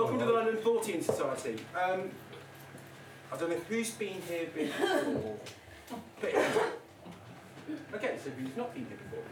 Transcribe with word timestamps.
Welcome 0.00 0.18
to 0.18 0.24
the 0.24 0.32
London 0.32 0.56
Fortean 0.56 1.02
Society. 1.02 1.62
Um, 1.74 2.10
I 3.30 3.36
don't 3.36 3.50
know 3.50 3.60
who's 3.68 3.90
been 3.90 4.16
here 4.22 4.46
before. 4.46 5.36
okay, 7.94 8.18
so 8.24 8.30
who's 8.30 8.56
not 8.56 8.72
been 8.72 8.86
here 8.86 8.96
before? 8.96 9.24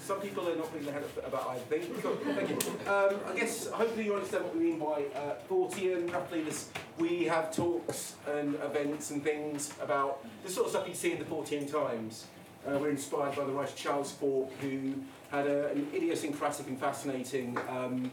Some 0.00 0.20
people 0.20 0.48
are 0.48 0.56
not 0.56 0.72
putting 0.72 0.86
their 0.86 0.94
hand 0.94 1.04
up 1.04 1.24
about 1.24 1.56
think. 1.68 2.02
Cool, 2.02 2.16
thank 2.16 2.50
you. 2.50 2.56
Um, 2.92 3.20
I 3.28 3.36
guess 3.36 3.68
hopefully 3.68 4.06
you 4.06 4.14
understand 4.14 4.42
what 4.42 4.56
we 4.56 4.64
mean 4.64 4.80
by 4.80 5.04
uh, 5.14 5.36
Fortean. 5.48 6.12
Roughly, 6.12 6.42
this, 6.42 6.70
we 6.98 7.26
have 7.26 7.54
talks 7.54 8.16
and 8.26 8.56
events 8.56 9.10
and 9.10 9.22
things 9.22 9.72
about 9.80 10.26
the 10.42 10.50
sort 10.50 10.66
of 10.66 10.72
stuff 10.72 10.88
you 10.88 10.94
see 10.94 11.12
in 11.12 11.20
the 11.20 11.24
Fortean 11.24 11.70
Times. 11.70 12.26
Uh, 12.66 12.76
we're 12.76 12.90
inspired 12.90 13.36
by 13.36 13.44
the 13.44 13.52
writer 13.52 13.70
Charles 13.76 14.10
Fort, 14.10 14.50
who 14.60 14.94
had 15.30 15.46
a, 15.46 15.70
an 15.70 15.86
idiosyncratic 15.94 16.66
and 16.66 16.80
fascinating 16.80 17.56
um, 17.68 18.10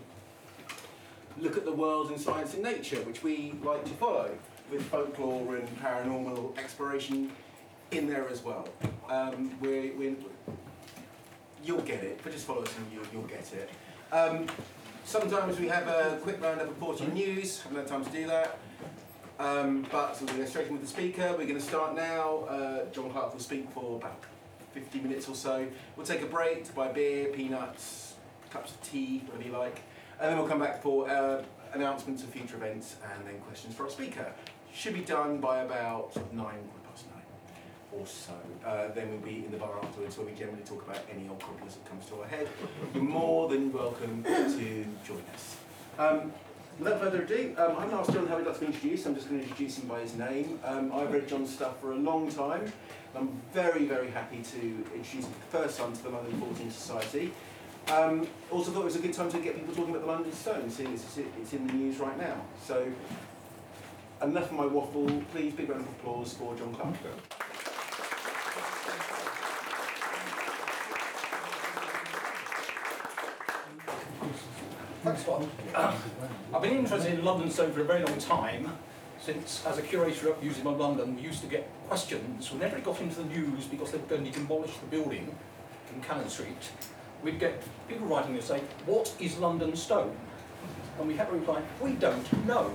look 1.39 1.57
at 1.57 1.65
the 1.65 1.71
world 1.71 2.09
and 2.09 2.19
science 2.19 2.53
and 2.53 2.63
nature, 2.63 2.97
which 3.03 3.23
we 3.23 3.53
like 3.63 3.83
to 3.85 3.91
follow, 3.91 4.31
with 4.71 4.81
folklore 4.83 5.55
and 5.55 5.67
paranormal 5.81 6.57
exploration 6.57 7.31
in 7.91 8.07
there 8.07 8.27
as 8.29 8.43
well. 8.43 8.67
Um, 9.09 9.51
we're, 9.59 9.93
we're, 9.95 10.15
you'll 11.63 11.81
get 11.81 12.03
it, 12.03 12.19
but 12.23 12.31
just 12.31 12.45
follow 12.45 12.63
us 12.63 12.75
and 12.77 12.85
you'll, 12.91 13.05
you'll 13.11 13.27
get 13.29 13.51
it. 13.53 13.69
Um, 14.11 14.47
sometimes 15.05 15.59
we 15.59 15.67
have 15.67 15.87
a 15.87 16.19
quick 16.21 16.41
roundup 16.41 16.69
of 16.69 16.79
Portugal 16.79 17.13
news, 17.13 17.61
haven't 17.61 17.77
had 17.77 17.87
time 17.87 18.05
to 18.05 18.11
do 18.11 18.27
that. 18.27 18.57
Um, 19.39 19.85
but 19.91 20.19
we're 20.21 20.27
going 20.27 20.47
straight 20.47 20.67
in 20.67 20.73
with 20.73 20.81
the 20.81 20.87
speaker. 20.87 21.31
We're 21.31 21.47
going 21.47 21.55
to 21.55 21.61
start 21.61 21.95
now. 21.95 22.45
Uh, 22.45 22.85
John 22.91 23.09
Clark 23.09 23.33
will 23.33 23.41
speak 23.41 23.69
for 23.71 23.97
about 23.97 24.23
50 24.73 24.99
minutes 24.99 25.27
or 25.27 25.35
so. 25.35 25.67
We'll 25.95 26.05
take 26.05 26.21
a 26.21 26.27
break 26.27 26.65
to 26.65 26.73
buy 26.73 26.89
beer, 26.89 27.27
peanuts, 27.29 28.13
cups 28.51 28.71
of 28.71 28.81
tea, 28.83 29.23
whatever 29.25 29.49
you 29.49 29.57
like. 29.57 29.81
And 30.19 30.29
then 30.29 30.37
we'll 30.37 30.47
come 30.47 30.59
back 30.59 30.81
for 30.81 31.09
uh, 31.09 31.43
announcements 31.73 32.23
of 32.23 32.29
future 32.29 32.55
events 32.55 32.97
and 33.13 33.27
then 33.27 33.39
questions 33.41 33.75
for 33.75 33.83
our 33.83 33.89
speaker. 33.89 34.31
Should 34.73 34.93
be 34.93 35.01
done 35.01 35.39
by 35.39 35.59
about 35.59 36.15
nine, 36.33 36.59
past 36.89 37.05
nine 37.13 37.23
or 37.91 38.05
so. 38.05 38.33
Uh, 38.65 38.89
then 38.93 39.09
we'll 39.09 39.19
be 39.19 39.45
in 39.45 39.51
the 39.51 39.57
bar 39.57 39.77
afterwards 39.83 40.17
where 40.17 40.25
we 40.25 40.33
generally 40.33 40.63
talk 40.63 40.83
about 40.83 40.99
any 41.11 41.27
old 41.29 41.39
problems 41.39 41.75
that 41.75 41.85
comes 41.87 42.05
to 42.07 42.21
our 42.21 42.27
head. 42.27 42.47
You're 42.93 43.03
more 43.03 43.49
than 43.49 43.71
welcome 43.71 44.23
to 44.23 44.85
join 45.05 45.23
us. 45.33 45.57
Um, 45.99 46.31
without 46.79 47.01
further 47.01 47.21
ado, 47.21 47.53
um, 47.57 47.71
I'm 47.71 47.75
going 47.75 47.89
to 47.89 47.95
ask 47.97 48.11
John 48.11 48.27
how 48.27 48.37
he'd 48.37 48.47
like 48.47 48.55
to 48.55 48.61
be 48.61 48.67
introduced. 48.67 49.05
I'm 49.05 49.15
just 49.15 49.29
going 49.29 49.41
to 49.41 49.47
introduce 49.47 49.77
him 49.77 49.87
by 49.87 49.99
his 49.99 50.15
name. 50.15 50.59
Um, 50.63 50.91
I've 50.91 51.11
read 51.11 51.27
John's 51.27 51.53
stuff 51.53 51.79
for 51.79 51.91
a 51.91 51.95
long 51.95 52.31
time. 52.31 52.71
I'm 53.15 53.29
very, 53.53 53.85
very 53.85 54.09
happy 54.09 54.41
to 54.41 54.85
introduce 54.95 55.25
the 55.25 55.57
first 55.57 55.77
time 55.77 55.93
to 55.93 56.03
the 56.03 56.09
London 56.09 56.33
Fortean 56.41 56.71
Society. 56.71 57.31
Um, 57.89 58.27
also 58.49 58.71
thought 58.71 58.81
it 58.81 58.85
was 58.85 58.95
a 58.95 58.99
good 58.99 59.13
time 59.13 59.29
to 59.31 59.39
get 59.39 59.55
people 59.55 59.75
talking 59.75 59.91
about 59.91 60.05
the 60.05 60.11
London 60.11 60.31
Stone, 60.31 60.69
seeing 60.69 60.93
it's, 60.93 61.17
it's 61.17 61.53
in 61.53 61.67
the 61.67 61.73
news 61.73 61.99
right 61.99 62.17
now. 62.17 62.35
So, 62.65 62.87
enough 64.21 64.45
of 64.45 64.53
my 64.53 64.65
waffle. 64.65 65.23
Please, 65.31 65.53
big 65.53 65.69
round 65.69 65.81
of 65.81 65.89
applause 65.89 66.33
for 66.33 66.55
John 66.55 66.73
Clark. 66.73 66.95
Thanks, 75.03 75.23
Bob. 75.23 75.49
I've 76.53 76.61
been 76.61 76.77
interested 76.77 77.13
in 77.13 77.25
London 77.25 77.49
Stone 77.49 77.73
for 77.73 77.81
a 77.81 77.83
very 77.83 78.03
long 78.03 78.17
time, 78.19 78.71
since 79.19 79.65
as 79.65 79.77
a 79.77 79.81
curator 79.81 80.31
at 80.31 80.41
Museum 80.41 80.67
of 80.67 80.79
London, 80.79 81.15
we 81.15 81.21
used 81.21 81.41
to 81.41 81.47
get 81.47 81.69
questions 81.87 82.51
whenever 82.51 82.77
it 82.77 82.85
got 82.85 83.01
into 83.01 83.15
the 83.15 83.25
news 83.25 83.65
because 83.65 83.91
they'd 83.91 84.07
going 84.07 84.23
to 84.23 84.31
demolish 84.31 84.77
the 84.77 84.85
building 84.87 85.35
in 85.93 86.01
Cannon 86.01 86.29
Street. 86.29 86.71
We'd 87.23 87.39
get 87.39 87.63
people 87.87 88.07
writing 88.07 88.35
and 88.35 88.43
say, 88.43 88.61
what 88.85 89.13
is 89.19 89.37
London 89.37 89.75
Stone? 89.75 90.15
And 90.99 91.07
we 91.07 91.15
had 91.15 91.27
to 91.27 91.33
reply, 91.33 91.61
we 91.81 91.93
don't 91.93 92.45
know. 92.45 92.71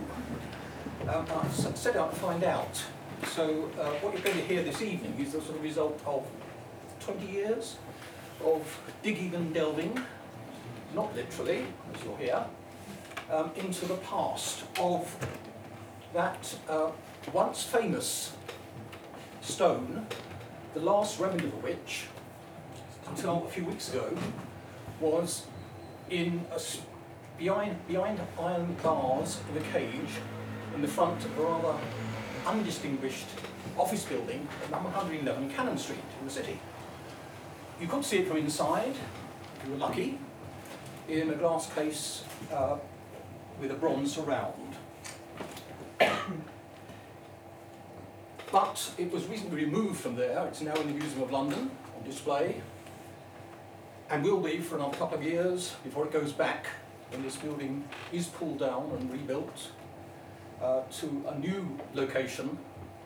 Um, 1.09 1.27
I 1.31 1.49
set 1.49 1.97
out 1.97 2.13
to 2.15 2.21
find 2.21 2.43
out. 2.45 2.83
So 3.27 3.71
uh, 3.79 3.91
what 4.01 4.15
you're 4.15 4.23
going 4.23 4.37
to 4.37 4.45
hear 4.45 4.63
this 4.63 4.83
evening 4.83 5.15
is 5.19 5.33
the 5.33 5.41
sort 5.41 5.57
of 5.57 5.63
result 5.63 6.01
of 6.07 6.27
20 7.01 7.27
years 7.27 7.77
of 8.45 8.81
digging 9.03 9.35
and 9.35 9.53
delving 9.53 9.99
not 10.95 11.15
literally, 11.15 11.67
as 11.95 12.05
you'll 12.05 12.17
hear, 12.17 12.45
um, 13.31 13.51
into 13.57 13.87
the 13.87 13.97
past 13.97 14.65
of 14.81 15.15
that 16.15 16.57
uh, 16.69 16.91
once 17.33 17.63
famous 17.63 18.33
stone, 19.41 20.07
the 20.75 20.81
last 20.81 21.21
remnant 21.21 21.53
of 21.53 21.63
which, 21.63 22.07
until 23.11 23.45
a 23.47 23.51
few 23.51 23.65
weeks 23.65 23.93
ago, 23.93 24.17
was 25.01 25.47
in 26.11 26.45
a, 26.55 26.61
behind, 27.39 27.77
behind 27.87 28.21
iron 28.41 28.77
bars 28.83 29.41
in 29.51 29.57
a 29.63 29.65
cage 29.73 30.21
in 30.75 30.83
the 30.83 30.89
front 30.89 31.25
of 31.25 31.39
a 31.39 31.43
rather 31.43 31.79
undistinguished 32.47 33.27
office 33.77 34.05
building 34.05 34.47
at 34.65 34.71
number 34.71 34.89
111 34.91 35.51
Cannon 35.51 35.79
Street 35.79 35.99
in 36.21 36.27
the 36.27 36.33
city. 36.33 36.59
You 37.81 37.87
could 37.87 38.05
see 38.05 38.19
it 38.19 38.29
from 38.29 38.39
inside, 38.39 38.95
if 39.57 39.67
you 39.67 39.73
were 39.73 39.79
lucky, 39.79 40.19
in 41.09 41.31
a 41.31 41.35
glass 41.35 41.73
case 41.73 42.25
uh, 42.53 42.77
with 43.61 43.71
a 43.71 43.75
bronze 43.75 44.15
surround. 44.15 44.75
but 48.53 48.91
it 48.99 49.13
was 49.13 49.27
recently 49.27 49.65
removed 49.65 50.01
from 50.01 50.17
there. 50.17 50.47
It's 50.47 50.61
now 50.61 50.75
in 50.75 50.89
the 50.89 50.95
Museum 50.95 51.23
of 51.23 51.31
London 51.31 51.71
on 51.97 52.05
display 52.05 52.61
and 54.11 54.25
will 54.25 54.41
be 54.41 54.59
for 54.59 54.77
another 54.77 54.97
couple 54.97 55.19
of 55.19 55.25
years 55.25 55.75
before 55.85 56.07
it 56.07 56.13
goes 56.13 56.33
back 56.33 56.67
when 57.11 57.23
this 57.23 57.37
building 57.37 57.85
is 58.13 58.27
pulled 58.27 58.59
down 58.59 58.91
and 58.99 59.11
rebuilt 59.11 59.71
uh, 60.63 60.83
to 60.91 61.25
a 61.29 61.39
new 61.39 61.79
location, 61.95 62.59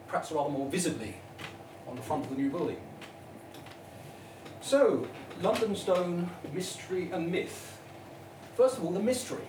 perhaps 0.09 0.33
rather 0.33 0.51
more 0.51 0.69
visibly 0.71 1.17
on 1.89 1.97
the 1.97 2.03
front 2.03 2.25
of 2.25 2.31
the 2.31 2.37
new 2.37 2.51
building. 2.51 2.81
So, 4.61 5.07
London 5.41 5.75
Stone, 5.75 6.31
Mystery 6.53 7.11
and 7.13 7.31
Myth. 7.31 7.79
First 8.57 8.79
of 8.79 8.85
all, 8.85 8.93
the 8.93 9.01
mystery. 9.01 9.49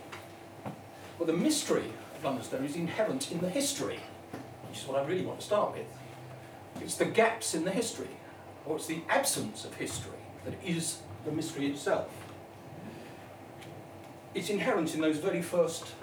Well, 1.20 1.28
the 1.28 1.34
mystery 1.34 1.86
of 2.16 2.24
London 2.24 2.44
Stone 2.44 2.66
is 2.66 2.76
inherent 2.76 3.32
in 3.32 3.40
the 3.40 3.50
history, 3.50 4.00
which 4.68 4.80
is 4.80 4.88
what 4.88 5.00
I 5.00 5.06
really 5.06 5.26
want 5.26 5.40
to 5.40 5.46
start 5.46 5.74
with. 5.74 5.86
It's 6.82 6.96
the 6.96 7.06
gaps 7.06 7.54
in 7.54 7.64
the 7.64 7.72
history, 7.72 8.10
or 8.66 8.78
it's 8.78 8.88
the 8.88 9.02
absence 9.08 9.66
of 9.66 9.76
history 9.76 10.18
that 10.46 10.56
is 10.66 10.98
the 11.26 11.32
mystery 11.32 11.68
itself. 11.68 12.10
It's 14.34 14.50
inherent 14.50 14.94
in 14.96 15.02
those 15.02 15.18
very 15.18 15.42
first 15.42 15.94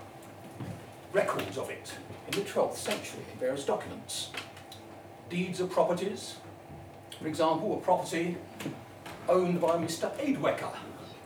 records 1.13 1.59
of 1.59 1.71
it 1.71 1.93
in 2.29 2.39
the 2.39 2.45
12th 2.49 2.77
century 2.77 3.21
in 3.33 3.39
various 3.39 3.65
documents. 3.65 4.31
Deeds 5.29 5.61
of 5.61 5.71
properties, 5.71 6.37
for 7.19 7.27
example, 7.27 7.77
a 7.77 7.81
property 7.81 8.37
owned 9.29 9.61
by 9.61 9.77
Mr. 9.77 10.11
Aidwecker, 10.19 10.75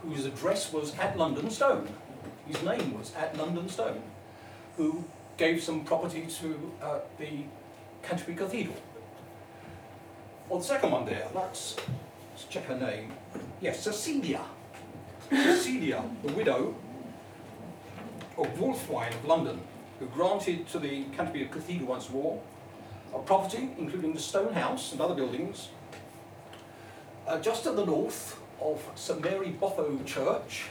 whose 0.03 0.25
address 0.25 0.73
was 0.73 0.97
at 0.99 1.17
London 1.17 1.51
Stone. 1.51 1.89
His 2.47 2.63
name 2.63 2.99
was 2.99 3.15
at 3.15 3.37
London 3.37 3.69
Stone, 3.69 4.03
who 4.77 5.05
gave 5.37 5.63
some 5.63 5.85
property 5.85 6.27
to 6.27 6.73
uh, 6.83 6.99
the 7.19 7.45
Canterbury 8.03 8.37
Cathedral. 8.37 8.77
Well, 10.49 10.59
the 10.59 10.65
second 10.65 10.91
one 10.91 11.07
there, 11.07 11.27
let's, 11.35 11.77
let's 12.33 12.45
check 12.45 12.67
her 12.67 12.79
name. 12.79 13.13
Yes, 13.61 13.83
Cecilia. 13.83 14.43
Cecilia, 15.31 16.05
the 16.23 16.33
widow 16.33 16.75
of 18.37 18.47
Wulfwine 18.59 19.15
of 19.15 19.25
London, 19.25 19.61
who 19.99 20.07
granted 20.07 20.67
to 20.69 20.79
the 20.79 21.05
Canterbury 21.17 21.47
Cathedral 21.47 21.89
once 21.89 22.11
more 22.11 22.41
a 23.15 23.19
property, 23.21 23.71
including 23.79 24.13
the 24.13 24.21
stone 24.21 24.53
house 24.53 24.93
and 24.93 25.01
other 25.01 25.15
buildings, 25.15 25.69
uh, 27.27 27.39
just 27.39 27.63
to 27.63 27.73
the 27.73 27.87
north 27.87 28.41
of 28.61 28.83
St 28.97 29.23
Mary 29.23 29.55
Bothaw 29.61 30.05
Church, 30.05 30.65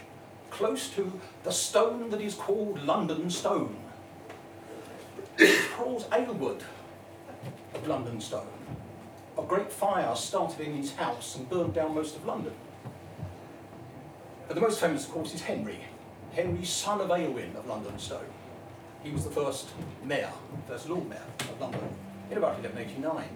close 0.49 0.89
to 0.89 1.19
the 1.43 1.51
stone 1.51 2.09
that 2.09 2.21
is 2.21 2.35
called 2.35 2.83
London 2.83 3.29
Stone. 3.29 3.75
it's 5.37 5.67
Charles 5.69 6.05
Aylward 6.13 6.63
of 7.73 7.87
London 7.87 8.19
Stone. 8.19 8.52
A 9.43 9.45
great 9.45 9.73
fire 9.73 10.15
started 10.15 10.61
in 10.61 10.77
his 10.77 10.95
house 10.95 11.35
and 11.35 11.49
burned 11.49 11.73
down 11.73 11.93
most 11.93 12.15
of 12.15 12.25
London. 12.25 12.53
But 14.47 14.55
the 14.55 14.61
most 14.61 14.79
famous, 14.79 15.05
of 15.05 15.11
course, 15.11 15.33
is 15.33 15.41
Henry. 15.41 15.79
Henry, 16.31 16.63
son 16.63 17.01
of 17.01 17.09
Aylwin 17.09 17.53
of 17.57 17.67
London 17.67 17.99
Stone. 17.99 18.25
He 19.03 19.11
was 19.11 19.25
the 19.25 19.31
first 19.31 19.69
mayor, 20.01 20.31
first 20.65 20.87
Lord 20.87 21.09
Mayor 21.09 21.25
of 21.41 21.59
London 21.59 21.81
in 22.31 22.37
about 22.37 22.53
1189. 22.61 23.27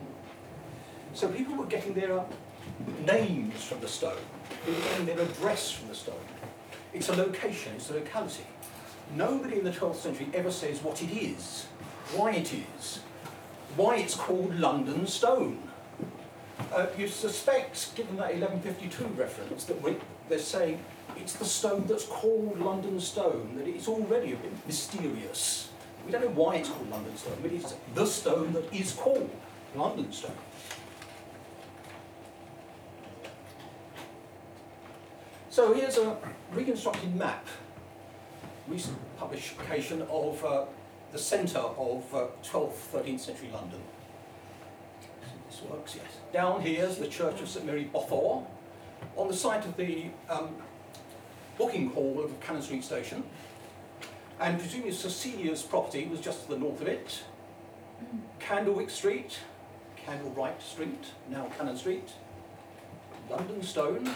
So 1.13 1.27
people 1.27 1.55
were 1.55 1.65
getting 1.65 1.93
their 1.93 2.17
uh, 2.17 2.23
names 3.05 3.65
from 3.65 3.81
the 3.81 3.89
stone. 3.89 4.15
They 4.65 4.71
were 4.71 4.79
getting 4.79 5.05
their 5.07 5.19
address 5.19 5.71
from 5.71 5.89
the 5.89 5.95
stone. 5.95 6.15
It's 6.93 7.09
a 7.09 7.15
location, 7.17 7.73
it's 7.75 7.89
a 7.89 7.95
locality. 7.95 8.45
Nobody 9.13 9.59
in 9.59 9.65
the 9.65 9.71
12th 9.71 9.97
century 9.97 10.29
ever 10.33 10.51
says 10.51 10.81
what 10.81 11.01
it 11.03 11.11
is, 11.11 11.65
why 12.15 12.31
it 12.31 12.53
is, 12.53 12.99
why 13.75 13.97
it's 13.97 14.15
called 14.15 14.57
London 14.57 15.05
Stone. 15.05 15.66
Uh, 16.73 16.87
you 16.97 17.07
suspect, 17.07 17.95
given 17.95 18.17
that 18.17 18.33
1152 18.35 19.05
reference, 19.19 19.63
that 19.65 19.81
when, 19.81 19.99
they're 20.27 20.37
saying 20.37 20.83
it's 21.15 21.33
the 21.33 21.45
stone 21.45 21.85
that's 21.87 22.05
called 22.05 22.59
London 22.59 22.99
stone, 22.99 23.55
that 23.57 23.67
it's 23.67 23.87
already 23.87 24.33
a 24.33 24.35
bit 24.35 24.51
mysterious. 24.65 25.69
We 26.05 26.11
don't 26.11 26.21
know 26.21 26.29
why 26.29 26.57
it's 26.57 26.69
called 26.69 26.89
London 26.89 27.15
stone, 27.15 27.37
but 27.41 27.51
it's 27.51 27.75
the 27.95 28.05
stone 28.05 28.53
that 28.53 28.73
is 28.73 28.91
called 28.93 29.29
London 29.75 30.11
stone. 30.11 30.31
So 35.49 35.73
here's 35.73 35.97
a 35.97 36.17
reconstructed 36.53 37.15
map, 37.15 37.47
recent 38.67 38.97
publication 39.17 40.03
of 40.03 40.43
uh, 40.45 40.65
the 41.11 41.17
centre 41.17 41.59
of 41.59 42.13
uh, 42.13 42.27
12th, 42.43 42.91
13th 42.93 43.19
century 43.21 43.49
London. 43.51 43.79
This 45.57 45.69
works, 45.69 45.95
yes. 45.95 46.17
Down 46.33 46.61
here 46.61 46.85
is 46.85 46.97
the 46.97 47.07
Church 47.07 47.41
of 47.41 47.49
St 47.49 47.65
Mary 47.65 47.89
Bothaw, 47.91 48.45
on 49.15 49.27
the 49.27 49.33
site 49.33 49.65
of 49.65 49.75
the 49.75 50.05
um, 50.29 50.55
booking 51.57 51.89
hall 51.89 52.21
of 52.23 52.39
Cannon 52.41 52.61
Street 52.61 52.83
Station, 52.83 53.23
and 54.39 54.59
presumably 54.59 54.91
Cecilia's 54.91 55.63
property 55.63 56.05
was 56.05 56.19
just 56.19 56.43
to 56.43 56.51
the 56.51 56.59
north 56.59 56.81
of 56.81 56.87
it. 56.87 57.23
Candlewick 58.39 58.91
Street, 58.91 59.39
Candlewright 60.05 60.61
Street, 60.61 61.05
now 61.29 61.49
Cannon 61.57 61.77
Street, 61.77 62.09
London 63.27 63.63
Stone, 63.63 64.11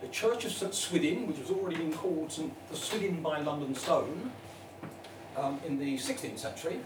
the 0.00 0.08
Church 0.08 0.44
of 0.44 0.52
St 0.52 0.74
Swithin, 0.74 1.26
which 1.26 1.38
was 1.38 1.50
already 1.50 1.76
been 1.76 1.92
called 1.92 2.30
St 2.30 2.52
the 2.70 2.76
Swithin 2.76 3.20
by 3.20 3.40
London 3.40 3.74
Stone 3.74 4.30
um, 5.36 5.58
in 5.66 5.78
the 5.78 5.96
16th 5.96 6.38
century. 6.38 6.78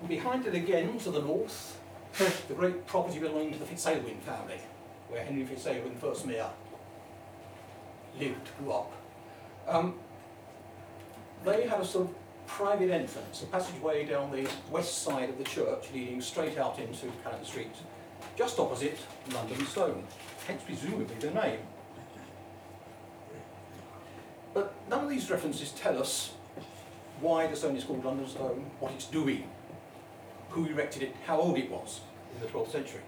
And 0.00 0.08
behind 0.08 0.46
it 0.46 0.54
again, 0.54 0.98
to 1.00 1.10
the 1.10 1.20
north, 1.20 1.77
the 2.18 2.54
great 2.54 2.86
property 2.86 3.20
belonging 3.20 3.52
to 3.52 3.58
the 3.58 3.64
Fitzailwyn 3.64 4.18
family, 4.20 4.60
where 5.08 5.24
Henry 5.24 5.44
Fitzailwyn, 5.44 5.96
first 5.98 6.26
mayor, 6.26 6.50
lived, 8.18 8.48
grew 8.58 8.72
up. 8.72 8.92
Um, 9.68 9.94
they 11.44 11.68
had 11.68 11.80
a 11.80 11.84
sort 11.84 12.08
of 12.08 12.14
private 12.46 12.90
entrance, 12.90 13.42
a 13.42 13.46
passageway 13.46 14.04
down 14.06 14.32
the 14.32 14.48
west 14.70 15.02
side 15.02 15.28
of 15.28 15.38
the 15.38 15.44
church 15.44 15.86
leading 15.94 16.20
straight 16.20 16.58
out 16.58 16.78
into 16.80 17.06
Cannon 17.22 17.44
Street, 17.44 17.70
just 18.36 18.58
opposite 18.58 18.98
London 19.32 19.64
Stone, 19.66 20.02
hence 20.46 20.62
presumably 20.64 21.14
the 21.20 21.30
name. 21.30 21.60
But 24.54 24.74
none 24.90 25.04
of 25.04 25.10
these 25.10 25.30
references 25.30 25.70
tell 25.72 26.00
us 26.00 26.32
why 27.20 27.46
the 27.46 27.54
stone 27.54 27.76
is 27.76 27.84
called 27.84 28.04
London 28.04 28.26
Stone, 28.26 28.68
what 28.80 28.90
it's 28.92 29.06
doing, 29.06 29.44
who 30.48 30.66
erected 30.66 31.02
it, 31.02 31.14
how 31.24 31.38
old 31.38 31.58
it 31.58 31.70
was 31.70 32.00
in 32.34 32.40
the 32.40 32.46
12th 32.46 32.72
century. 32.72 33.00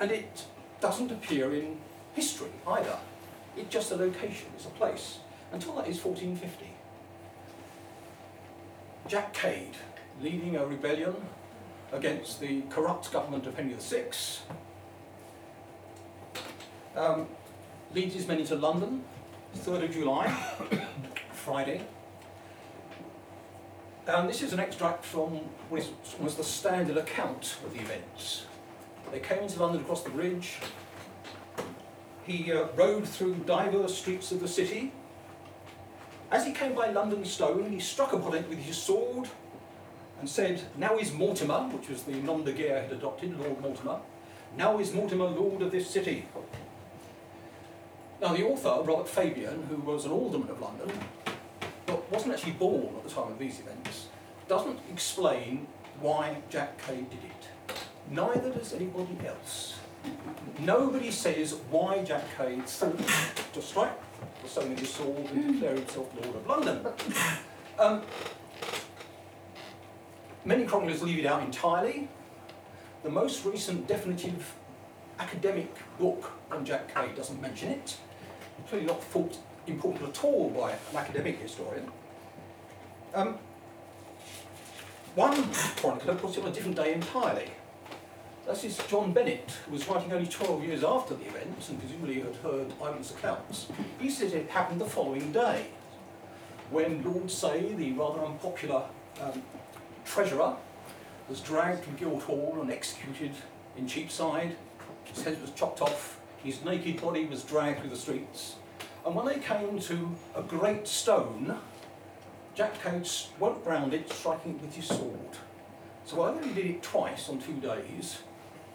And 0.00 0.10
it 0.10 0.44
doesn't 0.80 1.10
appear 1.10 1.54
in 1.54 1.78
history 2.14 2.50
either. 2.66 2.98
It's 3.56 3.72
just 3.72 3.92
a 3.92 3.96
location, 3.96 4.48
it's 4.56 4.66
a 4.66 4.70
place. 4.70 5.18
Until 5.52 5.74
that 5.74 5.86
is 5.86 6.02
1450. 6.02 6.66
Jack 9.06 9.34
Cade, 9.34 9.76
leading 10.20 10.56
a 10.56 10.64
rebellion 10.64 11.14
against 11.92 12.40
the 12.40 12.62
corrupt 12.70 13.12
government 13.12 13.46
of 13.46 13.54
Henry 13.54 13.76
VI, 13.78 14.04
um, 16.96 17.26
leads 17.94 18.14
his 18.14 18.26
men 18.26 18.38
into 18.38 18.54
London, 18.54 19.04
3rd 19.58 19.84
of 19.84 19.92
July, 19.92 20.28
Friday. 21.32 21.82
And 24.06 24.28
this 24.28 24.42
is 24.42 24.52
an 24.52 24.58
extract 24.58 25.04
from 25.04 25.40
what 25.68 25.80
is, 25.80 25.90
was 26.18 26.34
the 26.34 26.44
standard 26.44 26.96
account 26.96 27.56
of 27.64 27.72
the 27.72 27.80
events. 27.80 28.46
They 29.12 29.20
came 29.20 29.40
into 29.40 29.60
London 29.60 29.82
across 29.82 30.02
the 30.02 30.10
bridge. 30.10 30.58
He 32.24 32.52
uh, 32.52 32.66
rode 32.74 33.06
through 33.06 33.34
diverse 33.46 33.96
streets 33.96 34.32
of 34.32 34.40
the 34.40 34.48
city. 34.48 34.92
As 36.30 36.46
he 36.46 36.52
came 36.52 36.74
by 36.74 36.90
London 36.90 37.24
Stone, 37.24 37.70
he 37.70 37.78
struck 37.78 38.12
upon 38.12 38.34
it 38.34 38.48
with 38.48 38.58
his 38.58 38.76
sword 38.76 39.28
and 40.18 40.28
said, 40.28 40.62
Now 40.76 40.96
is 40.96 41.12
Mortimer, 41.12 41.68
which 41.68 41.88
was 41.88 42.04
the 42.04 42.14
nom 42.14 42.44
de 42.44 42.52
guerre 42.52 42.82
had 42.82 42.92
adopted, 42.92 43.38
Lord 43.38 43.60
Mortimer, 43.60 43.98
now 44.56 44.78
is 44.78 44.92
Mortimer 44.92 45.26
lord 45.26 45.62
of 45.62 45.70
this 45.72 45.88
city. 45.88 46.26
Now, 48.20 48.34
the 48.34 48.46
author, 48.46 48.82
Robert 48.84 49.08
Fabyan, 49.08 49.66
who 49.66 49.76
was 49.78 50.04
an 50.04 50.12
alderman 50.12 50.48
of 50.48 50.60
London, 50.60 50.90
but 51.86 52.10
wasn't 52.10 52.34
actually 52.34 52.52
born 52.52 52.94
at 52.96 53.04
the 53.04 53.10
time 53.10 53.32
of 53.32 53.38
these 53.38 53.60
events, 53.60 54.08
doesn't 54.48 54.78
explain 54.90 55.66
why 56.00 56.36
Jack 56.50 56.84
Cade 56.86 57.08
did 57.10 57.20
it. 57.24 57.76
Neither 58.10 58.50
does 58.50 58.72
anybody 58.74 59.16
else. 59.26 59.78
Nobody 60.58 61.10
says 61.10 61.54
why 61.70 62.02
Jack 62.02 62.24
Cade 62.36 62.66
thought 62.66 62.98
to 63.52 63.62
strike 63.62 63.98
the 64.42 64.48
stone 64.48 64.76
his 64.76 64.90
sword 64.90 65.30
and 65.30 65.54
declare 65.54 65.76
himself 65.76 66.08
Lord 66.14 66.36
of 66.36 66.46
London. 66.46 66.86
Um, 67.78 68.02
many 70.44 70.64
chroniclers 70.64 71.02
leave 71.02 71.20
it 71.20 71.26
out 71.26 71.42
entirely. 71.42 72.08
The 73.02 73.10
most 73.10 73.44
recent 73.44 73.86
definitive 73.86 74.54
academic 75.18 75.72
book 75.98 76.32
on 76.50 76.64
Jack 76.64 76.92
Cade 76.94 77.14
doesn't 77.16 77.40
mention 77.40 77.70
it. 77.70 77.96
Clearly 78.68 78.86
not 78.86 79.02
thought 79.02 79.38
important 79.66 80.08
at 80.08 80.24
all 80.24 80.50
by 80.50 80.72
an 80.72 80.96
academic 80.96 81.38
historian. 81.40 81.90
Um, 83.14 83.38
one 85.14 85.44
chronicler 85.52 86.14
puts 86.14 86.36
it 86.36 86.42
on 86.42 86.50
a 86.50 86.52
different 86.52 86.76
day 86.76 86.94
entirely. 86.94 87.50
This 88.46 88.64
is 88.64 88.78
John 88.88 89.12
Benet, 89.12 89.52
who 89.66 89.72
was 89.72 89.86
writing 89.86 90.12
only 90.12 90.26
12 90.26 90.64
years 90.64 90.82
after 90.82 91.14
the 91.14 91.26
events 91.26 91.68
and 91.68 91.78
presumably 91.78 92.20
had 92.20 92.34
heard 92.36 92.72
eyewitness 92.82 93.12
accounts. 93.12 93.68
He 94.00 94.10
says 94.10 94.32
it 94.32 94.48
happened 94.48 94.80
the 94.80 94.86
following 94.86 95.30
day, 95.32 95.66
when 96.70 97.04
Lord 97.04 97.30
Say, 97.30 97.72
the 97.74 97.92
rather 97.92 98.24
unpopular 98.24 98.84
um, 99.20 99.42
treasurer, 100.04 100.56
was 101.28 101.40
dragged 101.40 101.84
from 101.84 101.96
Guildhall 101.96 102.58
and 102.60 102.70
executed 102.70 103.32
in 103.76 103.86
Cheapside. 103.86 104.56
His 105.04 105.22
head 105.22 105.40
was 105.40 105.52
chopped 105.52 105.80
off, 105.80 106.18
his 106.42 106.64
naked 106.64 107.00
body 107.00 107.26
was 107.26 107.44
dragged 107.44 107.80
through 107.80 107.90
the 107.90 107.96
streets. 107.96 108.56
And 109.04 109.14
when 109.16 109.26
they 109.26 109.38
came 109.38 109.78
to 109.80 110.10
a 110.36 110.42
great 110.42 110.86
stone, 110.86 111.58
Jack 112.54 112.82
Cade 112.82 113.08
went 113.40 113.64
round 113.64 113.94
it, 113.94 114.12
striking 114.12 114.54
it 114.54 114.62
with 114.62 114.74
his 114.74 114.86
sword. 114.86 115.38
So 116.04 116.22
either 116.22 116.46
he 116.46 116.52
did 116.52 116.66
it 116.66 116.82
twice 116.82 117.28
on 117.28 117.40
two 117.40 117.54
days, 117.54 118.18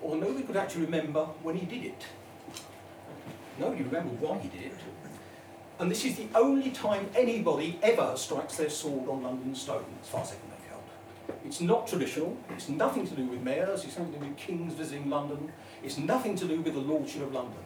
or 0.01 0.15
nobody 0.15 0.43
could 0.43 0.57
actually 0.57 0.85
remember 0.85 1.25
when 1.43 1.55
he 1.55 1.65
did 1.65 1.85
it. 1.85 2.05
Nobody 3.59 3.83
remembered 3.83 4.19
why 4.19 4.37
he 4.39 4.49
did 4.49 4.67
it. 4.67 4.77
And 5.79 5.91
this 5.91 6.03
is 6.05 6.15
the 6.15 6.27
only 6.35 6.71
time 6.71 7.09
anybody 7.15 7.79
ever 7.83 8.13
strikes 8.15 8.57
their 8.57 8.69
sword 8.69 9.07
on 9.07 9.23
London 9.23 9.53
stone, 9.55 9.85
as 10.01 10.09
far 10.09 10.21
as 10.21 10.31
I 10.31 10.35
can 10.35 10.49
make 10.49 10.73
out. 10.73 11.37
It's 11.45 11.61
not 11.61 11.87
traditional, 11.87 12.35
it's 12.49 12.67
nothing 12.67 13.07
to 13.07 13.15
do 13.15 13.25
with 13.27 13.41
mayors, 13.41 13.85
it's 13.85 13.97
nothing 13.97 14.13
to 14.13 14.19
do 14.19 14.25
with 14.25 14.37
kings 14.37 14.73
visiting 14.73 15.09
London, 15.09 15.51
it's 15.83 15.97
nothing 15.97 16.35
to 16.35 16.45
do 16.45 16.61
with 16.61 16.73
the 16.73 16.79
lordship 16.79 17.21
of 17.21 17.33
London. 17.33 17.59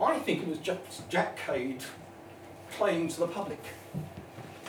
I 0.00 0.18
think 0.18 0.42
it 0.42 0.48
was 0.48 0.58
just 0.58 1.08
Jack 1.08 1.38
Cade 1.38 1.82
playing 2.72 3.08
to 3.08 3.20
the 3.20 3.28
public. 3.28 3.62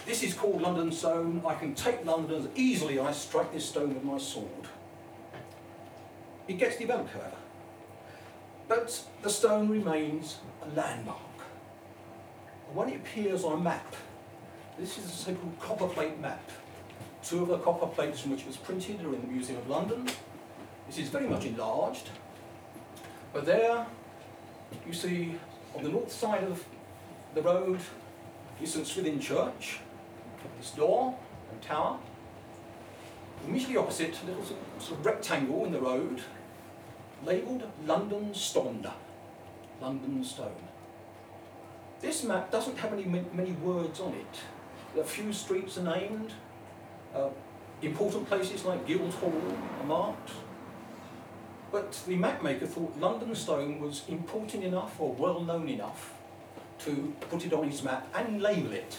This 0.05 0.23
is 0.23 0.33
called 0.33 0.61
London 0.61 0.89
Stone. 0.91 1.41
I 1.45 1.55
can 1.55 1.75
take 1.75 2.05
London 2.05 2.43
as 2.43 2.47
easily 2.55 2.97
I 2.97 3.11
strike 3.11 3.51
this 3.51 3.67
stone 3.67 3.93
with 3.93 4.03
my 4.03 4.17
sword. 4.17 4.67
It 6.47 6.57
gets 6.57 6.77
developed, 6.77 7.11
however. 7.11 7.35
But 8.69 9.03
the 9.21 9.29
stone 9.29 9.67
remains 9.67 10.37
a 10.63 10.73
landmark. 10.73 11.19
And 12.67 12.75
when 12.77 12.89
it 12.89 12.95
appears 12.95 13.43
on 13.43 13.59
a 13.59 13.61
map, 13.61 13.95
this 14.79 14.97
is 14.97 15.05
a 15.05 15.09
so-called 15.09 15.59
copperplate 15.59 16.19
map. 16.21 16.49
Two 17.21 17.41
of 17.41 17.49
the 17.49 17.57
copper 17.57 17.87
plates 17.87 18.21
from 18.21 18.31
which 18.31 18.41
it 18.41 18.47
was 18.47 18.57
printed 18.57 19.03
are 19.03 19.13
in 19.13 19.21
the 19.21 19.27
Museum 19.27 19.59
of 19.59 19.67
London. 19.67 20.07
This 20.87 20.99
is 20.99 21.09
very 21.09 21.27
much 21.27 21.43
enlarged. 21.45 22.09
But 23.33 23.45
there 23.45 23.85
you 24.85 24.93
see 24.93 25.35
on 25.75 25.83
the 25.83 25.89
north 25.89 26.11
side 26.11 26.43
of 26.43 26.63
the 27.35 27.41
road 27.41 27.79
is 28.61 28.73
St 28.73 28.87
Swithin 28.87 29.19
Church, 29.19 29.79
this 30.57 30.71
door 30.71 31.15
and 31.51 31.61
tower. 31.61 31.99
Immediately 33.45 33.77
opposite, 33.77 34.17
a 34.23 34.25
little 34.25 34.43
sort 34.79 34.99
of 34.99 35.05
rectangle 35.05 35.65
in 35.65 35.71
the 35.71 35.79
road, 35.79 36.21
labelled 37.23 37.63
London 37.85 38.33
Stone. 38.33 38.87
London 39.79 40.23
Stone. 40.23 40.55
This 42.01 42.23
map 42.23 42.51
doesn't 42.51 42.77
have 42.77 42.93
any 42.93 43.05
many 43.05 43.51
words 43.51 43.99
on 43.99 44.13
it. 44.13 44.99
A 44.99 45.03
few 45.03 45.31
streets 45.33 45.77
are 45.77 45.83
named. 45.83 46.33
Uh, 47.13 47.29
important 47.81 48.27
places 48.27 48.65
like 48.65 48.85
Guildhall 48.87 49.33
are 49.81 49.85
marked. 49.85 50.31
But 51.77 51.91
the 52.07 52.17
mapmaker 52.17 52.67
thought 52.67 52.97
London 52.99 53.35
Stone 53.35 53.79
was 53.79 54.01
important 54.07 54.63
enough 54.63 54.99
or 54.99 55.13
well 55.13 55.41
known 55.41 55.69
enough 55.69 56.11
to 56.79 57.13
put 57.29 57.45
it 57.45 57.53
on 57.53 57.69
his 57.69 57.83
map 57.83 58.07
and 58.15 58.41
label 58.41 58.71
it. 58.71 58.97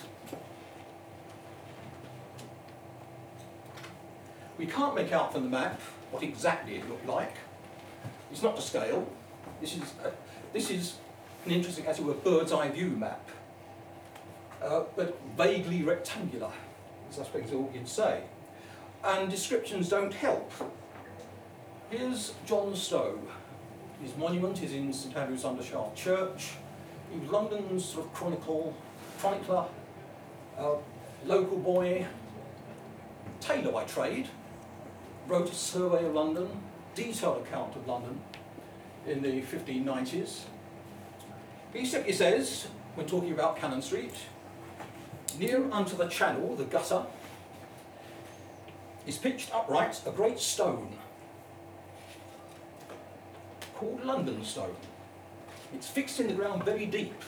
We 4.56 4.66
can't 4.66 4.94
make 4.94 5.11
out 5.11 5.32
from 5.32 5.42
the 5.42 5.49
map 5.49 5.80
what 6.12 6.23
exactly 6.23 6.76
it 6.76 6.88
looked 6.88 7.04
like. 7.04 7.35
It's 8.30 8.44
not 8.44 8.54
to 8.54 8.62
scale. 8.62 9.11
This 9.61 9.75
is, 9.75 9.82
uh, 10.04 10.11
this 10.52 10.70
is 10.70 10.99
an 11.47 11.50
interesting, 11.50 11.85
as 11.85 11.99
it 11.99 12.04
were, 12.04 12.14
bird's 12.14 12.52
eye 12.52 12.68
view 12.68 12.90
map, 12.90 13.28
uh, 14.62 14.85
but 14.94 15.20
vaguely 15.37 15.82
rectangular, 15.82 16.52
as 17.11 17.18
I 17.18 17.25
suppose 17.25 17.52
all 17.52 17.73
you'd 17.75 17.88
say. 17.88 18.23
And 19.02 19.28
descriptions 19.28 19.88
don't 19.88 20.14
help. 20.14 20.52
Here's 21.90 22.35
John 22.45 22.76
Stow. 22.76 23.18
His 24.02 24.14
monument 24.18 24.62
is 24.62 24.75
in 24.75 24.92
St 24.92 25.16
Andrew's 25.16 25.45
Undershaft 25.45 25.95
Church. 25.95 26.50
He 27.11 27.18
was 27.18 27.30
London's 27.30 27.83
sort 27.83 28.04
of 28.04 28.12
chronicle, 28.12 28.76
chronicler, 29.18 29.64
uh, 30.59 30.75
local 31.25 31.57
boy, 31.57 32.07
tailor 33.40 33.73
by 33.73 33.85
trade, 33.85 34.28
wrote 35.26 35.50
a 35.50 35.54
survey 35.54 36.04
of 36.04 36.12
London, 36.12 36.50
detailed 36.95 37.47
account 37.47 37.75
of 37.75 37.88
London 37.88 38.21
in 39.07 39.23
the 39.23 39.40
1590s. 39.40 40.42
He 41.73 41.87
simply 41.87 42.12
says, 42.12 42.66
when 42.97 43.07
talking 43.07 43.33
about 43.33 43.57
Cannon 43.57 43.80
Street, 43.80 44.14
near 45.38 45.66
unto 45.73 45.97
the 45.97 46.09
channel, 46.09 46.54
the 46.54 46.64
gutter, 46.64 47.07
is 49.07 49.16
pitched 49.16 49.54
upright 49.54 50.02
a 50.07 50.11
great 50.11 50.38
stone 50.38 50.99
called 53.78 54.04
London 54.04 54.44
Stone. 54.44 54.75
It's 55.73 55.87
fixed 55.87 56.18
in 56.18 56.26
the 56.26 56.35
ground 56.35 56.64
very 56.64 56.85
deep. 56.85 57.23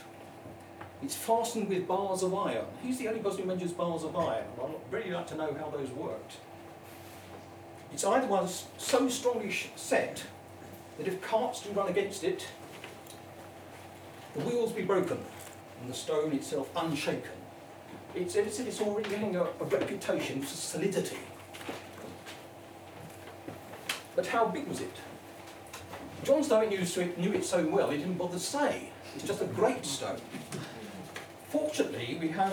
It's 1.00 1.14
fastened 1.14 1.69
with 1.69 1.87
bars 1.87 2.25
of 2.25 2.35
iron. 2.35 2.66
He's 2.83 2.99
the 2.99 3.07
only 3.07 3.21
person 3.21 3.42
who 3.42 3.47
mentions 3.47 3.73
bars 3.73 4.02
of 4.02 4.16
iron. 4.16 4.45
I'd 4.61 4.92
really 4.92 5.12
like 5.12 5.28
to 5.28 5.37
know 5.37 5.54
how 5.54 5.71
those 5.71 5.90
worked. 5.90 6.38
It's 7.92 8.04
either 8.04 8.26
was 8.26 8.64
so 8.78 9.09
strongly 9.09 9.54
set 9.76 10.25
that 10.99 11.07
if 11.07 11.23
carts 11.23 11.62
do 11.62 11.71
run 11.71 11.88
against 11.88 12.25
it, 12.25 12.49
the 14.35 14.40
wheels 14.40 14.73
be 14.73 14.83
broken 14.83 15.19
and 15.80 15.88
the 15.88 15.95
stone 15.95 16.33
itself 16.33 16.69
unshaken. 16.75 17.30
It's, 18.16 18.35
it's, 18.35 18.59
it's 18.59 18.80
already 18.80 19.09
getting 19.09 19.37
a, 19.37 19.45
a 19.45 19.64
reputation 19.64 20.42
for 20.42 20.54
solidity. 20.57 21.19
But 24.16 24.26
how 24.26 24.47
big 24.47 24.66
was 24.66 24.80
it? 24.80 24.97
John 26.23 26.45
Stow 26.45 26.69
knew 26.69 26.81
it, 26.81 27.19
knew 27.19 27.33
it 27.33 27.45
so 27.45 27.67
well 27.67 27.91
he 27.91 27.99
didn't 27.99 28.19
bother 28.19 28.35
to 28.35 28.39
say. 28.39 28.91
It's 29.15 29.25
just 29.25 29.41
a 29.41 29.47
great 29.47 29.85
stone. 29.87 30.21
Fortunately, 31.49 32.19
we 32.21 32.29
have 32.29 32.53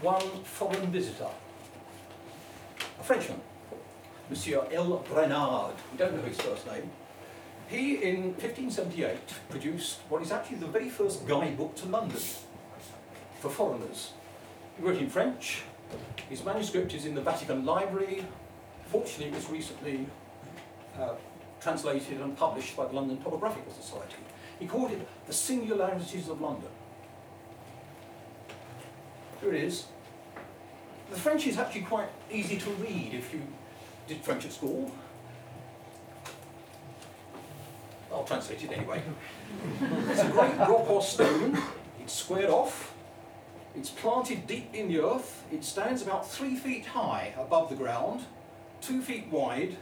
one 0.00 0.42
foreign 0.42 0.90
visitor, 0.90 1.28
a 2.98 3.02
Frenchman, 3.02 3.40
Monsieur 4.30 4.66
L. 4.72 5.04
Grenade. 5.08 5.74
We 5.92 5.98
don't 5.98 6.16
know 6.16 6.22
his 6.22 6.40
first 6.40 6.66
name. 6.66 6.90
He, 7.68 7.96
in 7.96 8.34
1578, 8.34 9.18
produced 9.48 10.00
what 10.08 10.22
is 10.22 10.32
actually 10.32 10.58
the 10.58 10.66
very 10.66 10.90
first 10.90 11.26
guidebook 11.26 11.76
to 11.76 11.86
London 11.86 12.20
for 13.40 13.48
foreigners. 13.50 14.12
He 14.76 14.82
wrote 14.84 14.98
in 14.98 15.08
French. 15.08 15.62
His 16.28 16.44
manuscript 16.44 16.94
is 16.94 17.06
in 17.06 17.14
the 17.14 17.20
Vatican 17.20 17.64
Library. 17.64 18.24
Fortunately, 18.86 19.26
it 19.26 19.34
was 19.34 19.48
recently 19.48 20.06
uh, 20.98 21.14
translated 21.64 22.20
and 22.20 22.36
published 22.36 22.76
by 22.76 22.84
the 22.84 22.92
London 22.92 23.16
Topographical 23.16 23.72
Society. 23.72 24.16
He 24.60 24.66
called 24.66 24.92
it 24.92 25.08
The 25.26 25.32
Singularities 25.32 26.28
of 26.28 26.40
London. 26.40 26.68
Here 29.40 29.54
it 29.54 29.64
is. 29.64 29.86
The 31.10 31.16
French 31.16 31.46
is 31.46 31.58
actually 31.58 31.82
quite 31.82 32.08
easy 32.30 32.58
to 32.58 32.70
read 32.70 33.14
if 33.14 33.32
you 33.32 33.40
did 34.06 34.18
French 34.18 34.44
at 34.44 34.52
school. 34.52 34.92
I'll 38.12 38.24
translate 38.24 38.62
it 38.62 38.70
anyway. 38.70 39.02
it's 40.10 40.20
a 40.20 40.28
great 40.28 40.58
rock 40.58 40.88
or 40.90 41.02
stone. 41.02 41.58
It's 41.98 42.12
squared 42.12 42.50
off. 42.50 42.94
It's 43.74 43.88
planted 43.88 44.46
deep 44.46 44.74
in 44.74 44.88
the 44.88 45.00
earth. 45.00 45.44
It 45.50 45.64
stands 45.64 46.02
about 46.02 46.30
three 46.30 46.56
feet 46.56 46.84
high 46.84 47.34
above 47.38 47.70
the 47.70 47.74
ground, 47.74 48.26
two 48.82 49.00
feet 49.00 49.28
wide, 49.30 49.76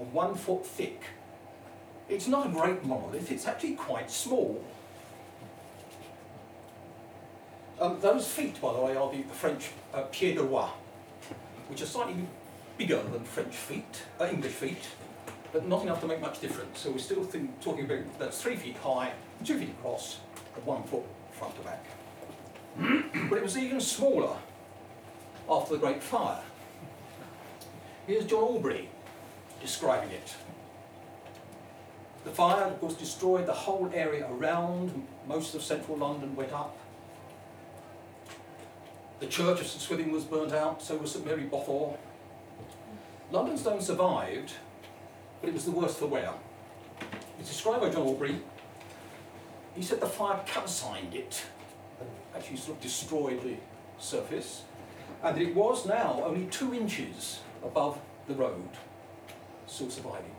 and 0.00 0.12
one 0.12 0.34
foot 0.34 0.66
thick. 0.66 1.00
It's 2.08 2.26
not 2.26 2.46
a 2.46 2.48
great 2.48 2.84
monolith, 2.84 3.30
it's 3.30 3.46
actually 3.46 3.74
quite 3.74 4.10
small. 4.10 4.64
Um, 7.80 8.00
those 8.00 8.26
feet, 8.26 8.60
by 8.60 8.72
the 8.72 8.80
way, 8.80 8.96
are 8.96 9.10
the, 9.12 9.22
French 9.22 9.70
uh, 9.94 10.02
pieds 10.10 10.36
de 10.36 10.42
roi, 10.42 10.68
which 11.68 11.82
are 11.82 11.86
slightly 11.86 12.16
bigger 12.76 13.00
than 13.02 13.22
French 13.24 13.54
feet, 13.54 14.02
uh, 14.20 14.28
English 14.32 14.52
feet, 14.52 14.88
but 15.52 15.66
not 15.68 15.82
enough 15.82 16.00
to 16.00 16.06
make 16.06 16.20
much 16.20 16.40
difference. 16.40 16.80
So 16.80 16.90
we're 16.90 16.98
still 16.98 17.24
talking 17.60 17.84
about 17.84 18.18
that's 18.18 18.42
three 18.42 18.56
feet 18.56 18.76
high, 18.78 19.12
two 19.44 19.58
feet 19.58 19.70
across, 19.78 20.18
and 20.56 20.64
one 20.64 20.82
foot 20.84 21.04
front 21.32 21.54
to 21.56 21.62
back. 21.62 21.84
but 23.28 23.38
it 23.38 23.42
was 23.42 23.56
even 23.56 23.80
smaller 23.80 24.36
after 25.48 25.74
the 25.74 25.80
Great 25.80 26.02
Fire. 26.02 26.40
Here's 28.06 28.26
John 28.26 28.42
Aubrey 28.42 28.88
describing 29.60 30.10
it. 30.10 30.34
The 32.24 32.30
fire, 32.30 32.64
of 32.64 32.80
course, 32.80 32.94
destroyed 32.94 33.46
the 33.46 33.52
whole 33.52 33.90
area 33.94 34.28
around. 34.30 35.06
Most 35.26 35.54
of 35.54 35.62
central 35.62 35.96
London 35.96 36.34
went 36.36 36.52
up. 36.52 36.76
The 39.20 39.26
church 39.26 39.60
of 39.60 39.66
St 39.66 39.82
Swithin 39.82 40.12
was 40.12 40.24
burnt 40.24 40.52
out, 40.52 40.82
so 40.82 40.96
was 40.96 41.12
St 41.12 41.24
Mary 41.24 41.44
Bothaw. 41.44 41.96
London 43.30 43.56
Stone 43.56 43.80
survived, 43.80 44.52
but 45.40 45.48
it 45.48 45.54
was 45.54 45.64
the 45.64 45.70
worst 45.70 45.98
for 45.98 46.06
wear. 46.06 46.32
It's 47.38 47.48
described 47.48 47.82
by 47.82 47.90
John 47.90 48.02
Aubrey. 48.02 48.40
He 49.74 49.82
said 49.82 50.00
the 50.00 50.06
fire 50.06 50.40
calcined 50.46 51.14
it, 51.14 51.44
actually 52.34 52.56
sort 52.56 52.76
of 52.78 52.82
destroyed 52.82 53.42
the 53.42 53.56
surface, 53.98 54.62
and 55.22 55.36
that 55.36 55.42
it 55.42 55.54
was 55.54 55.86
now 55.86 56.22
only 56.24 56.46
two 56.46 56.72
inches 56.72 57.40
above 57.64 57.98
the 58.28 58.34
road, 58.34 58.68
still 59.66 59.90
surviving. 59.90 60.37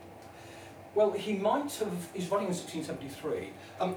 Well, 0.96 1.12
he 1.12 1.34
might 1.34 1.72
have, 1.76 2.10
he's 2.14 2.30
running 2.30 2.48
in 2.48 2.56
1673. 2.56 3.52
Um, 3.80 3.96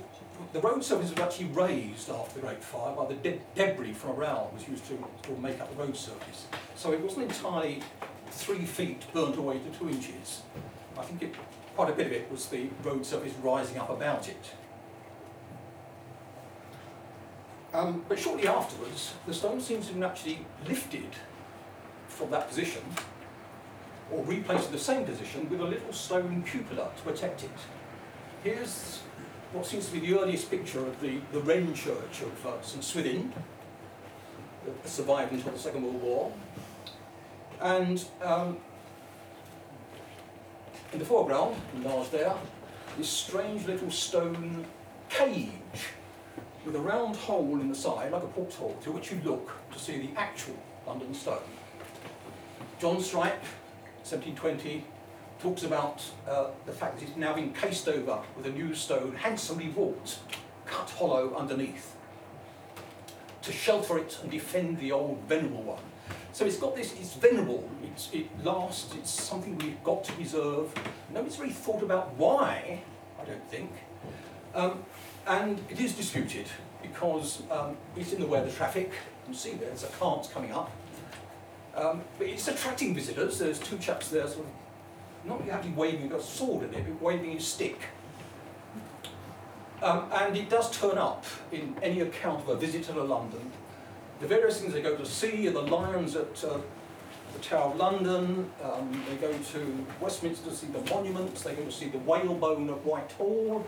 the 0.53 0.61
road 0.61 0.85
surface 0.85 1.11
was 1.11 1.19
actually 1.19 1.47
raised 1.47 2.11
after 2.11 2.35
the 2.35 2.47
Great 2.47 2.63
Fire 2.63 2.95
by 2.95 3.07
the 3.07 3.15
de 3.15 3.41
debris 3.55 3.93
from 3.93 4.11
around 4.11 4.53
was 4.53 4.69
used 4.69 4.87
to, 4.87 5.03
to 5.23 5.33
make 5.41 5.61
up 5.61 5.75
the 5.75 5.83
road 5.83 5.97
surface. 5.97 6.47
So 6.75 6.93
it 6.93 7.01
wasn't 7.01 7.31
entirely 7.31 7.83
three 8.31 8.65
feet 8.65 9.05
burnt 9.13 9.37
away 9.37 9.59
to 9.59 9.79
two 9.79 9.89
inches. 9.89 10.43
I 10.99 11.03
think 11.03 11.23
it, 11.23 11.35
quite 11.75 11.91
a 11.91 11.93
bit 11.93 12.07
of 12.07 12.13
it 12.13 12.31
was 12.31 12.47
the 12.47 12.69
road 12.83 13.07
surface 13.07 13.33
rising 13.43 13.79
up 13.79 13.91
about 13.91 14.29
it. 14.29 14.53
Um, 17.73 18.05
but 18.07 18.19
shortly 18.19 18.47
afterwards, 18.47 19.15
the 19.27 19.33
stone 19.33 19.61
seems 19.61 19.87
to 19.87 19.93
have 19.93 20.01
been 20.01 20.11
actually 20.11 20.45
lifted 20.69 21.09
from 22.07 22.31
that 22.31 22.49
position 22.49 22.83
or 24.12 24.25
replaced 24.25 24.66
in 24.66 24.73
the 24.73 24.78
same 24.78 25.04
position 25.04 25.49
with 25.49 25.61
a 25.61 25.64
little 25.64 25.92
stone 25.92 26.42
cupola 26.42 26.90
to 26.97 27.02
protect 27.02 27.45
it. 27.45 27.50
Here's 28.45 29.00
what 29.52 29.66
seems 29.66 29.87
to 29.87 29.92
be 29.92 30.00
the 30.00 30.19
earliest 30.19 30.50
picture 30.50 30.81
of 30.81 31.00
the, 31.00 31.21
the 31.33 31.40
Wren 31.40 31.75
Church 31.75 32.23
of 32.23 32.47
uh, 32.47 32.62
St 32.62 32.83
Swithin, 32.83 33.33
that 34.64 34.88
survived 34.88 35.33
until 35.33 35.52
the 35.52 35.59
Second 35.59 35.83
World 35.83 36.02
War. 36.02 36.33
And 37.61 38.04
um, 38.23 38.57
in 40.92 40.99
the 40.99 41.04
foreground, 41.04 41.57
enlarged 41.75 42.12
there, 42.12 42.35
this 42.99 43.09
strange 43.09 43.66
little 43.66 43.90
stone 43.90 44.64
cage 45.09 45.49
with 46.64 46.76
a 46.76 46.81
round 46.81 47.16
hole 47.16 47.61
in 47.61 47.69
the 47.69 47.75
side, 47.75 48.12
like 48.12 48.23
a 48.23 48.26
porthole, 48.26 48.76
through 48.81 48.92
which 48.95 49.11
you 49.11 49.21
look 49.25 49.52
to 49.73 49.78
see 49.78 50.07
the 50.07 50.19
actual 50.19 50.57
London 50.87 51.12
stone. 51.14 51.38
John 52.81 53.00
Strype 53.00 53.45
1720, 54.04 54.85
talks 55.40 55.64
about 55.64 56.04
uh, 56.28 56.47
the 56.66 56.73
fact 56.73 56.99
that 56.99 57.09
it's 57.09 57.16
now 57.16 57.35
been 57.35 57.52
cased 57.52 57.88
over 57.88 58.21
with 58.37 58.47
a 58.47 58.50
new 58.50 58.75
stone, 58.75 59.14
handsomely 59.16 59.68
wrought, 59.76 60.18
cut 60.66 60.90
hollow 60.90 61.35
underneath, 61.35 61.97
to 63.42 63.52
shelter 63.52 63.99
it 63.99 64.18
and 64.23 64.30
defend 64.30 64.78
the 64.78 64.92
old 64.92 65.18
venerable 65.28 65.62
one. 65.62 65.82
So 66.32 66.47
it's 66.47 66.56
got 66.56 66.76
this, 66.76 66.92
it's 66.94 67.14
venerable, 67.14 67.68
it's, 67.82 68.09
it 68.12 68.26
lasts, 68.44 68.94
it's 68.94 69.11
something 69.11 69.59
we've 69.59 69.82
got 69.82 70.04
to 70.04 70.12
preserve. 70.12 70.73
Nobody's 71.12 71.38
really 71.38 71.52
thought 71.52 71.82
about 71.82 72.14
why, 72.14 72.82
I 73.21 73.25
don't 73.25 73.50
think. 73.50 73.71
Um, 74.54 74.85
and 75.26 75.61
it 75.68 75.80
is 75.80 75.94
disputed 75.94 76.47
because 76.80 77.42
um, 77.50 77.76
it's 77.97 78.12
in 78.12 78.21
the 78.21 78.26
way 78.26 78.38
of 78.38 78.47
the 78.47 78.52
traffic. 78.52 78.90
You 78.90 79.26
can 79.26 79.35
see 79.35 79.52
there's 79.52 79.85
a 79.85 79.88
cart 79.88 80.28
coming 80.32 80.52
up 80.52 80.71
um, 81.76 82.02
but 82.19 82.26
it's 82.26 82.49
attracting 82.49 82.95
visitors. 82.95 83.38
There's 83.38 83.59
two 83.59 83.79
chaps 83.79 84.09
there, 84.09 84.26
sort 84.26 84.47
of, 84.47 85.29
not 85.29 85.41
exactly 85.41 85.71
waving 85.71 86.12
a 86.12 86.21
sword 86.21 86.64
in 86.64 86.75
it, 86.75 86.85
but 86.87 87.02
waving 87.02 87.33
his 87.33 87.47
stick. 87.47 87.79
Um, 89.83 90.09
and 90.12 90.37
it 90.37 90.49
does 90.49 90.71
turn 90.79 90.99
up 90.99 91.25
in 91.50 91.75
any 91.83 92.00
account 92.00 92.43
of 92.43 92.49
a 92.49 92.57
visit 92.57 92.85
to 92.85 93.02
London. 93.02 93.50
The 94.21 94.29
various 94.29 94.61
things 94.61 94.73
they 94.73 94.83
go 94.83 94.97
to 94.97 95.07
see 95.07 95.49
are 95.49 95.52
the 95.52 95.62
lions 95.62 96.14
at 96.14 96.45
uh, 96.45 96.59
the 97.33 97.38
Tower 97.41 97.73
of 97.73 97.76
London, 97.76 98.50
um, 98.62 99.02
they 99.09 99.17
go 99.17 99.33
to 99.33 99.87
Westminster 100.00 100.50
to 100.50 100.55
see 100.55 100.67
the 100.67 100.81
monuments, 100.95 101.43
they 101.43 101.55
go 101.55 101.64
to 101.64 101.73
see 101.73 101.88
the 101.88 101.99
whalebone 101.99 102.69
of 102.69 102.85
Whitehall, 102.85 103.67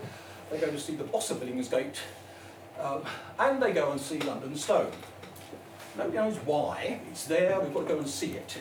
they 0.51 0.59
go 0.59 0.67
to 0.67 0.79
see 0.79 0.95
the 0.95 1.03
Boss 1.03 1.31
of 1.31 1.37
Billingsgate, 1.41 1.97
Um, 2.79 3.03
and 3.39 3.61
they 3.61 3.71
go 3.71 3.91
and 3.91 3.99
see 3.99 4.19
London 4.19 4.55
Stone. 4.55 4.91
Nobody 5.97 6.17
knows 6.17 6.37
why. 6.45 6.99
It's 7.09 7.25
there, 7.25 7.59
we've 7.59 7.73
got 7.73 7.87
to 7.87 7.93
go 7.93 7.99
and 7.99 8.07
see 8.07 8.33
it. 8.33 8.57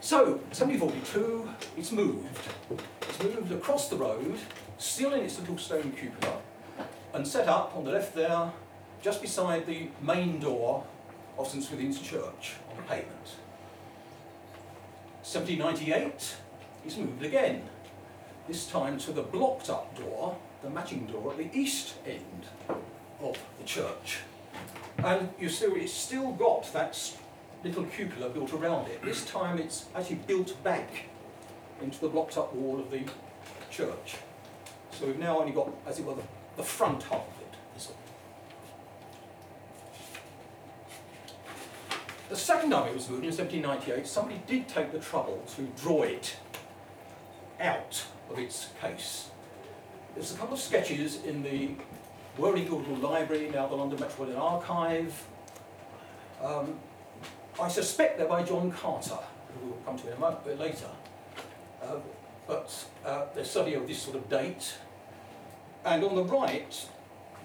So, 0.00 0.40
1742, 0.50 1.48
it's 1.76 1.92
moved. 1.92 2.48
It's 3.02 3.22
moved 3.22 3.52
across 3.52 3.88
the 3.88 3.96
road, 3.96 4.38
still 4.78 5.12
in 5.12 5.20
its 5.20 5.38
little 5.38 5.58
stone 5.58 5.92
cupola, 5.92 6.38
and 7.14 7.26
set 7.26 7.48
up 7.48 7.76
on 7.76 7.84
the 7.84 7.92
left 7.92 8.14
there, 8.14 8.50
just 9.02 9.20
beside 9.20 9.66
the 9.66 9.88
main 10.00 10.40
door 10.40 10.84
of 11.38 11.46
St 11.48 11.62
Swithin's 11.62 12.00
Church 12.00 12.54
on 12.70 12.76
the 12.76 12.82
pavement. 12.82 13.36
1798, 15.22 16.36
it's 16.84 16.96
moved 16.96 17.22
again, 17.22 17.62
this 18.48 18.66
time 18.66 18.98
to 18.98 19.12
the 19.12 19.22
blocked 19.22 19.70
up 19.70 19.96
door, 19.96 20.36
the 20.62 20.70
matching 20.70 21.06
door 21.06 21.32
at 21.32 21.38
the 21.38 21.50
east 21.52 21.94
end 22.06 22.46
of 23.22 23.38
the 23.58 23.64
church. 23.64 24.18
And 24.98 25.30
you 25.38 25.48
see 25.48 25.66
it's 25.66 25.92
still 25.92 26.32
got 26.32 26.72
that 26.72 26.98
little 27.64 27.84
cupola 27.84 28.28
built 28.28 28.52
around 28.52 28.88
it. 28.88 29.02
This 29.02 29.24
time 29.24 29.58
it's 29.58 29.86
actually 29.94 30.16
built 30.26 30.62
back 30.62 31.06
into 31.80 32.00
the 32.00 32.08
blocked 32.08 32.36
up 32.36 32.54
wall 32.54 32.78
of 32.80 32.90
the 32.90 33.02
church. 33.70 34.16
So 34.90 35.06
we've 35.06 35.18
now 35.18 35.40
only 35.40 35.52
got, 35.52 35.70
as 35.86 35.98
it 35.98 36.04
were, 36.04 36.14
the, 36.14 36.22
the 36.56 36.62
front 36.62 37.02
half 37.04 37.26
of 37.26 37.40
it. 37.40 37.42
The 42.32 42.38
second 42.38 42.70
time 42.70 42.88
it 42.88 42.94
was 42.94 43.10
moved 43.10 43.24
in 43.24 43.30
1798, 43.30 44.06
somebody 44.06 44.40
did 44.46 44.66
take 44.66 44.90
the 44.90 44.98
trouble 44.98 45.44
to 45.54 45.68
draw 45.82 46.00
it 46.04 46.34
out 47.60 48.06
of 48.30 48.38
its 48.38 48.70
case. 48.80 49.28
There's 50.14 50.34
a 50.34 50.38
couple 50.38 50.54
of 50.54 50.60
sketches 50.60 51.22
in 51.24 51.42
the 51.42 51.72
Worley 52.38 52.64
Guildhall 52.64 52.96
Library, 52.96 53.50
now 53.52 53.66
the 53.66 53.74
London 53.74 54.00
Metropolitan 54.00 54.40
Archive. 54.40 55.26
Um, 56.42 56.78
I 57.60 57.68
suspect 57.68 58.16
they're 58.16 58.26
by 58.26 58.42
John 58.42 58.72
Carter, 58.72 59.18
who 59.60 59.66
we'll 59.66 59.78
come 59.84 59.98
to 59.98 60.06
in 60.06 60.14
a 60.14 60.18
moment, 60.18 60.42
bit 60.44 60.58
later. 60.58 60.88
Uh, 61.82 61.96
but 62.46 62.86
uh, 63.04 63.26
they're 63.34 63.44
certainly 63.44 63.74
of 63.74 63.86
this 63.86 64.00
sort 64.00 64.16
of 64.16 64.28
date. 64.30 64.74
And 65.84 66.02
on 66.02 66.14
the 66.14 66.24
right, 66.24 66.86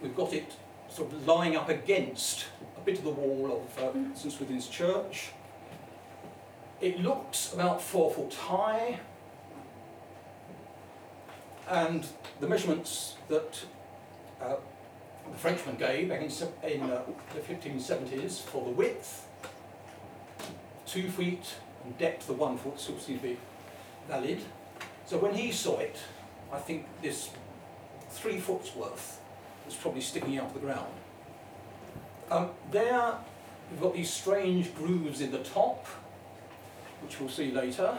we've 0.02 0.16
got 0.16 0.32
it 0.32 0.54
sort 0.90 1.12
of 1.12 1.28
lying 1.28 1.58
up 1.58 1.68
against 1.68 2.46
a 2.78 2.80
bit 2.80 2.98
of 2.98 3.04
the 3.04 3.12
wall 3.12 3.62
of 3.62 3.84
uh, 3.84 4.16
St 4.16 4.34
Swithin's 4.34 4.68
Church. 4.68 5.32
It 6.80 7.02
looks 7.02 7.54
about 7.54 7.82
four 7.82 8.14
foot 8.14 8.34
high, 8.34 9.00
and 11.68 12.06
the 12.40 12.48
measurements 12.48 13.16
that 13.28 13.66
uh, 14.42 14.56
the 15.32 15.38
Frenchman 15.38 15.76
gave 15.76 16.10
back 16.10 16.22
in, 16.22 16.32
in 16.70 16.82
uh, 16.82 17.02
the 17.34 17.42
1570s 17.42 18.42
for 18.42 18.64
the 18.64 18.72
width, 18.72 19.28
two 20.86 21.10
feet, 21.10 21.56
and 21.84 21.98
depth 21.98 22.30
of 22.30 22.40
one 22.40 22.58
foot 22.58 22.80
still 22.80 22.98
seems 23.00 23.22
to 23.22 23.28
be 23.28 23.38
valid. 24.08 24.40
So 25.06 25.18
when 25.18 25.34
he 25.34 25.52
saw 25.52 25.80
it, 25.80 25.98
I 26.52 26.60
think 26.60 26.86
this 27.02 27.30
three 28.10 28.40
foot's 28.40 28.76
worth 28.76 29.20
was 29.66 29.76
probably 29.76 30.02
sticking 30.02 30.38
out 30.38 30.48
of 30.48 30.54
the 30.54 30.60
ground. 30.60 30.94
Um, 32.32 32.50
there, 32.72 33.16
we've 33.72 33.82
got 33.82 33.94
these 33.94 34.10
strange 34.10 34.74
grooves 34.76 35.22
in 35.22 35.32
the 35.32 35.44
top, 35.44 35.86
which 37.02 37.20
we'll 37.20 37.30
see 37.30 37.52
later 37.52 37.98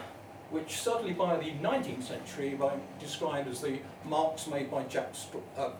which 0.50 0.80
certainly 0.80 1.12
by 1.12 1.36
the 1.36 1.52
19th 1.62 2.02
century 2.02 2.54
were 2.54 2.72
described 2.98 3.48
as 3.48 3.60
the 3.60 3.78
marks 4.04 4.46
made 4.46 4.70
by 4.70 4.82
Jack, 4.84 5.12
uh, 5.56 5.70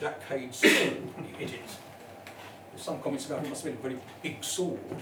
Jack 0.00 0.28
Cade's 0.28 0.58
sword 0.58 0.72
when 1.16 1.24
he 1.26 1.32
hit 1.34 1.54
it. 1.54 1.60
There's 2.72 2.82
some 2.84 3.00
comments 3.00 3.26
about 3.26 3.44
it 3.44 3.48
must 3.48 3.64
have 3.64 3.72
been 3.72 3.92
a 3.92 3.94
very 3.94 4.02
big 4.22 4.42
sword. 4.42 4.78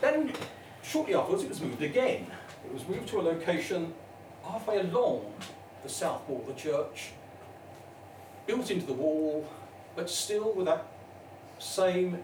Then, 0.00 0.32
shortly 0.82 1.14
afterwards, 1.14 1.42
it 1.42 1.48
was 1.48 1.60
moved 1.60 1.82
again. 1.82 2.26
It 2.64 2.72
was 2.72 2.86
moved 2.86 3.08
to 3.08 3.20
a 3.20 3.22
location 3.22 3.92
halfway 4.44 4.78
along 4.80 5.34
the 5.82 5.88
south 5.88 6.28
wall 6.28 6.40
of 6.40 6.46
the 6.46 6.54
church, 6.60 7.10
built 8.46 8.70
into 8.70 8.86
the 8.86 8.92
wall, 8.92 9.48
but 9.96 10.08
still 10.08 10.52
with 10.52 10.66
that 10.66 10.86
same 11.58 12.22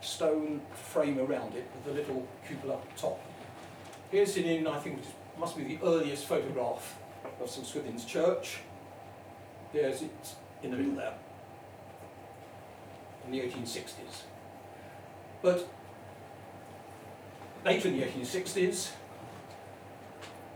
stone 0.00 0.60
frame 0.74 1.18
around 1.18 1.54
it 1.54 1.68
with 1.74 1.84
the 1.84 1.92
little 1.92 2.26
cupola 2.46 2.78
top. 2.96 3.20
Here's 4.10 4.36
in, 4.36 4.66
I 4.66 4.78
think, 4.78 4.98
it 4.98 5.04
must 5.38 5.56
be 5.56 5.64
the 5.64 5.78
earliest 5.84 6.26
photograph 6.26 6.98
of 7.40 7.50
St 7.50 7.66
Swithin's 7.66 8.04
Church. 8.04 8.58
There's 9.72 10.02
it 10.02 10.34
in 10.62 10.70
the 10.70 10.76
middle 10.76 10.96
there, 10.96 11.14
in 13.26 13.32
the 13.32 13.40
1860s. 13.40 14.22
But 15.42 15.68
later 17.64 17.88
in 17.88 17.98
the 17.98 18.06
1860s, 18.06 18.90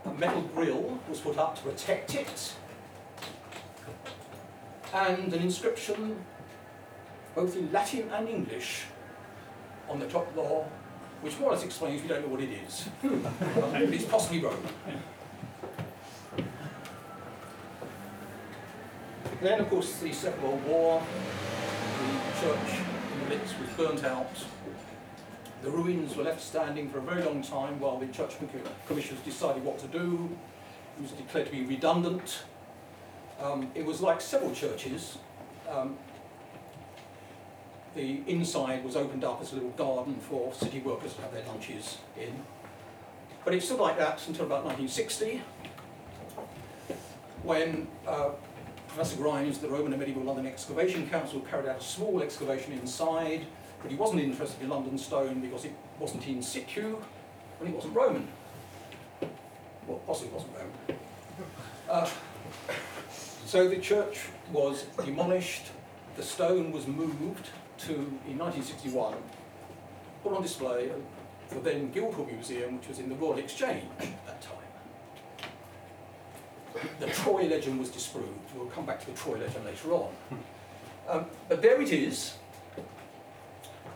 a 0.07 0.15
metal 0.15 0.43
grille 0.55 0.99
was 1.09 1.21
put 1.21 1.37
up 1.37 1.57
to 1.57 1.63
protect 1.63 2.15
it, 2.15 2.55
and 4.95 5.33
an 5.33 5.43
inscription, 5.43 6.25
both 7.35 7.55
in 7.57 7.71
Latin 7.71 8.11
and 8.11 8.29
English, 8.29 8.85
on 9.89 9.99
the 9.99 10.07
top 10.07 10.35
law, 10.35 10.67
which 11.23 11.39
more 11.39 11.51
or 11.51 11.55
less 11.55 11.65
explains 11.65 12.03
we 12.03 12.09
don't 12.09 12.23
know 12.23 12.29
what 12.29 12.41
it 12.41 12.51
is. 12.51 12.89
but 13.03 13.83
it's 13.83 14.05
possibly 14.05 14.41
Roman. 14.41 14.61
Then, 19.41 19.61
of 19.61 19.71
course, 19.71 19.97
the 19.97 20.13
Second 20.13 20.43
World 20.43 20.65
War, 20.67 21.03
the 21.99 22.41
church 22.41 22.79
in 23.13 23.21
the 23.21 23.37
midst 23.37 23.59
was 23.59 23.71
burnt 23.71 24.05
out. 24.05 24.45
The 25.63 25.71
ruins 25.71 26.15
were 26.17 26.25
left 26.25 26.43
standing 26.43 26.91
for 26.91 26.99
a 26.99 27.03
very 27.03 27.23
long 27.23 27.43
time 27.43 27.81
while 27.81 27.99
the 27.99 28.07
church 28.09 28.35
commissioners 28.87 29.23
decided 29.23 29.65
what 29.65 29.79
to 29.79 29.87
do. 29.87 30.29
It 30.99 31.03
was 31.03 31.13
declared 31.13 31.47
to 31.47 31.53
be 31.53 31.65
redundant. 31.65 32.45
Um, 33.41 33.71
it 33.75 33.85
was 33.85 34.01
like 34.03 34.21
several 34.21 34.55
churches. 34.55 35.17
Um, 35.71 35.97
the 37.95 38.23
inside 38.27 38.85
was 38.85 38.97
opened 38.97 39.25
up 39.25 39.41
as 39.43 39.53
a 39.53 39.57
little 39.57 39.71
garden 39.71 40.17
for 40.21 40.55
city 40.55 40.81
workers 40.81 41.15
to 41.15 41.23
have 41.23 41.33
their 41.33 41.45
lunches 41.47 41.99
in. 42.19 42.33
But 43.45 43.55
it 43.55 43.63
stood 43.63 43.81
like 43.81 43.99
that 43.99 44.27
until 44.29 44.47
about 44.47 44.65
1960, 44.65 45.43
when 47.43 47.89
uh, 48.07 48.31
Professor 48.87 49.17
Grimes, 49.17 49.59
the 49.59 49.69
Roman 49.69 49.93
and 49.93 50.01
Medieval 50.01 50.23
London 50.23 50.47
Excavation 50.47 51.09
Council, 51.09 51.41
carried 51.41 51.69
out 51.69 51.81
a 51.81 51.83
small 51.83 52.23
excavation 52.23 52.73
inside, 52.75 53.47
but 53.83 53.91
he 53.91 53.97
wasn't 53.97 54.21
interested 54.21 54.63
in 54.63 54.69
London 54.69 54.99
stone 54.99 55.41
because 55.41 55.65
it 55.65 55.73
wasn't 55.99 56.27
in 56.29 56.43
situ 56.43 56.99
and 57.59 57.69
it 57.69 57.75
wasn't 57.75 57.95
Roman. 57.95 58.29
Well, 59.87 59.99
possibly 60.07 60.33
wasn't 60.33 60.53
Roman. 60.53 61.01
Uh, 61.89 62.09
so 63.47 63.69
the 63.69 63.79
church 63.79 64.21
was 64.53 64.85
demolished, 65.05 65.67
the 66.17 66.23
stone 66.23 66.71
was 66.71 66.87
moved 66.87 67.49
to, 67.87 67.95
in 67.95 68.39
1961, 68.39 69.15
put 70.23 70.33
on 70.33 70.43
display 70.43 70.91
for 71.49 71.61
then 71.61 71.91
Guildhall 71.91 72.27
Museum, 72.27 72.79
which 72.79 72.89
was 72.89 72.99
in 72.99 73.09
the 73.09 73.15
Royal 73.15 73.39
Exchange 73.39 73.85
at 73.99 74.27
that 74.27 74.43
time. 74.43 74.57
The 77.01 77.07
Troy 77.09 77.45
legend 77.45 77.81
was 77.81 77.91
disproved. 77.91 78.29
We'll 78.55 78.67
come 78.67 78.87
back 78.87 79.01
to 79.01 79.07
the 79.07 79.13
Troy 79.13 79.39
legend 79.39 79.65
later 79.65 79.93
on. 79.93 80.11
Um, 81.09 81.27
but 81.49 81.61
there 81.61 81.81
it 81.81 81.93
is. 81.93 82.35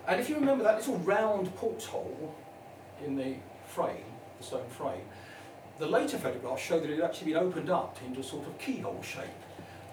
And 0.08 0.20
if 0.20 0.28
you 0.28 0.34
remember 0.34 0.64
that 0.64 0.78
little 0.78 0.98
round 0.98 1.54
porthole 1.54 2.34
in 3.04 3.16
the 3.16 3.36
frame, 3.66 4.04
the 4.38 4.44
stone 4.44 4.68
frame, 4.68 5.02
the 5.78 5.86
later 5.86 6.18
photographs 6.18 6.62
show 6.62 6.80
that 6.80 6.90
it 6.90 6.96
had 6.96 7.04
actually 7.04 7.32
been 7.32 7.42
opened 7.42 7.70
up 7.70 7.98
into 8.04 8.20
a 8.20 8.22
sort 8.24 8.46
of 8.46 8.58
keyhole 8.58 9.02
shape. 9.02 9.24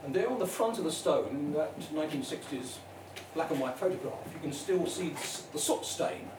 And 0.04 0.16
there 0.16 0.30
on 0.30 0.40
the 0.40 0.48
front 0.48 0.80
of 0.80 0.84
the 0.84 0.92
stone, 0.92 1.30
in 1.30 1.54
that 1.54 1.80
1960s 1.80 2.78
black 3.34 3.52
and 3.52 3.60
white 3.60 3.78
photograph, 3.78 4.20
you 4.34 4.40
can 4.42 4.54
still 4.54 4.86
see 4.86 5.14
the 5.54 5.60
soot 5.60 5.86
stain, 5.86 6.30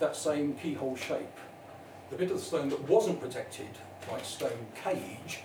that 0.00 0.16
same 0.16 0.54
keyhole 0.54 0.96
shape. 0.96 1.38
The 2.10 2.16
bit 2.16 2.30
of 2.30 2.38
the 2.38 2.42
stone 2.44 2.68
that 2.68 2.88
wasn't 2.88 3.20
protected 3.20 3.68
by 4.08 4.20
stone 4.22 4.66
cage 4.82 5.40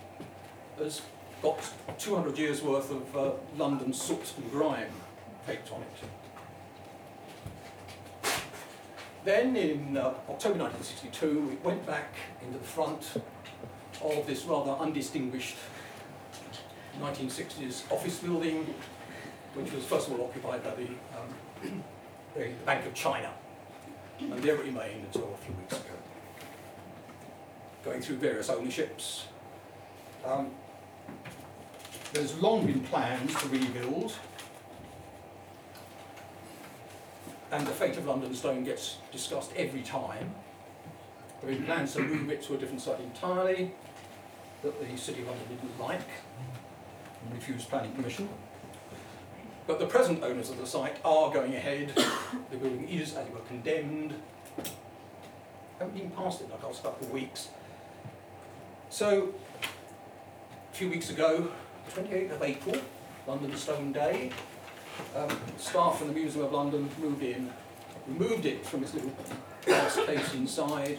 has 0.78 1.02
got 1.42 1.58
200 1.98 2.38
years 2.38 2.62
worth 2.62 2.92
of 2.92 3.18
uh, 3.18 3.32
London 3.58 3.94
soot 3.94 4.34
and 4.38 4.52
grime 4.52 4.92
caked 5.48 5.72
on 5.72 5.82
it. 5.82 5.88
Then 9.26 9.56
in 9.56 9.98
uh, 9.98 10.14
October 10.30 10.60
1962, 10.60 11.42
we 11.42 11.56
went 11.58 11.86
back 11.86 12.16
into 12.42 12.58
the 12.58 12.64
front 12.64 13.22
of 14.02 14.26
this 14.26 14.46
rather 14.46 14.72
undistinguished 14.72 15.56
1960s 17.02 17.92
office 17.92 18.20
building 18.20 18.74
which 19.62 19.74
was 19.74 19.86
first 19.86 20.08
of 20.08 20.20
all 20.20 20.28
occupied 20.28 20.64
by 20.64 20.72
the, 20.72 20.88
um, 20.88 21.84
the 22.36 22.50
Bank 22.66 22.86
of 22.86 22.94
China. 22.94 23.32
And 24.20 24.42
there 24.42 24.56
it 24.56 24.66
remained 24.66 25.06
until 25.06 25.34
a 25.34 25.38
few 25.46 25.54
weeks 25.56 25.74
ago. 25.74 25.96
going 27.84 28.02
through 28.02 28.18
various 28.18 28.50
ownerships. 28.50 29.26
Um, 30.26 30.52
there's 32.12 32.38
long 32.42 32.66
been 32.66 32.82
plans 32.82 33.34
to 33.36 33.48
rebuild, 33.50 34.14
and 37.52 37.66
the 37.66 37.72
fate 37.72 37.98
of 37.98 38.06
London 38.06 38.34
Stone 38.34 38.64
gets 38.64 38.98
discussed 39.12 39.52
every 39.56 39.82
time. 39.82 40.34
There 41.42 41.50
have 41.50 41.60
been 41.60 41.66
plans 41.66 41.94
to 41.94 42.02
move 42.02 42.30
it 42.30 42.42
to 42.44 42.56
a 42.56 42.58
different 42.58 42.82
site 42.82 43.00
entirely 43.00 43.72
that 44.64 44.80
the 44.80 44.98
City 44.98 45.22
of 45.22 45.28
London 45.28 45.46
didn't 45.50 45.80
like 45.80 46.02
and 47.24 47.34
refused 47.34 47.70
planning 47.70 47.92
permission. 47.94 48.28
But 49.70 49.78
the 49.78 49.86
present 49.86 50.24
owners 50.24 50.50
of 50.50 50.58
the 50.58 50.66
site 50.66 50.98
are 51.06 51.32
going 51.32 51.54
ahead. 51.54 51.94
the 52.50 52.58
building 52.58 52.90
is, 52.90 53.14
as 53.14 53.28
it 53.28 53.32
were, 53.32 53.40
condemned. 53.42 54.16
Haven't 55.78 55.94
been 55.94 56.10
past 56.10 56.42
it 56.42 56.46
in 56.46 56.50
the 56.50 56.66
last 56.66 56.82
couple 56.82 57.06
of 57.06 57.14
weeks. 57.14 57.50
So, 58.90 59.32
a 59.62 60.76
few 60.76 60.90
weeks 60.90 61.12
ago, 61.12 61.52
28th 61.92 62.32
of 62.32 62.42
April, 62.42 62.78
London 63.28 63.56
Stone 63.56 63.92
Day, 63.92 64.32
um, 65.16 65.40
staff 65.60 66.00
from 66.00 66.08
the 66.08 66.14
Museum 66.16 66.46
of 66.46 66.52
London 66.52 66.90
moved 67.00 67.22
in, 67.22 67.54
removed 68.08 68.48
it 68.48 68.66
from 68.66 68.82
its 68.82 68.96
little 68.96 69.14
case 69.68 70.34
inside, 70.34 70.98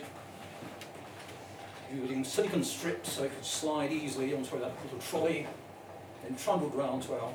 using 1.93 2.23
silicon 2.23 2.63
strips 2.63 3.15
so 3.15 3.25
it 3.25 3.35
could 3.35 3.45
slide 3.45 3.91
easily 3.91 4.33
onto 4.33 4.61
that 4.61 4.71
little 4.85 5.01
trolley, 5.01 5.49
then 6.23 6.37
trundled 6.37 6.73
round 6.77 7.03
to 7.03 7.15
our 7.15 7.33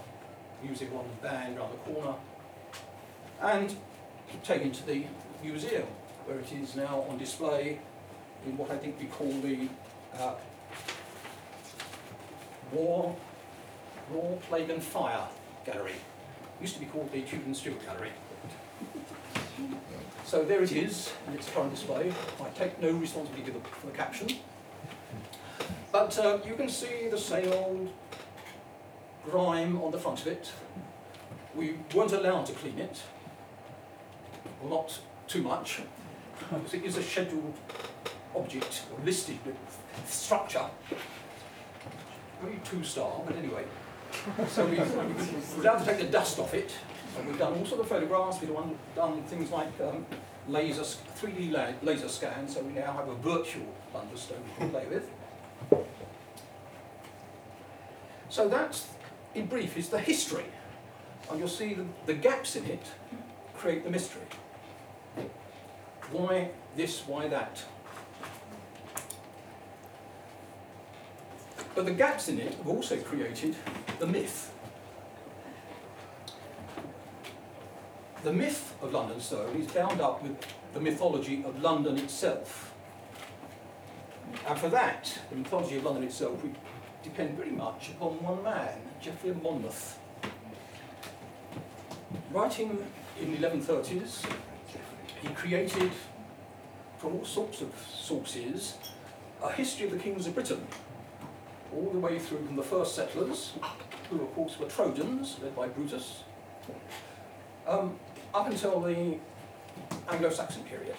Museum 0.64 0.92
of 0.92 0.98
London 0.98 1.18
van 1.22 1.56
round 1.56 1.74
the 1.74 1.94
corner, 1.94 2.16
and 3.42 3.76
taken 4.44 4.72
to 4.72 4.86
the 4.86 5.06
museum, 5.44 5.88
where 6.26 6.40
it 6.40 6.52
is 6.52 6.76
now 6.76 7.06
on 7.10 7.18
display 7.18 7.80
in 8.46 8.58
what 8.58 8.72
I 8.72 8.78
think 8.78 9.00
we 9.00 9.06
call 9.06 9.32
the 9.42 9.68
uh, 10.18 10.34
War, 12.72 13.16
War, 14.12 14.38
Plague 14.50 14.70
and 14.70 14.84
Fire 14.84 15.28
Gallery. 15.66 15.96
Used 16.62 16.76
to 16.76 16.80
be 16.80 16.86
called 16.86 17.12
the 17.12 17.22
Tudor 17.22 17.46
and 17.46 17.56
Stuart 17.56 17.86
Gallery. 17.86 18.12
So 20.26 20.44
there 20.44 20.64
it 20.64 20.72
is 20.72 21.14
in 21.28 21.36
its 21.36 21.48
current 21.52 21.70
display. 21.72 22.12
I 22.42 22.50
take 22.58 22.82
no 22.82 22.90
responsibility 22.92 23.52
for 23.52 23.60
the, 23.60 23.66
for 23.70 23.86
the 23.86 23.94
caption. 23.94 24.28
But 25.92 26.18
uh, 26.18 26.40
you 26.46 26.56
can 26.56 26.68
see 26.68 27.10
the 27.10 27.18
same 27.18 27.54
old 27.54 27.90
grime 29.30 29.82
on 29.82 29.92
the 29.92 29.98
front 29.98 30.22
of 30.22 30.28
it. 30.28 30.52
We 31.56 31.76
weren't 31.94 32.14
allowed 32.14 32.46
to 32.48 32.54
clean 32.54 32.80
it. 32.80 33.02
Well, 34.62 34.70
not 34.70 35.00
too 35.28 35.42
much. 35.42 35.82
Because 36.52 36.74
it 36.74 36.84
is 36.84 36.98
a 36.98 37.04
scheduled 37.04 37.58
object, 38.36 38.84
or 38.92 39.04
listed 39.06 39.40
structure. 40.06 40.66
Only 42.44 42.60
two 42.64 42.84
star, 42.84 43.22
but 43.26 43.38
anyway. 43.38 43.64
So 44.50 44.66
we, 44.66 44.78
we're 44.78 45.62
allowed 45.62 45.80
to 45.80 45.86
take 45.86 46.00
the 46.00 46.12
dust 46.12 46.40
off 46.40 46.54
it. 46.54 46.74
And 47.18 47.28
we've 47.28 47.40
done 47.40 47.54
all 47.54 47.66
sort 47.66 47.82
of 47.82 47.88
photographs, 47.88 48.42
we've 48.42 48.54
done, 48.96 49.24
things 49.24 49.50
like 49.50 49.70
um, 49.82 50.06
laser, 50.48 50.82
3D 50.82 51.52
la 51.52 51.70
laser 51.82 52.10
scans, 52.10 52.54
so 52.54 52.62
we 52.62 52.74
now 52.74 52.92
have 52.92 53.08
a 53.08 53.16
virtual 53.16 53.66
we 53.94 54.58
can 54.58 54.70
play 54.70 54.86
with. 54.90 55.10
So 58.30 58.50
that's, 58.50 58.88
in 59.36 59.46
brief, 59.48 59.78
is 59.78 59.90
the 59.90 60.00
history. 60.00 60.46
And 61.30 61.40
you'll 61.40 61.48
see 61.48 61.74
the, 61.74 61.86
the 62.06 62.14
gaps 62.14 62.56
in 62.56 62.66
it 62.66 62.86
create 63.54 63.84
the 63.84 63.90
mystery. 63.90 64.22
Why 66.12 66.50
this, 66.76 67.02
why 67.08 67.28
that? 67.28 67.64
But 71.74 71.86
the 71.86 71.92
gaps 71.92 72.30
in 72.30 72.40
it 72.40 72.54
have 72.54 72.68
also 72.68 72.98
created 72.98 73.56
the 74.00 74.08
myth. 74.08 74.52
The 78.24 78.34
myth 78.34 78.74
of 78.82 78.94
London 78.94 79.20
Stone 79.20 79.56
is 79.58 79.68
bound 79.68 80.00
up 80.00 80.24
with 80.24 80.36
the 80.74 80.80
mythology 80.80 81.44
of 81.46 81.62
London 81.62 81.98
itself. 81.98 82.74
And 84.48 84.58
for 84.58 84.70
that, 84.70 85.20
the 85.30 85.36
mythology 85.36 85.78
of 85.78 85.84
London 85.84 86.04
itself, 86.04 86.44
we 86.44 86.52
depend 87.06 87.38
very 87.38 87.52
much 87.52 87.90
upon 87.90 88.14
one 88.24 88.44
man, 88.44 88.80
Geoffrey 89.00 89.30
of 89.30 89.42
Monmouth. 89.44 90.00
Writing 92.32 92.84
in 93.22 93.32
the 93.32 93.48
1130s, 93.48 94.26
he 95.22 95.28
created, 95.30 95.92
from 96.98 97.14
all 97.14 97.26
sorts 97.26 97.62
of 97.62 97.72
sources, 97.88 98.78
a 99.44 99.52
history 99.52 99.86
of 99.86 99.92
the 99.92 100.00
kings 100.00 100.26
of 100.26 100.34
Britain, 100.34 100.66
all 101.72 101.92
the 101.92 102.00
way 102.00 102.18
through 102.18 102.44
from 102.44 102.56
the 102.56 102.64
first 102.64 102.96
settlers, 102.96 103.54
who 104.10 104.22
of 104.22 104.34
course 104.34 104.60
were 104.60 104.68
Trojans, 104.68 105.38
led 105.44 105.56
by 105.56 105.68
Brutus, 105.68 106.24
um, 107.68 108.00
up 108.34 108.48
until 108.48 108.82
the 108.82 109.20
Anglo-Saxon 110.10 110.64
period. 110.64 110.96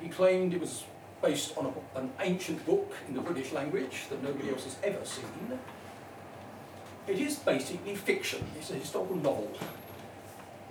He 0.00 0.08
claimed 0.08 0.54
it 0.54 0.60
was 0.60 0.84
based 1.22 1.56
on 1.56 1.66
a, 1.66 1.98
an 1.98 2.10
ancient 2.20 2.64
book 2.66 2.92
in 3.08 3.14
the 3.14 3.20
British 3.20 3.52
language 3.52 4.06
that 4.08 4.22
nobody 4.22 4.50
else 4.50 4.64
has 4.64 4.76
ever 4.82 5.04
seen. 5.04 5.58
It 7.06 7.18
is 7.18 7.36
basically 7.36 7.94
fiction, 7.96 8.46
it's 8.58 8.70
a 8.70 8.74
historical 8.74 9.16
novel. 9.16 9.50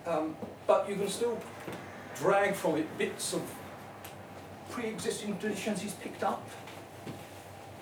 Um, 0.06 0.36
but 0.66 0.90
you 0.90 0.96
can 0.96 1.08
still 1.08 1.40
drag 2.16 2.56
from 2.56 2.78
it 2.78 2.98
bits 2.98 3.34
of 3.34 3.42
pre-existing 4.70 5.38
traditions 5.40 5.82
he's 5.82 5.94
picked 5.94 6.24
up. 6.24 6.48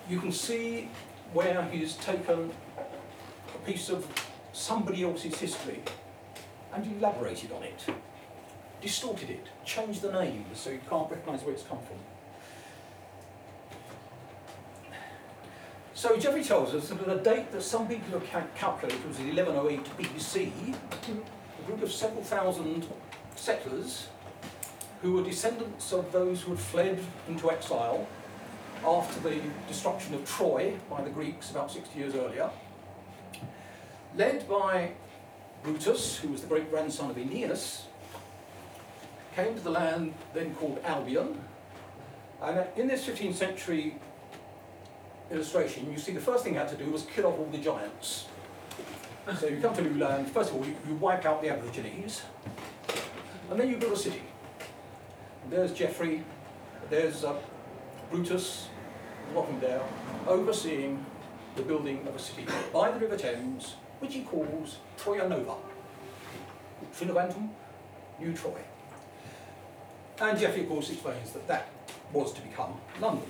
You 0.09 0.19
can 0.19 0.31
see 0.31 0.89
where 1.33 1.63
he's 1.71 1.95
taken 1.95 2.51
a 2.77 3.65
piece 3.65 3.89
of 3.89 4.07
somebody 4.53 5.03
else's 5.03 5.37
history 5.37 5.81
and 6.73 6.97
elaborated 6.97 7.51
on 7.51 7.63
it, 7.63 7.85
distorted 8.81 9.29
it, 9.29 9.47
changed 9.65 10.01
the 10.01 10.11
names 10.11 10.59
so 10.59 10.69
you 10.69 10.79
can't 10.89 11.09
recognise 11.09 11.43
where 11.43 11.53
it's 11.53 11.63
come 11.63 11.79
from. 11.79 11.97
So 15.97 16.15
Geoffrey 16.15 16.43
tells 16.43 16.75
us 16.75 16.89
that 16.89 17.01
at 17.01 17.09
a 17.09 17.19
date 17.19 17.51
that 17.51 17.63
some 17.63 17.87
people 17.87 18.19
have 18.19 18.53
calculated 18.53 19.03
was 19.07 19.17
1108 19.17 19.83
BC, 19.97 20.75
a 20.93 21.65
group 21.65 21.81
of 21.81 21.91
several 21.91 22.21
thousand 22.21 22.85
settlers 23.35 24.05
who 25.01 25.13
were 25.13 25.23
descendants 25.23 25.91
of 25.93 26.11
those 26.11 26.43
who 26.43 26.51
had 26.51 26.59
fled 26.59 26.99
into 27.27 27.49
exile 27.49 28.07
after 28.85 29.19
the 29.21 29.41
destruction 29.67 30.13
of 30.13 30.23
Troy 30.23 30.75
by 30.87 31.01
the 31.01 31.09
Greeks 31.09 31.49
about 31.49 31.71
60 31.71 31.97
years 31.97 32.13
earlier, 32.13 32.51
led 34.15 34.47
by 34.47 34.91
Brutus, 35.63 36.17
who 36.17 36.27
was 36.27 36.41
the 36.41 36.47
great 36.47 36.69
grandson 36.69 37.09
of 37.09 37.17
Aeneas, 37.17 37.85
came 39.35 39.55
to 39.55 39.61
the 39.61 39.71
land 39.71 40.13
then 40.35 40.53
called 40.53 40.79
Albion, 40.83 41.41
and 42.39 42.67
in 42.75 42.87
this 42.87 43.03
15th 43.03 43.33
century 43.33 43.95
illustration, 45.31 45.91
you 45.91 45.97
see 45.97 46.13
the 46.13 46.19
first 46.19 46.43
thing 46.43 46.53
you 46.53 46.59
had 46.59 46.69
to 46.69 46.75
do 46.75 46.89
was 46.89 47.03
kill 47.03 47.27
off 47.27 47.37
all 47.37 47.49
the 47.51 47.57
giants. 47.57 48.27
So 49.39 49.47
you 49.47 49.59
come 49.59 49.75
to 49.75 49.93
land, 49.95 50.29
first 50.31 50.51
of 50.51 50.55
all, 50.55 50.65
you, 50.65 50.73
you 50.87 50.95
wipe 50.95 51.25
out 51.25 51.41
the 51.41 51.49
Aborigines, 51.49 52.21
and 53.49 53.59
then 53.59 53.69
you 53.69 53.75
build 53.75 53.91
a 53.91 53.97
city. 53.97 54.21
there's 55.49 55.73
Geoffrey, 55.73 56.23
there's 56.89 57.25
uh, 57.25 57.35
Brutus, 58.09 58.69
Rothendale, 59.33 59.83
overseeing 60.27 61.05
the 61.57 61.61
building 61.61 62.07
of 62.07 62.15
a 62.15 62.19
city 62.19 62.45
by 62.71 62.91
the 62.91 62.99
River 62.99 63.17
Thames, 63.17 63.75
which 63.99 64.13
he 64.13 64.21
calls 64.21 64.77
Troia 64.97 65.27
Nova. 65.27 65.55
Trinovantum, 66.97 67.49
New 68.19 68.33
Troy. 68.33 68.61
And 70.21 70.39
Geoffrey, 70.39 70.61
of 70.61 70.69
course, 70.69 70.89
explains 70.89 71.31
that 71.31 71.47
that 71.47 71.67
was 72.13 72.31
to 72.33 72.41
become 72.41 72.79
London. 73.01 73.29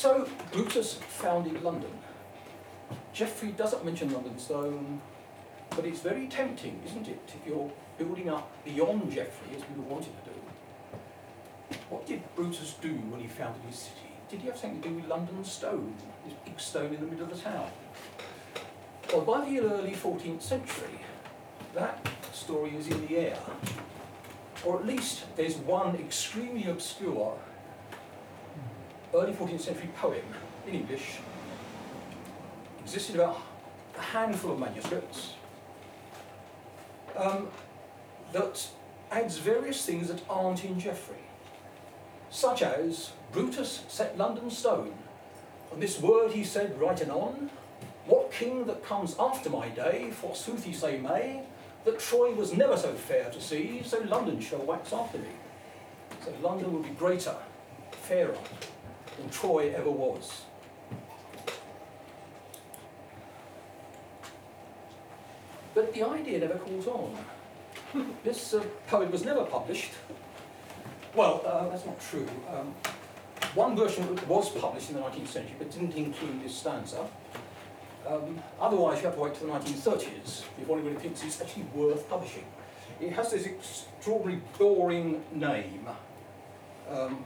So 0.00 0.26
Brutus 0.50 0.94
founded 0.94 1.62
London. 1.62 1.90
Geoffrey 3.12 3.50
doesn't 3.50 3.84
mention 3.84 4.10
London 4.10 4.38
Stone, 4.38 4.98
but 5.76 5.84
it's 5.84 6.00
very 6.00 6.26
tempting, 6.26 6.80
isn't 6.86 7.06
it, 7.06 7.20
if 7.26 7.46
you're 7.46 7.70
building 7.98 8.30
up 8.30 8.50
beyond 8.64 9.12
Geoffrey, 9.12 9.54
as 9.54 9.62
we 9.68 9.82
wanted 9.82 10.12
to 10.24 10.30
do. 10.30 11.76
What 11.90 12.06
did 12.06 12.22
Brutus 12.34 12.76
do 12.80 12.94
when 13.10 13.20
he 13.20 13.26
founded 13.26 13.60
his 13.68 13.76
city? 13.76 14.08
Did 14.30 14.40
he 14.40 14.46
have 14.46 14.56
something 14.56 14.80
to 14.80 14.88
do 14.88 14.94
with 14.94 15.04
London 15.04 15.44
Stone, 15.44 15.94
this 16.24 16.32
big 16.46 16.58
stone 16.58 16.94
in 16.94 17.00
the 17.00 17.06
middle 17.06 17.26
of 17.26 17.36
the 17.36 17.42
town? 17.42 17.68
Well, 19.12 19.20
by 19.20 19.44
the 19.44 19.60
early 19.60 19.92
14th 19.92 20.40
century, 20.40 21.04
that 21.74 22.08
story 22.32 22.74
is 22.74 22.88
in 22.88 23.06
the 23.06 23.18
air. 23.18 23.38
Or 24.64 24.78
at 24.78 24.86
least 24.86 25.24
there's 25.36 25.56
one 25.56 25.94
extremely 25.96 26.70
obscure 26.70 27.36
early 29.14 29.32
14th 29.32 29.60
century 29.60 29.90
poem 29.96 30.22
in 30.66 30.74
English, 30.74 31.18
existed 32.82 33.16
about 33.16 33.40
a 33.98 34.00
handful 34.00 34.52
of 34.52 34.58
manuscripts 34.58 35.34
um, 37.16 37.48
that 38.32 38.68
adds 39.10 39.38
various 39.38 39.84
things 39.84 40.08
that 40.08 40.22
aren't 40.28 40.64
in 40.64 40.78
Geoffrey, 40.78 41.16
such 42.30 42.62
as 42.62 43.10
Brutus 43.32 43.84
set 43.88 44.16
London 44.16 44.50
stone, 44.50 44.94
and 45.72 45.82
this 45.82 46.00
word 46.00 46.32
he 46.32 46.44
said 46.44 46.78
right 46.80 47.00
anon, 47.00 47.50
what 48.06 48.32
king 48.32 48.64
that 48.64 48.84
comes 48.84 49.14
after 49.18 49.50
my 49.50 49.68
day, 49.68 50.10
forsooth 50.10 50.64
he 50.64 50.72
say 50.72 50.98
may, 50.98 51.42
that 51.84 51.98
Troy 51.98 52.32
was 52.32 52.52
never 52.52 52.76
so 52.76 52.92
fair 52.92 53.30
to 53.30 53.40
see, 53.40 53.82
so 53.84 53.98
London 54.00 54.40
shall 54.40 54.60
wax 54.60 54.92
after 54.92 55.18
me. 55.18 55.28
So 56.24 56.32
London 56.42 56.72
will 56.72 56.82
be 56.82 56.90
greater, 56.90 57.34
fairer, 57.92 58.36
than 59.20 59.30
Troy 59.30 59.72
ever 59.76 59.90
was. 59.90 60.42
But 65.74 65.94
the 65.94 66.02
idea 66.02 66.40
never 66.40 66.58
caught 66.58 66.86
on. 66.88 67.16
this 68.24 68.54
uh, 68.54 68.64
poem 68.88 69.10
was 69.10 69.24
never 69.24 69.44
published. 69.44 69.92
Well, 71.14 71.42
uh, 71.46 71.68
that's 71.68 71.86
not 71.86 72.00
true. 72.00 72.28
Um, 72.52 72.74
one 73.54 73.76
version 73.76 74.18
was 74.28 74.48
published 74.50 74.90
in 74.90 74.96
the 74.96 75.02
19th 75.02 75.28
century, 75.28 75.54
but 75.58 75.70
didn't 75.70 75.94
include 75.94 76.42
this 76.42 76.56
stanza. 76.56 77.06
Um, 78.06 78.40
otherwise, 78.60 78.98
you 78.98 79.06
have 79.06 79.14
to 79.14 79.20
wait 79.20 79.34
till 79.34 79.48
the 79.48 79.52
1930s 79.52 80.44
if 80.60 80.70
anybody 80.70 80.96
thinks 80.96 81.22
it's 81.22 81.40
actually 81.40 81.64
worth 81.74 82.08
publishing. 82.08 82.44
It 83.00 83.12
has 83.12 83.30
this 83.30 83.46
extraordinarily 83.46 84.42
boring 84.58 85.22
name. 85.32 85.88
Um, 86.90 87.24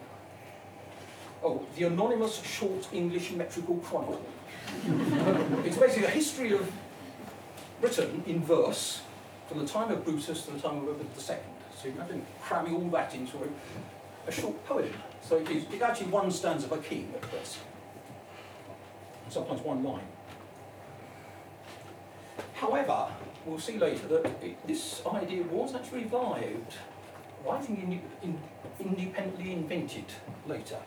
oh, 1.44 1.64
the 1.76 1.85
Anonymous 1.85 2.42
Short 2.42 2.88
English 2.92 3.33
Metrical 3.33 3.76
Chronicle. 3.76 4.24
it's 5.64 5.76
basically 5.76 6.04
a 6.04 6.11
history 6.11 6.52
of 6.52 6.70
Britain 7.80 8.24
in 8.26 8.42
verse 8.42 9.02
from 9.48 9.59
the 9.59 9.66
time 9.66 9.90
of 9.90 10.04
Brutus 10.04 10.46
to 10.46 10.52
the 10.52 10.59
time 10.59 10.78
of 10.78 10.85
Edward 10.85 11.07
II. 11.16 11.37
So 11.76 11.88
you 11.88 11.92
imagine 11.92 12.24
cramming 12.40 12.74
all 12.74 12.90
that 12.90 13.14
into 13.14 13.37
a, 13.37 14.28
a 14.28 14.33
short 14.33 14.64
poem. 14.64 14.90
So 15.20 15.37
it 15.37 15.50
is 15.50 15.64
it's 15.70 15.83
actually 15.83 16.07
one 16.07 16.30
stanza 16.30 16.66
per 16.66 16.78
king 16.78 17.12
at 17.14 17.30
best. 17.30 17.59
Sometimes 19.28 19.61
one 19.61 19.85
line. 19.85 20.07
However, 22.54 23.09
we'll 23.44 23.59
see 23.59 23.78
later 23.78 24.07
that 24.09 24.26
it, 24.42 24.66
this 24.66 25.02
idea 25.07 25.42
was 25.42 25.74
actually 25.74 26.04
revived, 26.04 26.74
think 27.61 27.83
in, 27.83 28.00
in, 28.22 28.38
independently 28.80 29.52
invented 29.52 30.07
later. 30.46 30.78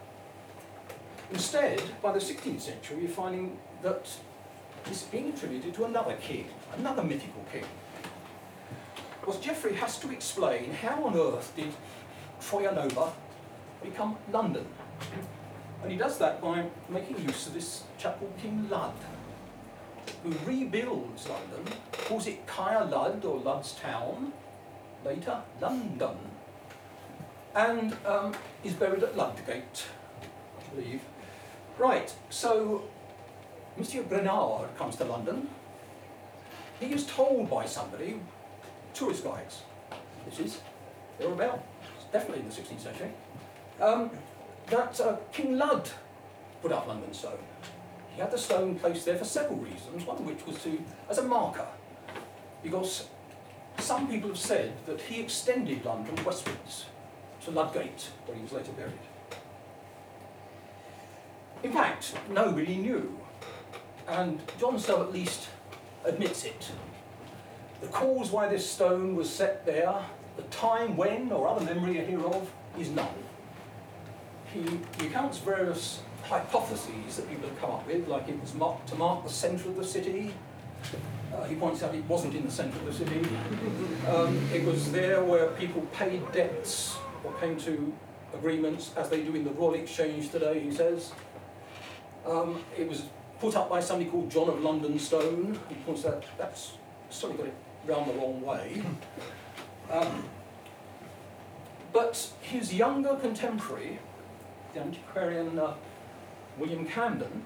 Instead, 1.31 1.81
by 2.01 2.11
the 2.11 2.19
16th 2.19 2.61
century, 2.61 3.01
you're 3.01 3.09
finding 3.09 3.57
that 3.81 4.09
it's 4.85 5.03
being 5.03 5.29
attributed 5.29 5.73
to 5.73 5.85
another 5.85 6.13
king, 6.21 6.47
another 6.77 7.03
mythical 7.03 7.43
king. 7.51 7.65
Because 9.19 9.39
Geoffrey 9.39 9.73
has 9.73 9.99
to 9.99 10.11
explain 10.11 10.71
how 10.73 11.03
on 11.03 11.17
earth 11.17 11.51
did 11.55 11.73
Troia 12.39 12.73
Nova 12.73 13.11
become 13.83 14.15
London. 14.31 14.65
And 15.83 15.91
he 15.91 15.97
does 15.97 16.17
that 16.17 16.41
by 16.41 16.65
making 16.89 17.21
use 17.27 17.47
of 17.47 17.53
this 17.53 17.83
chap 17.97 18.19
called 18.19 18.33
King 18.37 18.67
Lud 18.69 18.93
who 20.23 20.31
rebuilds 20.45 21.27
London, 21.27 21.73
calls 21.91 22.27
it 22.27 22.45
Caerlud 22.47 23.23
or 23.25 23.39
Lud's 23.39 23.73
Town, 23.73 24.33
later 25.05 25.41
London, 25.61 26.17
and 27.55 27.95
um, 28.05 28.33
is 28.63 28.73
buried 28.73 29.03
at 29.03 29.15
Ludgate, 29.17 29.85
I 30.59 30.75
believe. 30.75 31.01
Right, 31.77 32.11
so 32.31 32.85
Monsieur 33.77 34.01
Grenade 34.01 34.75
comes 34.77 34.95
to 34.95 35.03
London. 35.03 35.47
He 36.79 36.87
is 36.87 37.05
told 37.05 37.51
by 37.51 37.65
somebody, 37.65 38.19
tourist 38.95 39.23
guides, 39.23 39.61
this 40.27 40.39
is, 40.39 40.61
they're 41.19 41.31
about, 41.31 41.63
definitely 42.11 42.39
in 42.39 42.49
the 42.49 42.55
16th 42.55 42.81
century, 42.81 43.09
um, 43.79 44.09
that 44.67 44.99
uh, 44.99 45.17
King 45.31 45.57
Lud 45.59 45.87
put 46.63 46.71
up 46.71 46.87
London 46.87 47.13
Stone. 47.13 47.37
He 48.15 48.21
had 48.21 48.31
the 48.31 48.39
stone 48.39 48.79
placed 48.79 49.05
there 49.05 49.17
for 49.17 49.25
several 49.25 49.59
reasons, 49.59 50.03
one 50.03 50.17
of 50.17 50.25
which 50.25 50.47
was 50.47 50.61
to, 50.63 50.83
as 51.09 51.19
a 51.19 51.23
marker, 51.23 51.67
because 52.63 53.07
some 53.77 54.07
people 54.07 54.29
have 54.29 54.39
said 54.39 54.73
that 54.87 54.99
he 54.99 55.21
extended 55.21 55.85
London 55.85 56.15
westwards 56.25 56.85
to 57.45 57.51
Ludgate, 57.51 58.09
where 58.25 58.35
he 58.35 58.41
was 58.41 58.51
later 58.51 58.71
buried. 58.71 58.93
In 61.63 61.71
fact, 61.71 62.13
nobody 62.29 62.77
knew, 62.77 63.17
and 64.07 64.39
John 64.59 64.77
Stow 64.77 65.01
at 65.01 65.11
least 65.11 65.49
admits 66.05 66.45
it. 66.45 66.71
The 67.81 67.87
cause 67.87 68.31
why 68.31 68.47
this 68.47 68.69
stone 68.69 69.15
was 69.15 69.29
set 69.29 69.65
there, 69.65 69.95
the 70.35 70.43
time 70.43 70.95
when, 70.95 71.31
or 71.31 71.47
other 71.47 71.65
memory 71.65 71.95
hereof, 71.95 72.51
is 72.77 72.89
known. 72.89 73.23
He 74.53 74.63
recounts 75.03 75.39
various 75.39 76.01
hypotheses 76.23 77.17
that 77.17 77.29
people 77.29 77.49
have 77.49 77.59
come 77.59 77.71
up 77.71 77.87
with, 77.87 78.07
like 78.07 78.29
it 78.29 78.39
was 78.39 78.53
marked 78.53 78.87
to 78.89 78.95
mark 78.95 79.23
the 79.23 79.29
centre 79.29 79.69
of 79.69 79.75
the 79.75 79.85
city. 79.85 80.33
Uh, 81.33 81.43
he 81.45 81.55
points 81.55 81.83
out 81.83 81.93
it 81.93 82.05
wasn't 82.05 82.33
in 82.35 82.45
the 82.45 82.51
centre 82.51 82.77
of 82.77 82.85
the 82.85 82.93
city. 82.93 83.27
Um, 84.07 84.39
it 84.53 84.63
was 84.63 84.91
there 84.91 85.23
where 85.23 85.47
people 85.51 85.81
paid 85.93 86.31
debts 86.31 86.97
or 87.23 87.33
came 87.33 87.57
to 87.61 87.93
agreements, 88.33 88.91
as 88.95 89.09
they 89.09 89.23
do 89.23 89.35
in 89.35 89.43
the 89.43 89.51
Royal 89.51 89.75
Exchange 89.75 90.29
today, 90.31 90.59
he 90.59 90.71
says. 90.71 91.11
Um, 92.27 92.61
it 92.77 92.87
was 92.87 93.03
put 93.39 93.55
up 93.55 93.69
by 93.69 93.79
somebody 93.79 94.09
called 94.09 94.29
John 94.29 94.49
of 94.49 94.61
London 94.61 94.99
Stone. 94.99 95.57
He 95.69 95.75
points 95.75 96.05
out 96.05 96.23
that's 96.37 96.73
sort 97.09 97.33
of 97.33 97.37
got 97.39 97.47
it 97.47 97.53
round 97.85 98.09
the 98.09 98.13
wrong 98.15 98.41
way. 98.41 98.83
Um, 99.89 100.25
but 101.93 102.33
his 102.41 102.73
younger 102.73 103.15
contemporary, 103.15 103.99
the 104.73 104.81
antiquarian 104.81 105.57
uh, 105.57 105.75
William 106.57 106.85
Camden, 106.85 107.45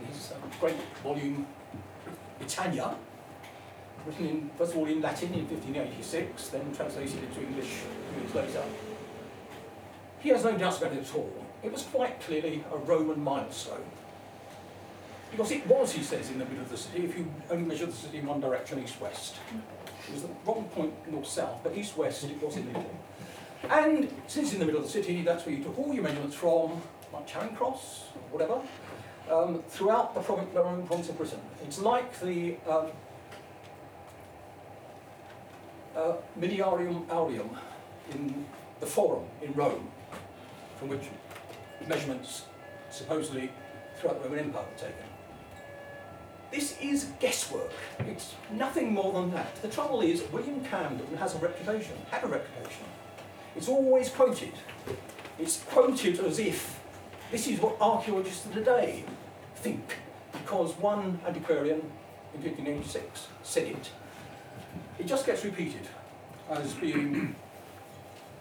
in 0.00 0.06
his 0.06 0.32
um, 0.32 0.48
great 0.60 0.76
volume 1.02 1.46
Britannia, 2.38 2.94
written 4.06 4.28
in, 4.28 4.50
first 4.56 4.72
of 4.72 4.78
all 4.78 4.86
in 4.86 5.00
Latin 5.02 5.34
in 5.34 5.48
1586, 5.48 6.48
then 6.48 6.72
translated 6.72 7.22
into 7.24 7.40
English 7.40 7.80
years 8.16 8.34
later. 8.34 8.62
He 10.20 10.28
has 10.28 10.44
no 10.44 10.56
doubts 10.56 10.78
about 10.78 10.92
it 10.92 11.00
at 11.00 11.14
all. 11.14 11.39
It 11.62 11.72
was 11.72 11.82
quite 11.82 12.20
clearly 12.20 12.64
a 12.72 12.76
Roman 12.76 13.22
milestone. 13.22 13.84
Because 15.30 15.52
it 15.52 15.66
was, 15.66 15.92
he 15.92 16.02
says, 16.02 16.30
in 16.30 16.38
the 16.38 16.44
middle 16.44 16.62
of 16.62 16.70
the 16.70 16.76
city, 16.76 17.04
if 17.04 17.16
you 17.16 17.30
only 17.50 17.64
measure 17.64 17.86
the 17.86 17.92
city 17.92 18.18
in 18.18 18.26
one 18.26 18.40
direction, 18.40 18.82
east-west. 18.82 19.36
It 20.08 20.12
was 20.12 20.22
the 20.22 20.28
wrong 20.44 20.64
point 20.74 20.92
north-south, 21.10 21.60
but 21.62 21.76
east-west 21.76 22.24
it 22.24 22.42
was 22.42 22.56
in 22.56 22.66
the 22.66 22.72
middle. 22.72 22.96
And 23.68 24.12
since 24.26 24.52
in 24.52 24.58
the 24.58 24.64
middle 24.64 24.80
of 24.80 24.86
the 24.86 24.92
city, 24.92 25.22
that's 25.22 25.46
where 25.46 25.54
you 25.54 25.62
took 25.62 25.78
all 25.78 25.94
your 25.94 26.02
measurements 26.02 26.34
from, 26.34 26.80
like 27.12 27.26
Charing 27.26 27.54
Cross, 27.54 28.04
whatever, 28.32 28.60
um, 29.30 29.62
throughout 29.68 30.14
the 30.14 30.20
Roman 30.20 30.86
province 30.86 31.10
of 31.10 31.18
Britain. 31.18 31.40
It's 31.62 31.78
like 31.78 32.18
the 32.20 32.56
um, 32.68 32.86
uh, 35.94 36.14
Miliarium 36.38 37.06
Aureum 37.08 37.56
in 38.12 38.46
the 38.80 38.86
Forum 38.86 39.24
in 39.42 39.52
Rome, 39.52 39.88
from 40.78 40.88
which 40.88 41.02
measurements 41.86 42.44
supposedly 42.90 43.50
throughout 43.96 44.22
the 44.22 44.28
Roman 44.28 44.46
Empire 44.46 44.64
were 44.70 44.78
taken. 44.78 45.04
This 46.50 46.76
is 46.80 47.12
guesswork. 47.20 47.70
It's 48.00 48.34
nothing 48.52 48.92
more 48.92 49.12
than 49.12 49.30
that. 49.32 49.54
The 49.62 49.68
trouble 49.68 50.00
is, 50.00 50.22
William 50.32 50.64
Camden 50.64 51.16
has 51.18 51.34
a 51.36 51.38
reputation, 51.38 51.94
had 52.10 52.24
a 52.24 52.26
reputation. 52.26 52.86
It's 53.54 53.68
always 53.68 54.08
quoted. 54.08 54.52
It's 55.38 55.62
quoted 55.62 56.18
as 56.20 56.38
if 56.38 56.80
this 57.30 57.46
is 57.46 57.60
what 57.60 57.76
archaeologists 57.80 58.46
of 58.46 58.52
today 58.52 59.04
think, 59.56 59.96
because 60.32 60.72
one 60.78 61.20
antiquarian 61.26 61.80
in 62.34 62.42
1586 62.42 63.28
said 63.44 63.66
it. 63.68 63.90
It 64.98 65.06
just 65.06 65.26
gets 65.26 65.44
repeated 65.44 65.88
as 66.50 66.74
being, 66.74 67.36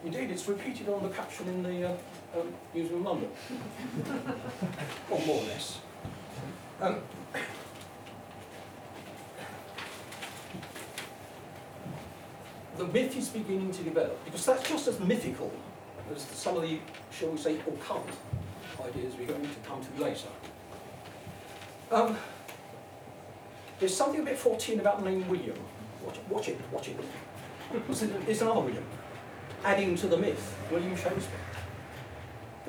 indeed 0.03 0.31
it's 0.31 0.47
repeated 0.47 0.89
on 0.89 1.03
the 1.03 1.09
caption 1.09 1.47
in 1.47 1.61
the 1.61 1.89
uh, 1.89 1.97
uh, 2.35 2.41
Museum 2.73 2.99
of 2.99 3.05
London, 3.05 3.29
or 5.09 5.19
more 5.25 5.41
or 5.41 5.45
less. 5.45 5.79
Um, 6.81 6.97
the 12.77 12.85
myth 12.85 13.17
is 13.17 13.29
beginning 13.29 13.71
to 13.71 13.83
develop, 13.83 14.23
because 14.25 14.45
that's 14.45 14.67
just 14.67 14.87
as 14.87 14.99
mythical 14.99 15.51
as 16.15 16.21
some 16.21 16.55
of 16.55 16.61
the, 16.63 16.79
shall 17.11 17.29
we 17.29 17.37
say, 17.37 17.55
occult 17.59 18.07
ideas 18.83 19.13
we're 19.19 19.27
going 19.27 19.41
to 19.41 19.49
come 19.67 19.81
to 19.81 20.03
later. 20.03 20.27
Um, 21.91 22.17
there's 23.79 23.95
something 23.95 24.21
a 24.21 24.23
bit 24.23 24.37
14 24.37 24.79
about 24.79 25.03
the 25.03 25.09
name 25.09 25.27
William. 25.27 25.57
Watch 26.05 26.19
watch 26.29 26.49
it, 26.49 26.59
watch 26.71 26.87
it. 26.89 26.97
There's 28.25 28.41
another 28.41 28.61
William, 28.61 28.83
adding 29.63 29.95
to 29.97 30.07
the 30.07 30.17
myth, 30.17 30.55
William 30.71 30.95
Shakespeare. 30.95 31.48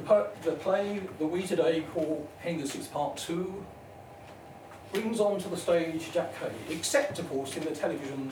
The, 0.07 0.29
the 0.43 0.53
play 0.53 1.01
that 1.19 1.27
we 1.27 1.43
today 1.43 1.85
call 1.93 2.29
Henry 2.39 2.65
VI 2.65 2.87
Part 2.93 3.17
2 3.19 3.65
brings 4.93 5.21
onto 5.21 5.49
the 5.51 5.57
stage 5.57 6.11
Jack 6.13 6.39
Cade, 6.41 6.53
except, 6.71 7.19
of 7.19 7.29
course, 7.29 7.57
in 7.57 7.65
the 7.65 7.71
television 7.73 8.31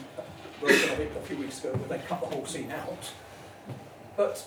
version 0.60 0.90
of 0.90 1.00
it 1.00 1.12
a 1.16 1.20
few 1.20 1.36
weeks 1.36 1.60
ago 1.60 1.72
where 1.74 1.98
they 1.98 2.04
cut 2.06 2.20
the 2.20 2.26
whole 2.26 2.46
scene 2.46 2.70
out. 2.72 3.12
But 4.16 4.44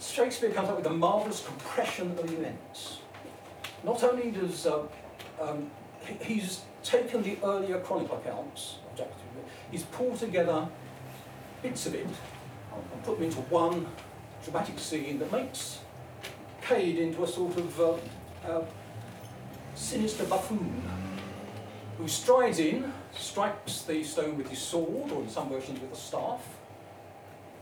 Shakespeare 0.00 0.50
comes 0.50 0.68
up 0.68 0.76
with 0.76 0.86
a 0.86 0.90
marvellous 0.90 1.44
compression 1.44 2.12
of 2.18 2.32
events. 2.32 2.98
Not 3.84 4.04
only 4.04 4.30
does 4.30 4.66
uh, 4.66 4.86
um, 5.40 5.70
he's 6.20 6.60
taken 6.84 7.22
the 7.22 7.36
earlier 7.42 7.80
chronicle 7.80 8.18
accounts 8.18 8.76
of 8.90 8.98
Jack 8.98 9.08
he's 9.70 9.84
pulled 9.84 10.18
together 10.18 10.68
bits 11.62 11.86
of 11.86 11.94
it 11.94 12.06
and 12.06 13.04
put 13.04 13.16
them 13.16 13.24
into 13.24 13.40
one 13.42 13.86
dramatic 14.44 14.78
scene 14.78 15.18
that 15.18 15.30
makes 15.32 15.78
Cade 16.62 16.98
into 16.98 17.24
a 17.24 17.26
sort 17.26 17.56
of 17.56 17.80
uh, 17.80 17.92
uh, 18.48 18.64
sinister 19.74 20.24
buffoon 20.24 20.82
who 21.98 22.08
strides 22.08 22.58
in, 22.58 22.92
strikes 23.16 23.82
the 23.82 24.02
stone 24.02 24.36
with 24.36 24.48
his 24.48 24.58
sword, 24.58 25.10
or 25.12 25.22
in 25.22 25.28
some 25.28 25.48
versions 25.48 25.80
with 25.80 25.92
a 25.92 25.96
staff, 25.96 26.40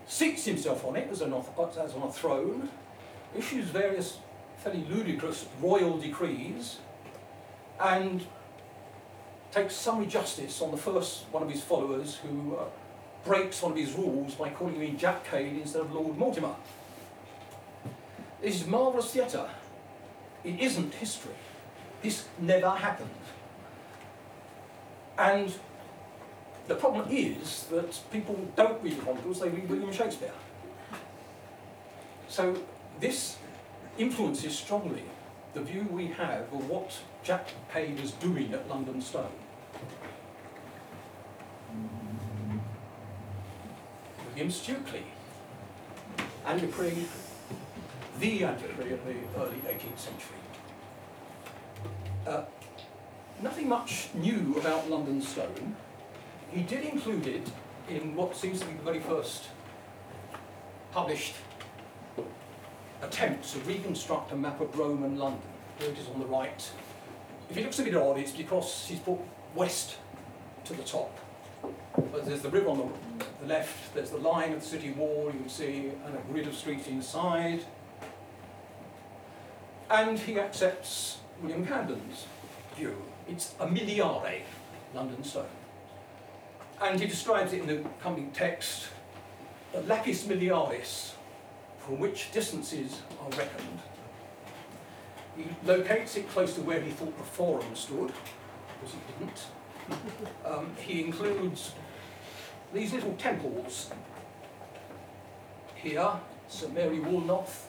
seats 0.06 0.44
himself 0.44 0.84
on 0.84 0.96
it 0.96 1.08
as, 1.10 1.20
an, 1.20 1.32
as 1.32 1.94
on 1.94 2.02
a 2.02 2.12
throne, 2.12 2.68
issues 3.36 3.66
various 3.66 4.18
fairly 4.58 4.84
ludicrous 4.84 5.46
royal 5.60 5.98
decrees, 5.98 6.78
and 7.80 8.24
takes 9.50 9.74
summary 9.74 10.06
justice 10.06 10.60
on 10.60 10.70
the 10.70 10.76
first 10.76 11.24
one 11.32 11.42
of 11.42 11.50
his 11.50 11.62
followers 11.62 12.16
who 12.16 12.56
uh, 12.56 12.64
breaks 13.24 13.62
one 13.62 13.72
of 13.72 13.78
his 13.78 13.92
rules 13.92 14.34
by 14.34 14.50
calling 14.50 14.78
me 14.78 14.94
Jack 14.98 15.24
Cade 15.30 15.60
instead 15.60 15.82
of 15.82 15.92
Lord 15.92 16.16
Mortimer. 16.16 16.54
This 18.40 18.62
is 18.62 18.66
marvellous 18.66 19.12
theatre. 19.12 19.48
It 20.42 20.58
isn't 20.58 20.94
history. 20.94 21.34
This 22.02 22.26
never 22.38 22.70
happened. 22.70 23.10
And 25.18 25.52
the 26.66 26.74
problem 26.74 27.06
is 27.10 27.64
that 27.64 28.00
people 28.10 28.48
don't 28.56 28.82
read 28.82 28.96
the 28.96 29.02
Chronicles, 29.02 29.40
they 29.40 29.50
read 29.50 29.68
William 29.68 29.92
Shakespeare. 29.92 30.32
So 32.28 32.56
this 33.00 33.36
influences 33.98 34.56
strongly 34.56 35.02
the 35.52 35.60
view 35.60 35.86
we 35.90 36.06
have 36.06 36.42
of 36.52 36.68
what 36.68 36.98
Jack 37.24 37.48
Cade 37.72 37.98
is 38.00 38.12
doing 38.12 38.54
at 38.54 38.68
London 38.68 39.00
Stone. 39.00 39.32
William 44.40 44.58
Stukeley, 44.58 45.02
antiquary, 46.46 46.96
the 48.20 48.42
antiquary 48.42 48.94
of 48.94 49.04
the 49.04 49.14
early 49.36 49.58
18th 49.68 49.98
century. 49.98 50.38
Uh, 52.26 52.44
nothing 53.42 53.68
much 53.68 54.08
new 54.14 54.56
about 54.58 54.88
London 54.88 55.20
Stone. 55.20 55.76
He 56.50 56.62
did 56.62 56.84
include 56.84 57.26
it 57.26 57.50
in 57.90 58.16
what 58.16 58.34
seems 58.34 58.60
to 58.60 58.66
be 58.66 58.72
the 58.72 58.82
very 58.82 59.00
first 59.00 59.44
published 60.90 61.34
attempt 63.02 63.52
to 63.52 63.58
reconstruct 63.58 64.32
a 64.32 64.36
map 64.36 64.58
of 64.62 64.74
Rome 64.78 65.04
and 65.04 65.18
London. 65.18 65.42
Here 65.78 65.90
it 65.90 65.98
is 65.98 66.08
on 66.08 66.18
the 66.18 66.24
right. 66.24 66.70
If 67.50 67.58
it 67.58 67.62
looks 67.64 67.78
a 67.78 67.82
bit 67.82 67.94
odd, 67.94 68.16
it's 68.16 68.32
because 68.32 68.86
he's 68.88 69.00
put 69.00 69.18
west 69.54 69.98
to 70.64 70.72
the 70.72 70.82
top. 70.82 71.14
There's 72.24 72.42
the 72.42 72.50
river 72.50 72.68
on 72.68 72.78
the, 72.78 73.24
the 73.40 73.46
left, 73.46 73.94
there's 73.94 74.10
the 74.10 74.18
line 74.18 74.52
of 74.52 74.60
the 74.60 74.66
city 74.66 74.90
wall, 74.92 75.30
you 75.32 75.40
can 75.40 75.48
see, 75.48 75.90
and 76.04 76.16
a 76.16 76.32
grid 76.32 76.46
of 76.46 76.54
streets 76.54 76.86
inside. 76.86 77.64
And 79.90 80.18
he 80.18 80.38
accepts 80.38 81.18
William 81.42 81.66
Camden's 81.66 82.26
view. 82.76 82.96
It's 83.28 83.54
a 83.58 83.66
miliare, 83.66 84.42
London 84.94 85.24
stone. 85.24 85.46
And 86.80 87.00
he 87.00 87.06
describes 87.06 87.52
it 87.52 87.62
in 87.62 87.66
the 87.66 87.80
accompanying 87.80 88.30
text, 88.30 88.88
the 89.72 89.80
lapis 89.82 90.24
miliaris, 90.24 91.12
from 91.78 91.98
which 91.98 92.30
distances 92.32 93.00
are 93.20 93.30
reckoned. 93.30 93.80
He 95.36 95.46
locates 95.64 96.16
it 96.16 96.28
close 96.30 96.54
to 96.54 96.60
where 96.62 96.80
he 96.80 96.90
thought 96.90 97.16
the 97.18 97.24
forum 97.24 97.74
stood, 97.74 98.12
because 98.80 98.94
he 98.94 99.00
didn't. 99.18 99.46
Um, 100.44 100.72
he 100.78 101.04
includes 101.04 101.72
these 102.72 102.92
little 102.92 103.14
temples 103.14 103.90
here, 105.74 106.10
St 106.48 106.74
Mary 106.74 106.98
Woolnoth, 106.98 107.66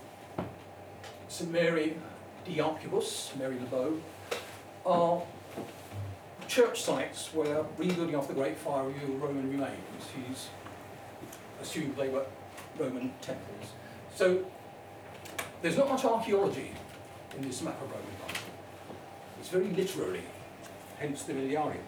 St 1.27 1.51
Mary 1.51 1.97
de 2.45 2.57
Arquebus, 2.57 3.35
Mary 3.37 3.55
Bow, 3.69 3.99
are 4.85 5.21
church 6.47 6.81
sites 6.81 7.33
where 7.33 7.63
rebuilding 7.77 8.15
after 8.15 8.33
the 8.33 8.39
Great 8.39 8.57
Fire 8.57 8.83
revealed 8.85 9.21
Roman 9.21 9.49
remains. 9.49 10.03
He's 10.27 10.49
assumed 11.61 11.95
they 11.95 12.09
were 12.09 12.25
Roman 12.77 13.13
temples. 13.21 13.71
So 14.15 14.43
there's 15.61 15.77
not 15.77 15.89
much 15.89 16.03
archaeology 16.03 16.71
in 17.37 17.47
this 17.47 17.61
map 17.61 17.81
of 17.81 17.89
Roman 17.89 18.05
life. 18.27 18.45
It's 19.39 19.49
very 19.49 19.69
literary, 19.69 20.23
hence 20.99 21.23
the 21.23 21.33
miliarium. 21.33 21.85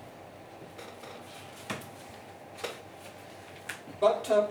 But 4.04 4.30
uh, 4.30 4.48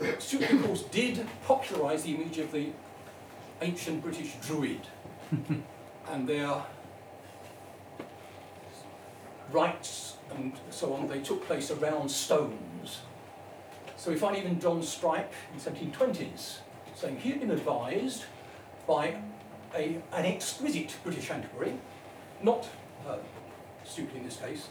of 0.00 0.62
course, 0.62 0.82
did 0.82 1.26
popularise 1.44 2.04
the 2.04 2.14
image 2.14 2.38
of 2.38 2.52
the 2.52 2.68
ancient 3.60 4.04
British 4.04 4.34
druid 4.40 4.82
and 6.12 6.28
their 6.28 6.62
rites 9.50 10.16
and 10.36 10.52
so 10.70 10.94
on, 10.94 11.08
they 11.08 11.18
took 11.18 11.44
place 11.44 11.72
around 11.72 12.08
stones. 12.08 13.00
So 13.96 14.12
we 14.12 14.16
find 14.16 14.36
even 14.36 14.60
John 14.60 14.80
Strype 14.80 15.32
in 15.52 15.58
the 15.58 15.70
1720s 15.90 16.58
saying 16.94 17.16
he 17.18 17.30
had 17.30 17.40
been 17.40 17.50
advised 17.50 18.26
by 18.86 19.16
a, 19.74 20.00
an 20.12 20.24
exquisite 20.24 20.94
British 21.02 21.32
antiquary, 21.32 21.72
not 22.44 22.68
uh, 23.08 23.16
stupid 23.82 24.18
in 24.18 24.24
this 24.24 24.36
case, 24.36 24.68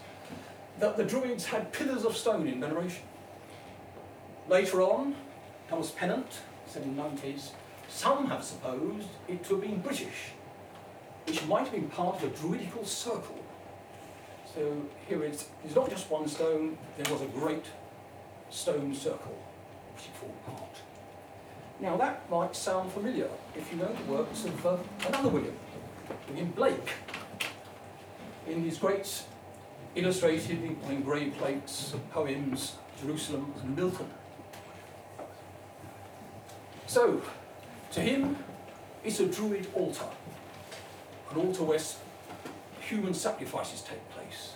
that 0.78 0.96
the 0.96 1.04
Druids 1.04 1.46
had 1.46 1.72
pillars 1.72 2.04
of 2.04 2.16
stone 2.16 2.46
in 2.46 2.60
veneration. 2.60 3.02
Later 4.48 4.82
on, 4.82 5.14
Thomas 5.68 5.90
Pennant, 5.90 6.26
said 6.66 6.82
in 6.82 6.96
the 6.96 7.02
90s, 7.02 7.50
some 7.88 8.26
have 8.26 8.42
supposed 8.42 9.08
it 9.28 9.44
to 9.44 9.54
have 9.54 9.62
been 9.62 9.80
British, 9.80 10.32
which 11.26 11.44
might 11.46 11.64
have 11.64 11.72
been 11.72 11.88
part 11.88 12.22
of 12.22 12.32
a 12.32 12.36
druidical 12.36 12.84
circle. 12.84 13.44
So 14.54 14.82
here 15.08 15.24
it's, 15.24 15.48
it's 15.64 15.74
not 15.74 15.90
just 15.90 16.10
one 16.10 16.28
stone, 16.28 16.76
there 16.96 17.12
was 17.12 17.22
a 17.22 17.26
great 17.26 17.64
stone 18.50 18.94
circle, 18.94 19.36
which 19.94 20.06
it 20.06 20.14
formed 20.16 20.44
part. 20.44 20.76
Now 21.80 21.96
that 21.96 22.28
might 22.30 22.54
sound 22.54 22.92
familiar 22.92 23.28
if 23.56 23.70
you 23.72 23.78
know 23.78 23.92
the 23.92 24.12
works 24.12 24.44
of 24.44 24.66
uh, 24.66 24.76
another 25.08 25.28
William, 25.28 25.56
William 26.28 26.50
Blake, 26.52 26.92
in 28.46 28.62
his 28.62 28.78
great 28.78 29.24
illustrated 29.94 30.76
on 30.84 30.92
engraved 30.92 31.36
plates 31.38 31.94
poems, 32.10 32.74
Jerusalem 33.00 33.52
and 33.62 33.76
Milton. 33.76 34.06
So, 36.86 37.22
to 37.92 38.00
him, 38.00 38.36
it's 39.04 39.20
a 39.20 39.26
Druid 39.26 39.66
altar, 39.74 40.06
an 41.30 41.38
altar 41.38 41.62
where 41.62 41.80
human 42.80 43.14
sacrifices 43.14 43.82
take 43.82 44.08
place. 44.10 44.54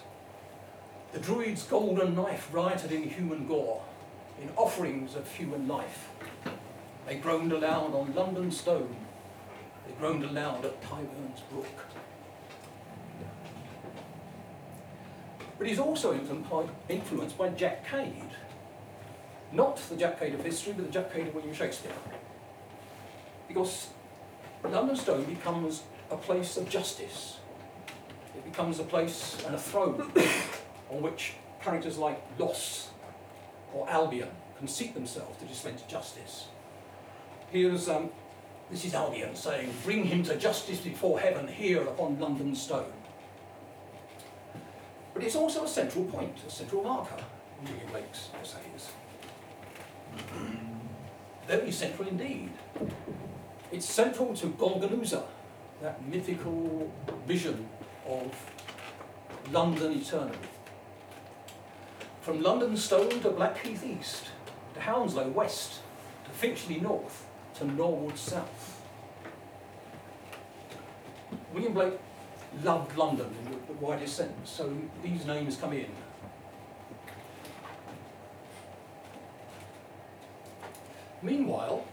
The 1.13 1.21
Druid's 1.21 1.63
golden 1.63 2.15
knife 2.15 2.49
rioted 2.53 2.93
in 2.93 3.09
human 3.09 3.47
gore, 3.47 3.83
in 4.43 4.51
offerings 4.57 5.15
of 5.15 5.31
human 5.33 5.67
life. 5.67 6.09
They 7.07 7.17
groaned 7.17 7.53
aloud 7.53 7.95
on 7.95 8.15
London 8.15 8.51
stone. 8.51 8.95
They 9.87 9.95
groaned 9.95 10.25
aloud 10.25 10.65
at 10.65 10.83
Tyburn's 10.83 11.41
brook. 11.51 11.67
But 15.59 15.67
he's 15.67 15.81
also 15.81 16.15
influenced 16.89 17.37
by 17.37 17.49
Jack 17.51 17.89
Cade. 17.89 18.31
Not 19.53 19.77
the 19.89 19.97
Jack 19.97 20.21
Cade 20.21 20.35
of 20.35 20.45
history, 20.45 20.73
but 20.75 20.87
the 20.87 20.93
Jack 20.93 21.13
Cade 21.13 21.29
of 21.29 21.35
William 21.35 21.55
Shakespeare. 21.55 21.93
Because 23.49 23.89
London 24.63 24.95
Stone 24.95 25.25
becomes 25.25 25.83
a 26.11 26.17
place 26.17 26.57
of 26.57 26.69
justice. 26.69 27.39
It 28.37 28.45
becomes 28.45 28.79
a 28.79 28.85
place 28.85 29.43
and 29.47 29.55
a 29.55 29.59
throne 29.59 30.13
on 30.91 31.03
which 31.03 31.35
characters 31.61 31.99
like 31.99 32.23
Los 32.39 32.91
or 33.75 33.89
Albion 33.91 34.29
can 34.59 34.69
seat 34.69 34.95
themselves 34.95 35.39
to 35.41 35.45
dispense 35.47 35.83
justice. 35.83 36.47
Here's, 37.51 37.89
um, 37.89 38.11
this 38.71 38.85
is 38.85 38.95
Albion 38.95 39.35
saying, 39.35 39.73
bring 39.85 40.05
him 40.05 40.23
to 40.25 40.37
justice 40.37 40.79
before 40.79 41.19
heaven 41.19 41.49
here 41.49 41.83
upon 41.83 42.21
London 42.21 42.55
Stone. 42.55 42.93
But 45.19 45.27
it's 45.27 45.35
also 45.35 45.65
a 45.65 45.69
central 45.69 46.05
point, 46.05 46.37
a 46.47 46.49
central 46.49 46.85
marker 46.85 47.17
William 47.61 47.89
Blake's 47.91 48.29
essays. 48.41 48.93
Very 51.45 51.73
central 51.73 52.07
indeed. 52.07 52.53
It's 53.73 53.85
central 53.85 54.33
to 54.37 54.47
Golgonooza, 54.51 55.25
that 55.83 56.07
mythical 56.07 56.93
vision 57.27 57.69
of 58.07 58.33
London 59.51 59.95
eternal. 59.95 60.37
from 62.21 62.41
London 62.41 62.77
Stone 62.77 63.21
to 63.23 63.31
Blackheath 63.31 63.85
East, 63.85 64.27
to 64.75 64.81
Hounslow 64.81 65.31
West, 65.31 65.81
to 66.27 66.31
Finchley 66.31 66.79
North, 66.79 67.27
to 67.55 67.65
Norwood 67.65 68.17
South. 68.17 68.81
William 71.53 71.73
Blake 71.73 71.99
loved 72.65 72.97
London 72.97 73.27
in 73.45 73.53
the, 73.53 73.73
widest 73.81 74.17
sense, 74.17 74.51
so 74.51 74.77
these 75.03 75.25
names 75.25 75.57
come 75.57 75.73
in. 75.73 75.87
Meanwhile, 81.23 81.85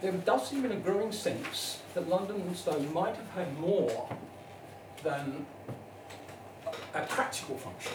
there 0.00 0.12
does 0.12 0.48
seem 0.48 0.64
a 0.64 0.76
growing 0.76 1.12
sense 1.12 1.80
that 1.94 2.08
London 2.08 2.54
Stone 2.54 2.92
might 2.92 3.16
have 3.16 3.30
had 3.30 3.58
more 3.58 4.08
than 5.02 5.46
a 6.94 7.00
practical 7.06 7.56
function. 7.56 7.92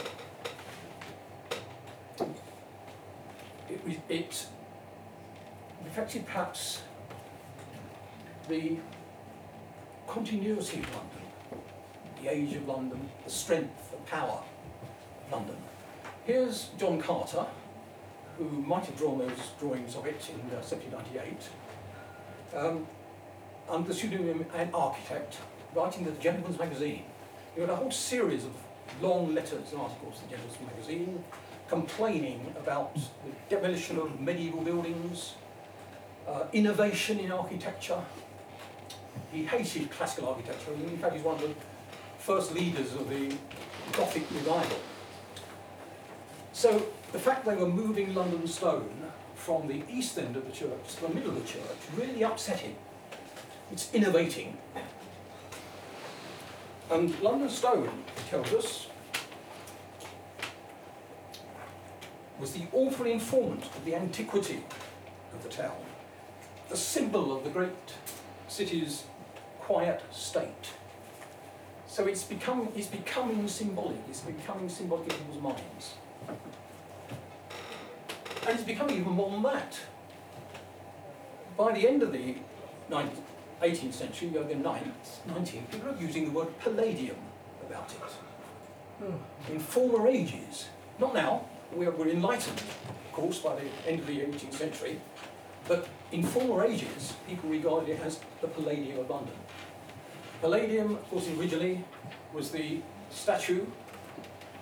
It, 3.70 4.00
it 4.10 4.48
reflected 5.84 6.26
perhaps 6.26 6.82
the 8.48 8.78
continuity 10.08 10.80
of 10.80 10.96
London, 10.96 11.22
the 12.22 12.32
age 12.32 12.56
of 12.56 12.68
London, 12.68 13.10
the 13.24 13.30
strength, 13.30 13.92
the 13.92 13.98
power 14.10 14.42
of 15.26 15.32
London. 15.32 15.58
Here's 16.26 16.70
John 16.78 17.00
Carter, 17.00 17.46
who 18.38 18.46
might 18.46 18.86
have 18.86 18.98
drawn 18.98 19.20
those 19.20 19.52
drawings 19.60 19.96
of 19.96 20.06
it 20.06 20.30
in 20.30 20.40
uh, 20.52 20.64
1798, 20.64 21.50
um, 22.56 22.88
under 23.70 23.90
the 23.90 23.94
pseudonym 23.94 24.46
an 24.56 24.70
architect, 24.74 25.38
writing 25.76 26.06
the 26.06 26.12
Gentleman's 26.12 26.58
Magazine. 26.58 27.04
He 27.54 27.62
wrote 27.62 27.70
a 27.70 27.76
whole 27.76 27.92
series 27.92 28.46
of 28.46 28.52
long 29.02 29.34
letters 29.36 29.72
and 29.72 29.82
articles 29.82 30.20
to 30.20 30.24
the 30.24 30.30
Gentleman's 30.30 30.62
Magazine, 30.74 31.24
complaining 31.68 32.56
about 32.58 32.96
the 32.96 33.02
demolition 33.50 33.98
of 33.98 34.20
medieval 34.22 34.62
buildings, 34.62 35.34
uh, 36.28 36.46
innovation 36.54 37.20
in 37.20 37.32
architecture. 37.32 38.02
He 39.32 39.46
hated 39.46 39.92
classical 39.92 40.30
architecture, 40.30 40.72
and 40.74 40.90
in 40.90 40.98
fact 40.98 41.16
he's 41.16 41.24
one 41.24 41.36
of 41.36 41.42
the 41.42 41.54
first 42.20 42.54
leaders 42.54 42.94
of 42.94 43.10
the 43.10 43.36
Gothic 43.94 44.30
revival. 44.32 44.80
So 46.54 46.86
the 47.12 47.20
fact 47.20 47.46
they 47.46 47.56
were 47.56 47.68
moving 47.68 48.14
London 48.14 48.48
Stone 48.48 49.12
from 49.36 49.68
the 49.68 49.84
east 49.90 50.18
end 50.18 50.36
of 50.36 50.46
the 50.46 50.52
church 50.52 50.96
to 50.96 51.02
the 51.08 51.14
middle 51.14 51.30
of 51.30 51.36
the 51.36 51.48
church 51.48 51.78
really 51.96 52.24
upset 52.24 52.60
him. 52.60 52.76
It's 53.72 53.94
innovating. 53.94 54.58
And 56.90 57.18
London 57.22 57.50
Stone 57.50 58.04
tells 58.30 58.52
us 58.54 58.88
was 62.40 62.54
the 62.54 62.66
awful 62.72 63.06
informant 63.06 63.64
of 63.66 63.86
the 63.86 63.96
antiquity 63.96 64.64
of 65.34 65.44
the 65.44 65.50
town, 65.50 65.78
the 66.70 66.78
symbol 66.78 67.36
of 67.36 67.44
the 67.44 67.50
great 67.50 67.72
city's 68.48 69.04
quiet 69.60 70.02
state. 70.12 70.72
So 71.88 72.06
it's 72.06 72.24
become 72.24 72.70
it's 72.76 72.88
becoming 72.88 73.48
symbolic, 73.48 73.98
it's 74.10 74.22
becoming 74.22 74.70
symbolic 74.70 75.12
in 75.12 75.18
people's 75.18 75.42
minds. 75.42 75.94
And 78.48 78.56
it's 78.56 78.64
becoming 78.64 78.98
even 78.98 79.12
more 79.12 79.30
than 79.32 79.44
that. 79.44 79.80
By 81.58 81.74
the 81.74 81.88
end 81.88 82.04
of 82.04 82.12
the 82.12 82.36
19th, 82.90 83.10
18th 83.62 83.94
century, 83.94 84.30
the 84.30 84.40
9th, 84.40 85.26
19th, 85.28 85.72
people 85.72 85.90
are 85.90 85.98
using 86.00 86.26
the 86.26 86.32
word 86.32 86.58
palladium 86.60 87.18
about 87.68 87.92
it. 87.92 89.04
Hmm. 89.04 89.54
In 89.54 89.60
former 89.60 90.08
ages, 90.08 90.68
not 91.00 91.14
now, 91.14 91.46
we're, 91.74 91.92
we're 91.92 92.10
enlightened, 92.10 92.58
of 92.58 93.12
course, 93.12 93.40
by 93.40 93.56
the 93.56 93.90
end 93.90 94.00
of 94.00 94.08
the 94.08 94.20
18th 94.20 94.54
century, 94.54 95.02
but 95.68 95.88
in 96.12 96.24
former 96.24 96.66
ages, 96.66 97.14
people 97.28 97.50
regarded 97.50 97.90
it 97.90 98.02
as 98.02 98.20
the 98.42 98.48
Palladium 98.48 99.00
of 99.00 99.10
London. 99.10 99.34
Palladium, 100.42 100.96
of 100.96 101.10
course, 101.10 101.28
originally 101.38 101.84
was 102.34 102.52
the 102.52 102.80
statue 103.10 103.66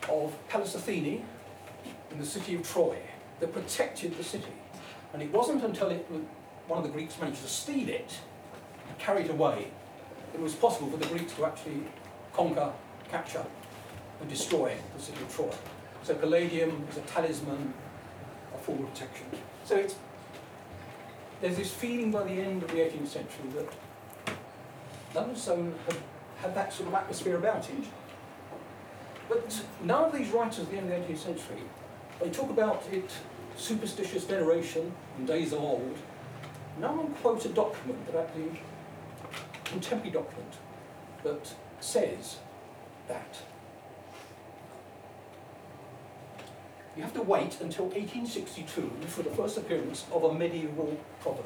of 0.10 0.34
Pallas 0.48 0.76
Athene 0.76 1.26
in 2.12 2.20
the 2.20 2.26
city 2.26 2.56
of 2.56 2.68
Troy 2.68 2.98
that 3.40 3.54
protected 3.54 4.18
the 4.18 4.24
city. 4.24 4.54
And 5.14 5.22
it 5.22 5.32
wasn't 5.32 5.64
until 5.64 5.90
it, 5.90 6.06
one 6.68 6.80
of 6.80 6.84
the 6.84 6.92
Greeks 6.92 7.20
managed 7.20 7.42
to 7.42 7.48
steal 7.48 7.90
it, 7.90 8.20
and 8.88 8.98
carry 8.98 9.24
it 9.24 9.30
away, 9.30 9.68
that 10.32 10.40
it 10.40 10.42
was 10.42 10.54
possible 10.54 10.90
for 10.90 10.98
the 10.98 11.08
Greeks 11.08 11.34
to 11.34 11.46
actually 11.46 11.82
conquer, 12.34 12.72
capture, 13.10 13.46
and 14.22 14.30
destroy 14.30 14.76
the 14.96 15.02
city 15.02 15.22
of 15.22 15.36
Troy. 15.36 15.52
So 16.04 16.16
Palladium 16.16 16.88
is 16.90 16.98
a 16.98 17.02
talisman, 17.02 17.74
of 18.54 18.66
protection. 18.66 19.26
So 19.66 19.76
it's, 19.76 19.96
there's 21.42 21.58
this 21.58 21.72
feeling 21.72 22.12
by 22.12 22.24
the 22.24 22.32
end 22.32 22.64
of 22.64 22.70
the 22.70 22.78
18th 22.78 23.08
century 23.08 23.50
that 23.56 23.70
London 25.14 25.74
had, 25.88 25.98
had 26.42 26.56
that 26.56 26.74
sort 26.74 26.90
of 26.90 26.96
atmosphere 26.96 27.38
about 27.38 27.70
it. 27.70 27.86
But 29.28 29.64
none 29.84 30.06
of 30.06 30.14
these 30.14 30.30
writers 30.30 30.60
at 30.60 30.72
the 30.72 30.78
end 30.78 30.92
of 30.92 31.08
the 31.08 31.14
18th 31.14 31.18
century, 31.18 31.62
they 32.22 32.30
talk 32.30 32.50
about 32.50 32.84
it 32.92 33.10
superstitious 33.58 34.26
veneration 34.26 34.92
in 35.18 35.26
days 35.26 35.54
of 35.54 35.60
old. 35.60 35.98
No 36.80 36.92
one 36.92 37.14
quotes 37.16 37.46
a 37.46 37.50
document 37.50 38.06
that 38.08 38.16
actually, 38.16 38.62
contemporary 39.64 40.12
document, 40.12 40.54
that 41.24 41.54
says 41.80 42.38
that. 43.08 43.38
You 46.96 47.04
have 47.04 47.14
to 47.14 47.22
wait 47.22 47.60
until 47.60 47.86
1862 47.86 48.90
for 49.08 49.24
the 49.24 49.30
first 49.32 49.58
appearance 49.58 50.06
of 50.14 50.24
a 50.24 50.34
medieval 50.34 50.98
proverb. 51.20 51.46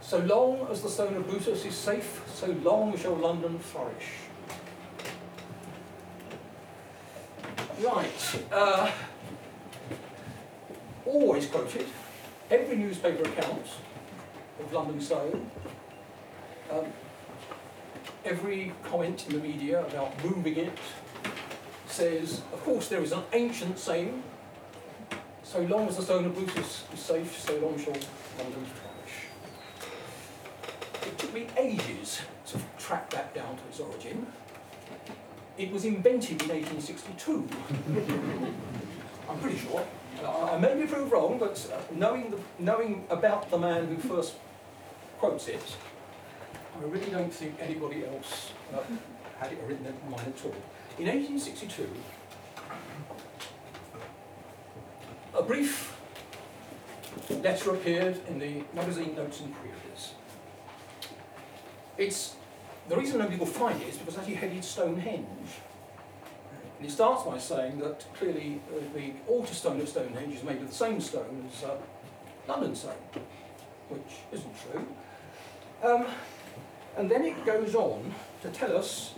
So 0.00 0.18
long 0.18 0.66
as 0.70 0.82
the 0.82 0.88
stone 0.88 1.14
of 1.16 1.28
Brutus 1.28 1.64
is 1.64 1.74
safe, 1.74 2.22
so 2.34 2.48
long 2.62 2.96
shall 2.98 3.14
London 3.14 3.58
flourish. 3.58 4.10
Right. 7.80 8.42
Uh, 8.52 8.90
always 11.06 11.46
quoted, 11.46 11.86
every 12.50 12.76
newspaper 12.76 13.22
account 13.28 13.66
of 14.60 14.72
London 14.72 15.00
Stone, 15.00 15.50
um, 16.70 16.86
every 18.24 18.72
comment 18.84 19.24
in 19.28 19.34
the 19.34 19.40
media 19.40 19.86
about 19.86 20.12
moving 20.24 20.56
it 20.56 20.78
says, 21.94 22.42
of 22.52 22.60
course, 22.64 22.88
there 22.88 23.02
is 23.02 23.12
an 23.12 23.22
ancient 23.32 23.78
saying, 23.78 24.20
so 25.44 25.60
long 25.60 25.86
as 25.86 25.96
the 25.96 26.02
stone 26.02 26.24
of 26.24 26.34
Brutus 26.34 26.82
is 26.92 26.98
safe, 26.98 27.38
so 27.38 27.56
long 27.58 27.78
shall 27.78 27.94
London 28.36 28.64
flourish. 28.64 29.16
It 31.06 31.16
took 31.16 31.32
me 31.32 31.46
ages 31.56 32.22
to 32.48 32.58
track 32.78 33.10
that 33.10 33.32
down 33.32 33.56
to 33.56 33.62
its 33.68 33.78
origin. 33.78 34.26
It 35.56 35.70
was 35.70 35.84
invented 35.84 36.42
in 36.42 36.48
1862. 36.48 37.48
I'm 39.30 39.38
pretty 39.38 39.58
sure. 39.58 39.86
I 40.26 40.58
may 40.58 40.74
be 40.74 40.88
proved 40.88 41.12
wrong, 41.12 41.38
but 41.38 41.64
uh, 41.72 41.80
knowing, 41.94 42.32
the, 42.32 42.38
knowing 42.58 43.06
about 43.08 43.50
the 43.50 43.58
man 43.58 43.86
who 43.86 43.96
first 43.98 44.34
quotes 45.20 45.46
it, 45.46 45.76
I 46.76 46.84
really 46.86 47.10
don't 47.10 47.32
think 47.32 47.54
anybody 47.60 48.04
else 48.04 48.50
uh, 48.74 48.80
had 49.38 49.52
it 49.52 49.58
written 49.64 49.86
in 49.86 50.10
mind 50.10 50.34
at 50.36 50.44
all. 50.44 50.54
In 50.96 51.06
1862, 51.06 51.88
a 55.34 55.42
brief 55.42 55.98
letter 57.42 57.74
appeared 57.74 58.20
in 58.28 58.38
the 58.38 58.62
magazine 58.72 59.16
Notes 59.16 59.40
and 59.40 59.52
Queries. 59.56 60.12
It's, 61.98 62.36
the 62.88 62.96
reason 62.96 63.18
nobody 63.18 63.36
will 63.36 63.46
find 63.46 63.82
it 63.82 63.88
is 63.88 63.96
because 63.96 64.14
it's 64.14 64.18
actually 64.18 64.36
headed 64.36 64.64
Stonehenge. 64.64 65.26
And 66.78 66.86
it 66.86 66.92
starts 66.92 67.24
by 67.24 67.38
saying 67.38 67.78
that 67.78 68.06
clearly 68.14 68.60
uh, 68.72 68.96
the 68.96 69.14
altar 69.26 69.52
stone 69.52 69.80
of 69.80 69.88
Stonehenge 69.88 70.36
is 70.36 70.44
made 70.44 70.62
of 70.62 70.68
the 70.68 70.74
same 70.74 71.00
stone 71.00 71.50
as 71.52 71.64
uh, 71.64 71.76
London 72.46 72.76
stone, 72.76 72.92
which 73.88 74.00
isn't 74.30 74.54
true. 74.62 74.86
Um, 75.82 76.06
and 76.96 77.10
then 77.10 77.24
it 77.24 77.44
goes 77.44 77.74
on 77.74 78.14
to 78.42 78.48
tell 78.50 78.76
us 78.76 79.14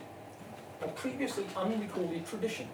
a 0.83 0.89
previously 0.89 1.45
unrecorded 1.57 2.27
tradition 2.27 2.69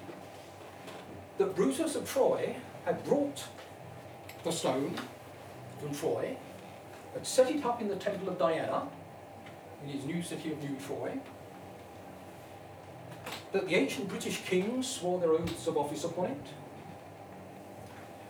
that 1.38 1.54
Brutus 1.54 1.94
of 1.94 2.08
Troy 2.08 2.56
had 2.84 3.02
brought 3.04 3.44
the 4.44 4.50
stone 4.50 4.94
from 5.80 5.94
Troy, 5.94 6.36
had 7.14 7.26
set 7.26 7.50
it 7.50 7.64
up 7.64 7.80
in 7.80 7.88
the 7.88 7.96
temple 7.96 8.28
of 8.28 8.38
Diana, 8.38 8.88
in 9.84 9.90
his 9.90 10.04
new 10.04 10.22
city 10.22 10.52
of 10.52 10.62
New 10.62 10.76
Troy, 10.76 11.18
that 13.52 13.68
the 13.68 13.74
ancient 13.74 14.08
British 14.08 14.40
kings 14.42 14.88
swore 14.88 15.20
their 15.20 15.32
oaths 15.32 15.66
of 15.66 15.76
office 15.76 16.04
upon 16.04 16.26
it, 16.26 16.46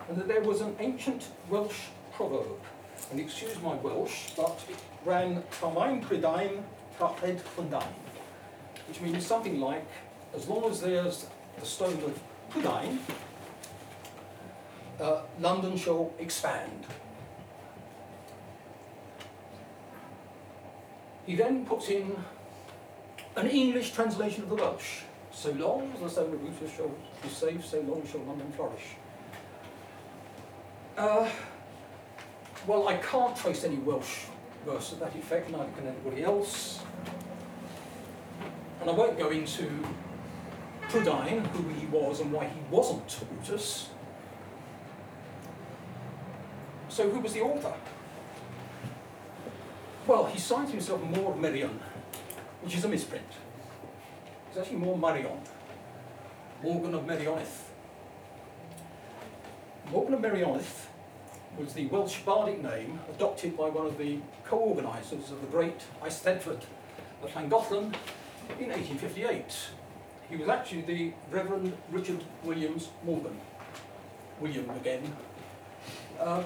and 0.09 0.17
that 0.17 0.29
there 0.29 0.43
was 0.43 0.61
an 0.61 0.77
ancient 0.81 1.29
Welsh 1.49 1.87
proverb, 2.13 2.59
and 3.11 3.21
excuse 3.21 3.61
my 3.63 3.75
Welsh, 3.77 4.31
but 4.37 4.61
it 4.69 4.77
ran 5.05 5.43
Tamain 5.61 6.03
Prydain 6.03 6.63
Taped 6.99 7.47
Fundain, 7.57 7.83
which 8.89 9.01
means 9.01 9.27
something 9.27 9.61
like 9.61 9.87
as 10.35 10.49
long 10.49 10.71
as 10.71 10.81
there's 10.81 11.27
the 11.59 11.67
stone 11.67 11.99
of 12.05 12.19
Prydain, 12.51 12.99
uh, 15.01 15.23
London 15.41 15.77
shall 15.77 16.13
expand. 16.19 16.87
He 21.27 21.37
then 21.37 21.65
puts 21.65 21.89
in 21.89 22.17
an 23.37 23.49
English 23.49 23.93
translation 23.93 24.43
of 24.43 24.49
the 24.49 24.57
Welsh. 24.57 25.03
So 25.31 25.51
long 25.53 25.93
as 25.95 26.01
the 26.01 26.11
stone 26.11 26.33
of 26.35 26.41
Brutus 26.41 26.77
shall 26.77 26.91
be 27.23 27.29
safe, 27.29 27.65
so 27.65 27.81
long 27.81 28.07
shall 28.11 28.21
London 28.21 28.53
flourish. 28.53 28.97
Uh, 30.97 31.29
well, 32.67 32.89
I 32.89 32.97
can't 32.97 33.35
trace 33.37 33.65
any 33.65 33.77
Welsh 33.77 34.27
verse 34.67 34.93
of 34.93 35.01
that 35.01 35.15
effect, 35.17 35.51
neither 35.51 35.71
can 35.73 35.89
anybody 35.89 36.23
else. 36.23 36.81
And 38.83 38.91
I 38.91 38.95
won't 38.95 39.17
go 39.17 39.31
into 39.31 39.71
Prydain, 40.89 41.47
who 41.47 41.69
he 41.69 41.87
was 41.87 42.19
and 42.19 42.33
why 42.33 42.47
he 42.47 42.61
wasn't 42.69 43.17
Brutus. 43.31 43.89
So 46.89 47.09
who 47.09 47.21
was 47.21 47.33
the 47.33 47.43
author? 47.43 47.73
Well, 50.05 50.27
he 50.27 50.39
signs 50.41 50.73
himself 50.73 51.01
More 51.01 51.37
Merion, 51.37 51.79
which 52.61 52.75
is 52.75 52.85
a 52.85 52.89
misprint. 52.89 53.25
It's 54.49 54.59
actually 54.59 54.79
more 54.79 54.99
Marion, 54.99 55.39
Morgan 56.61 56.95
of 56.95 57.07
Merioneth. 57.07 57.69
Morgan 59.93 60.15
of 60.15 60.21
Merioneth 60.21 60.87
was 61.57 61.73
the 61.75 61.87
Welsh 61.87 62.19
bardic 62.23 62.61
name 62.61 62.99
adopted 63.15 63.57
by 63.57 63.69
one 63.69 63.87
of 63.87 63.97
the 63.97 64.19
co-organisers 64.45 65.31
of 65.31 65.41
the 65.41 65.47
great 65.47 65.81
Eisteddfod 66.03 66.63
of 67.23 67.31
Llangollen 67.31 67.95
in 68.59 68.69
1858. 68.69 69.45
He 70.31 70.37
was 70.37 70.49
actually 70.49 70.83
the 70.83 71.13
Reverend 71.31 71.73
Richard 71.91 72.23
Williams 72.43 72.89
Morgan. 73.05 73.39
William 74.41 74.69
again. 74.71 75.15
Uh, 76.19 76.43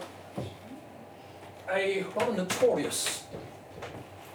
a 1.70 2.04
rather 2.16 2.32
notorious, 2.32 3.24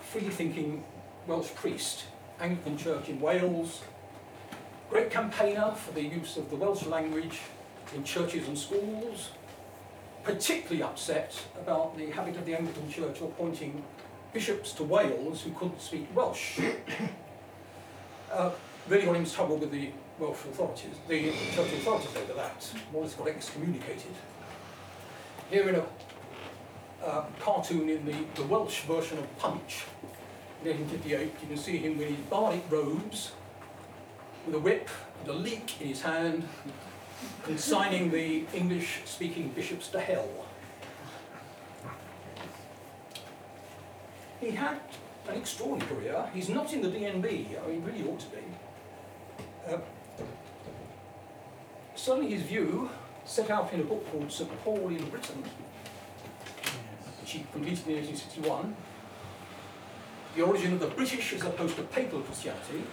free-thinking 0.10 0.84
Welsh 1.28 1.54
priest, 1.56 2.06
Anglican 2.40 2.78
Church 2.78 3.10
in 3.10 3.20
Wales, 3.20 3.82
great 4.90 5.10
campaigner 5.10 5.72
for 5.72 5.94
the 5.94 6.02
use 6.02 6.38
of 6.38 6.50
the 6.50 6.56
Welsh 6.56 6.86
language 6.86 7.40
in 7.96 8.04
churches 8.04 8.48
and 8.48 8.58
schools, 8.58 9.30
particularly 10.24 10.84
upset 10.84 11.40
about 11.60 11.98
the 11.98 12.10
habit 12.12 12.36
of 12.36 12.46
the 12.46 12.56
Anglican 12.56 12.90
Church 12.90 13.18
of 13.18 13.24
appointing 13.24 13.84
bishops 14.34 14.74
to 14.74 14.84
Wales 14.84 15.42
who 15.42 15.52
couldn't 15.52 15.82
speak 15.82 16.08
Welsh. 16.16 16.60
Uh, 18.32 18.52
really 18.88 19.06
got 19.06 19.16
into 19.16 19.34
trouble 19.34 19.58
with 19.58 19.72
the 19.72 19.90
Welsh 20.20 20.46
authorities, 20.46 20.96
the 21.08 21.32
church 21.54 21.74
authorities 21.74 22.16
over 22.16 22.34
that. 22.34 22.72
Wallace 22.92 23.14
got 23.14 23.28
excommunicated. 23.28 24.14
Here 25.50 25.68
in 25.68 25.76
a 25.76 25.86
uh, 27.06 27.26
cartoon 27.40 27.90
in 27.90 28.06
the, 28.06 28.16
the 28.36 28.44
Welsh 28.44 28.82
version 28.82 29.18
of 29.18 29.38
Punch, 29.38 29.86
in 30.64 30.78
1858, 30.78 31.34
you 31.42 31.48
can 31.48 31.58
see 31.58 31.78
him 31.78 31.98
with 31.98 32.10
his 32.10 32.20
bardic 32.30 32.64
robes, 32.70 33.32
with 34.46 34.56
a 34.56 34.60
whip 34.60 34.90
and 35.22 35.30
a 35.30 35.34
leek 35.34 35.82
in 35.82 35.88
his 35.88 36.02
hand, 36.02 36.48
consigning 37.44 38.12
the 38.12 38.46
English-speaking 38.54 39.50
bishops 39.50 39.88
to 39.90 40.00
hell. 40.00 40.30
He 44.40 44.52
had 44.52 44.80
an 45.32 45.38
extraordinary 45.38 45.88
career. 45.88 46.30
He's 46.34 46.50
not 46.50 46.74
in 46.74 46.82
the 46.82 46.90
DNB, 46.90 47.26
I 47.26 47.68
mean, 47.68 47.82
he 47.82 47.92
really 47.92 48.10
ought 48.10 48.20
to 48.20 48.28
be. 48.28 48.44
Uh, 49.68 49.78
certainly 51.96 52.32
his 52.32 52.44
view, 52.44 52.90
set 53.26 53.50
out 53.50 53.72
in 53.74 53.80
a 53.80 53.84
book 53.84 54.10
called 54.12 54.32
St 54.32 54.50
Paul 54.64 54.90
in 54.90 55.10
Britain, 55.10 55.44
which 57.22 57.32
he 57.32 57.46
completed 57.52 57.88
in 57.88 57.96
1861, 57.96 58.76
the 60.36 60.42
origin 60.42 60.74
of 60.74 60.80
the 60.80 60.88
British 60.88 61.34
as 61.34 61.44
opposed 61.44 61.76
to 61.76 61.84
papal 61.84 62.22
Christianity, 62.22 62.84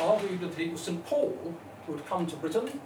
argued 0.00 0.40
that 0.40 0.58
it 0.58 0.72
was 0.72 0.82
St 0.82 1.04
Paul 1.06 1.54
who 1.86 1.96
had 1.96 2.06
come 2.06 2.26
to 2.26 2.36
Britain 2.36 2.80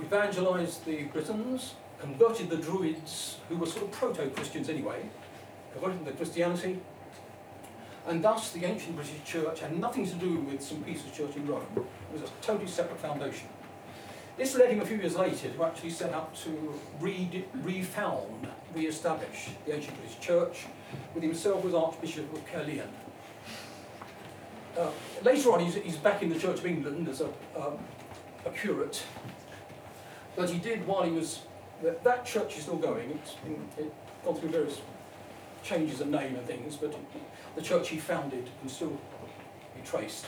evangelized 0.00 0.84
the 0.84 1.04
Britons, 1.04 1.74
converted 2.00 2.50
the 2.50 2.56
Druids, 2.56 3.38
who 3.48 3.56
were 3.56 3.66
sort 3.66 3.84
of 3.84 3.92
proto-Christians 3.92 4.68
anyway, 4.68 5.08
converted 5.72 6.00
them 6.00 6.06
to 6.06 6.12
Christianity, 6.12 6.80
and 8.06 8.22
thus 8.22 8.52
the 8.52 8.64
ancient 8.64 8.96
British 8.96 9.24
Church 9.24 9.60
had 9.60 9.78
nothing 9.78 10.06
to 10.06 10.14
do 10.14 10.40
with 10.40 10.62
St 10.62 10.84
Peter's 10.84 11.10
Church 11.12 11.36
in 11.36 11.46
Rome. 11.46 11.66
It 11.76 12.20
was 12.20 12.22
a 12.22 12.32
totally 12.42 12.68
separate 12.68 12.98
foundation. 12.98 13.48
This 14.36 14.56
led 14.56 14.70
him 14.70 14.80
a 14.80 14.86
few 14.86 14.96
years 14.96 15.16
later 15.16 15.48
to 15.48 15.64
actually 15.64 15.90
set 15.90 16.12
up 16.12 16.36
to 16.42 16.74
re 17.00 17.44
refound, 17.62 18.48
re-establish 18.74 19.50
the 19.64 19.74
ancient 19.74 19.96
British 19.98 20.18
Church, 20.18 20.66
with 21.14 21.22
himself 21.22 21.64
as 21.64 21.74
Archbishop 21.74 22.32
of 22.32 22.44
Caerleon. 22.46 22.88
Uh, 24.76 24.90
later 25.22 25.52
on, 25.52 25.60
he's, 25.60 25.76
he's, 25.76 25.96
back 25.96 26.22
in 26.22 26.30
the 26.30 26.38
Church 26.38 26.58
of 26.58 26.66
England 26.66 27.08
as 27.08 27.20
a, 27.20 27.28
um, 27.56 27.78
a 28.44 28.50
curate 28.50 29.04
but 30.36 30.50
he 30.50 30.58
did 30.58 30.86
while 30.86 31.02
he 31.02 31.10
was, 31.10 31.42
that, 31.82 32.02
that 32.04 32.24
church 32.24 32.56
is 32.56 32.62
still 32.62 32.76
going, 32.76 33.10
it's 33.10 33.34
been, 33.34 33.68
it 33.78 33.92
gone 34.24 34.34
through 34.34 34.50
various 34.50 34.80
changes 35.62 36.00
of 36.00 36.08
name 36.08 36.34
and 36.34 36.46
things, 36.46 36.76
but 36.76 36.94
the 37.56 37.62
church 37.62 37.88
he 37.88 37.98
founded 37.98 38.48
can 38.60 38.68
still 38.68 38.98
be 39.74 39.82
traced. 39.84 40.26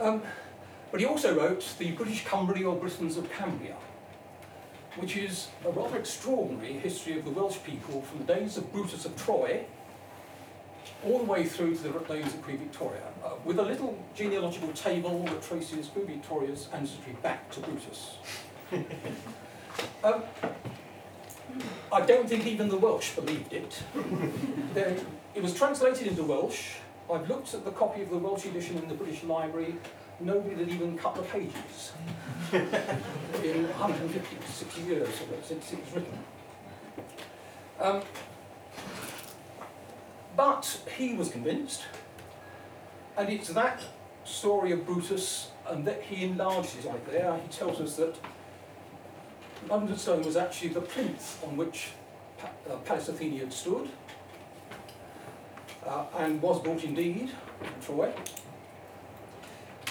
Um, 0.00 0.22
but 0.90 1.00
he 1.00 1.06
also 1.06 1.34
wrote 1.34 1.74
the 1.78 1.92
British 1.92 2.24
Kymry 2.24 2.66
or 2.66 2.76
Britons 2.76 3.16
of 3.16 3.30
Cambria, 3.30 3.76
which 4.96 5.16
is 5.16 5.48
a 5.64 5.70
rather 5.70 5.98
extraordinary 5.98 6.74
history 6.74 7.18
of 7.18 7.24
the 7.24 7.30
Welsh 7.30 7.58
people 7.64 8.02
from 8.02 8.24
the 8.24 8.34
days 8.34 8.56
of 8.56 8.72
Brutus 8.72 9.04
of 9.04 9.16
Troy 9.16 9.64
all 11.04 11.18
the 11.18 11.24
way 11.24 11.44
through 11.44 11.74
to 11.74 11.82
the 11.82 11.98
days 12.00 12.26
of 12.26 12.42
Queen 12.42 12.58
Victoria, 12.58 13.02
uh, 13.24 13.30
with 13.44 13.58
a 13.58 13.62
little 13.62 13.98
genealogical 14.14 14.72
table 14.72 15.24
that 15.24 15.42
traces 15.42 15.88
Queen 15.88 16.06
Victoria's 16.06 16.68
ancestry 16.72 17.16
back 17.22 17.50
to 17.50 17.60
Brutus. 17.60 18.16
um, 20.04 20.22
I 21.92 22.00
don't 22.00 22.28
think 22.28 22.46
even 22.46 22.68
the 22.68 22.76
Welsh 22.76 23.14
believed 23.14 23.52
it. 23.52 23.82
It 25.36 25.42
was 25.42 25.52
translated 25.52 26.06
into 26.06 26.22
Welsh. 26.22 26.76
I've 27.12 27.28
looked 27.28 27.52
at 27.52 27.62
the 27.62 27.70
copy 27.70 28.00
of 28.00 28.08
the 28.08 28.16
Welsh 28.16 28.46
edition 28.46 28.78
in 28.78 28.88
the 28.88 28.94
British 28.94 29.22
Library. 29.22 29.74
Nobody 30.18 30.56
had 30.56 30.68
even 30.70 30.96
cut 30.96 31.14
the 31.14 31.20
pages 31.20 31.92
in 32.54 33.68
150, 33.68 34.36
to 34.36 34.50
60 34.50 34.82
years 34.84 35.08
since 35.42 35.74
it 35.74 35.78
was 35.84 35.92
written. 35.94 36.18
Um, 37.78 38.00
but 40.34 40.80
he 40.96 41.12
was 41.12 41.28
convinced, 41.28 41.82
and 43.18 43.28
it's 43.28 43.48
that 43.48 43.82
story 44.24 44.72
of 44.72 44.86
Brutus, 44.86 45.50
and 45.68 45.84
that 45.84 46.00
he 46.00 46.24
enlarges 46.24 46.86
it 46.86 47.10
there. 47.10 47.38
He 47.42 47.48
tells 47.48 47.78
us 47.78 47.96
that 47.96 48.16
London 49.68 49.98
Stone 49.98 50.24
was 50.24 50.36
actually 50.38 50.70
the 50.70 50.80
plinth 50.80 51.44
on 51.44 51.58
which 51.58 51.90
pa 52.38 52.48
uh, 52.70 52.76
Pallas 52.78 53.10
Athene 53.10 53.38
had 53.38 53.52
stood, 53.52 53.90
uh, 55.86 56.06
and 56.18 56.40
was 56.42 56.60
built 56.60 56.82
indeed 56.84 57.30
in 57.62 57.80
Troy. 57.80 58.12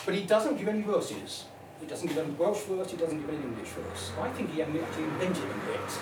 But 0.05 0.15
he 0.15 0.23
doesn't 0.23 0.57
give 0.57 0.67
any 0.67 0.81
verses. 0.81 1.45
He 1.79 1.87
doesn't 1.87 2.07
give 2.07 2.17
any 2.17 2.31
Welsh 2.31 2.61
verse, 2.63 2.91
he 2.91 2.97
doesn't 2.97 3.19
give 3.19 3.29
any 3.29 3.43
English 3.43 3.69
verse. 3.69 4.11
I 4.19 4.29
think 4.29 4.53
he 4.53 4.61
actually 4.61 5.03
invented 5.03 5.43
bit, 5.67 5.99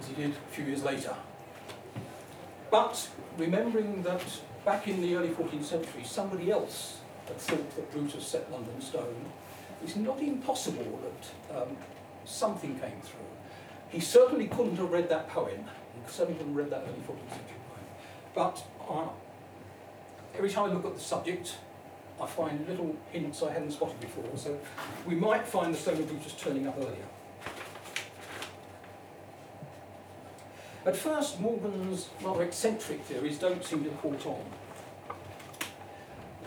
as 0.00 0.06
he 0.06 0.14
did 0.14 0.30
a 0.30 0.54
few 0.54 0.64
years 0.64 0.82
later. 0.82 1.14
But 2.70 3.08
remembering 3.36 4.02
that 4.04 4.22
back 4.64 4.86
in 4.86 5.00
the 5.00 5.16
early 5.16 5.30
14th 5.30 5.64
century, 5.64 6.04
somebody 6.04 6.50
else 6.50 6.98
had 7.26 7.36
thought 7.38 7.76
that 7.76 7.90
Brutus 7.92 8.26
set 8.26 8.50
London 8.52 8.80
stone, 8.80 9.24
it's 9.82 9.96
not 9.96 10.20
impossible 10.20 11.00
that 11.02 11.56
um, 11.62 11.76
something 12.24 12.78
came 12.78 13.00
through. 13.02 13.20
He 13.88 13.98
certainly 13.98 14.46
couldn't 14.46 14.76
have 14.76 14.90
read 14.90 15.08
that 15.08 15.28
poem. 15.28 15.64
He 15.94 16.12
certainly 16.12 16.38
couldn't 16.38 16.54
have 16.54 16.64
read 16.64 16.70
that 16.70 16.82
early 16.82 17.00
14th 17.00 17.30
century 17.30 17.56
poem. 17.68 17.86
But 18.34 18.64
every 20.36 20.50
time 20.50 20.70
I 20.70 20.72
look 20.72 20.84
at 20.84 20.94
the 20.94 21.00
subject, 21.00 21.56
I 22.20 22.26
find 22.26 22.66
little 22.68 22.96
hints 23.12 23.42
I 23.42 23.52
hadn't 23.52 23.72
spotted 23.72 24.00
before. 24.00 24.24
So 24.36 24.58
we 25.06 25.14
might 25.14 25.46
find 25.46 25.74
the 25.74 25.90
of 25.92 26.08
Brutus 26.08 26.34
turning 26.34 26.66
up 26.66 26.76
earlier. 26.78 27.06
At 30.86 30.96
first, 30.96 31.40
Morgan's 31.40 32.08
rather 32.22 32.42
eccentric 32.42 33.02
theories 33.02 33.38
don't 33.38 33.62
seem 33.64 33.84
to 33.84 33.90
caught 33.90 34.26
on. 34.26 34.44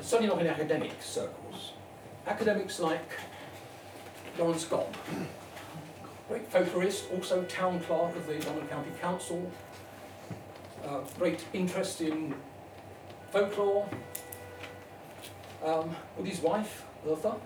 Certainly 0.02 0.34
not 0.34 0.42
in 0.42 0.48
academic 0.48 1.02
circles. 1.02 1.74
Academics 2.26 2.80
like 2.80 3.10
Lawrence 4.38 4.66
Gomme 4.66 4.94
great 6.34 6.52
folklorist, 6.52 7.12
also 7.14 7.44
town 7.44 7.80
clerk 7.82 8.16
of 8.16 8.26
the 8.26 8.34
London 8.48 8.68
County 8.68 8.90
Council, 9.02 9.52
uh, 10.86 11.02
great 11.18 11.44
interest 11.54 12.02
in 12.02 12.34
folklore, 13.32 13.90
um, 15.64 15.96
with 16.18 16.28
his 16.28 16.42
wife, 16.42 16.84
Eartha, 17.08 17.40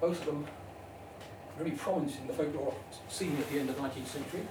both 0.00 0.20
of 0.20 0.26
them 0.26 0.46
very 1.56 1.70
prominent 1.70 2.16
in 2.20 2.26
the 2.26 2.32
folklore 2.32 2.74
scene 3.08 3.36
at 3.38 3.50
the 3.50 3.58
end 3.58 3.70
of 3.70 3.76
the 3.76 3.82
19th 3.82 4.06
century. 4.06 4.46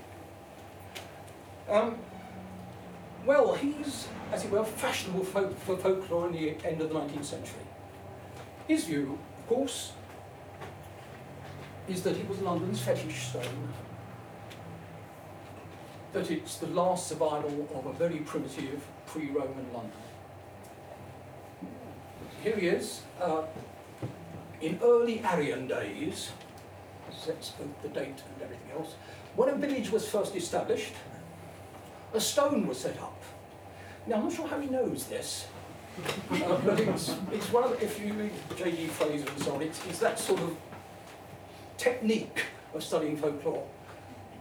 Um, 1.69 1.97
well, 3.25 3.53
he's, 3.55 4.07
as 4.31 4.45
it 4.45 4.51
were, 4.51 4.63
fashionable 4.63 5.23
folk, 5.23 5.57
for 5.59 5.77
folklore 5.77 6.27
in 6.27 6.33
the 6.33 6.65
end 6.65 6.81
of 6.81 6.89
the 6.89 6.95
19th 6.95 7.25
century. 7.25 7.61
His 8.67 8.85
view, 8.85 9.17
of 9.39 9.47
course, 9.47 9.93
is 11.87 12.01
that 12.03 12.15
he 12.15 12.23
was 12.23 12.39
London's 12.39 12.81
fetish 12.81 13.27
stone, 13.27 13.73
that 16.15 16.31
it's 16.31 16.57
the 16.57 16.67
last 16.67 17.07
survival 17.07 17.67
of 17.75 17.85
a 17.87 17.93
very 17.93 18.19
primitive 18.19 18.81
pre-Roman 19.05 19.67
London. 19.73 19.91
Here 22.41 22.55
he 22.55 22.67
is, 22.67 23.01
uh, 23.21 23.43
in 24.61 24.79
early 24.81 25.21
Aryan 25.25 25.67
days, 25.67 26.31
that's 27.27 27.51
the, 27.51 27.65
the 27.83 27.89
date 27.89 28.23
and 28.31 28.41
everything 28.41 28.71
else, 28.77 28.95
when 29.35 29.49
a 29.49 29.55
village 29.55 29.91
was 29.91 30.07
first 30.07 30.37
established, 30.37 30.93
a 32.13 32.21
stone 32.21 32.65
was 32.65 32.79
set 32.79 32.97
up. 33.01 33.21
Now, 34.07 34.15
I'm 34.15 34.23
not 34.23 34.33
sure 34.33 34.47
how 34.47 34.61
he 34.61 34.69
knows 34.69 35.07
this, 35.07 35.47
uh, 36.31 36.57
but 36.63 36.79
it's, 36.79 37.13
it's 37.33 37.51
one 37.51 37.65
of 37.65 37.71
the, 37.71 37.83
if 37.83 37.99
you 37.99 38.13
read 38.13 38.31
J.G. 38.55 38.87
Frazer 38.87 39.29
and 39.29 39.43
so 39.43 39.55
on, 39.55 39.61
it's, 39.61 39.85
it's 39.87 39.99
that 39.99 40.17
sort 40.17 40.39
of 40.39 40.55
technique 41.77 42.43
of 42.73 42.81
studying 42.81 43.17
folklore 43.17 43.67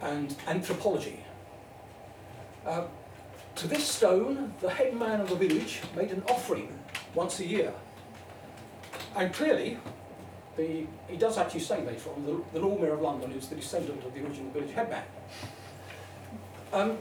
and 0.01 0.33
anthropology. 0.47 1.24
Uh, 2.65 2.85
to 3.55 3.67
this 3.67 3.87
stone, 3.87 4.53
the 4.59 4.69
head 4.69 4.95
man 4.95 5.21
of 5.21 5.29
the 5.29 5.35
village 5.35 5.81
made 5.95 6.11
an 6.11 6.23
offering 6.29 6.77
once 7.13 7.39
a 7.39 7.45
year. 7.45 7.71
And 9.15 9.33
clearly, 9.33 9.77
the, 10.57 10.85
he 11.07 11.17
does 11.17 11.37
actually 11.37 11.61
say 11.61 11.85
later 11.85 12.09
the, 12.25 12.41
the 12.53 12.59
Lord 12.59 12.81
Mayor 12.81 12.93
of 12.93 13.01
London 13.01 13.31
is 13.31 13.47
the 13.47 13.55
descendant 13.55 14.03
of 14.03 14.13
the 14.13 14.25
original 14.25 14.51
village 14.51 14.71
headman. 14.71 15.03
Um, 16.73 16.97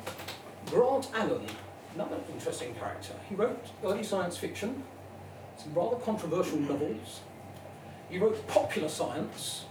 Grant 0.66 1.08
Allen, 1.14 1.46
another 1.94 2.18
interesting 2.32 2.74
character. 2.74 3.14
He 3.28 3.34
wrote 3.34 3.66
early 3.84 4.02
science 4.02 4.36
fiction, 4.36 4.82
some 5.56 5.74
rather 5.74 5.96
controversial 5.96 6.58
novels. 6.58 7.20
He 8.08 8.18
wrote 8.18 8.46
popular 8.46 8.88
science 8.88 9.64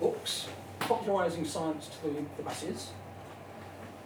books, 0.00 0.48
popularising 0.80 1.44
science 1.44 1.88
to 1.88 2.08
the, 2.08 2.24
the, 2.36 2.42
masses. 2.42 2.90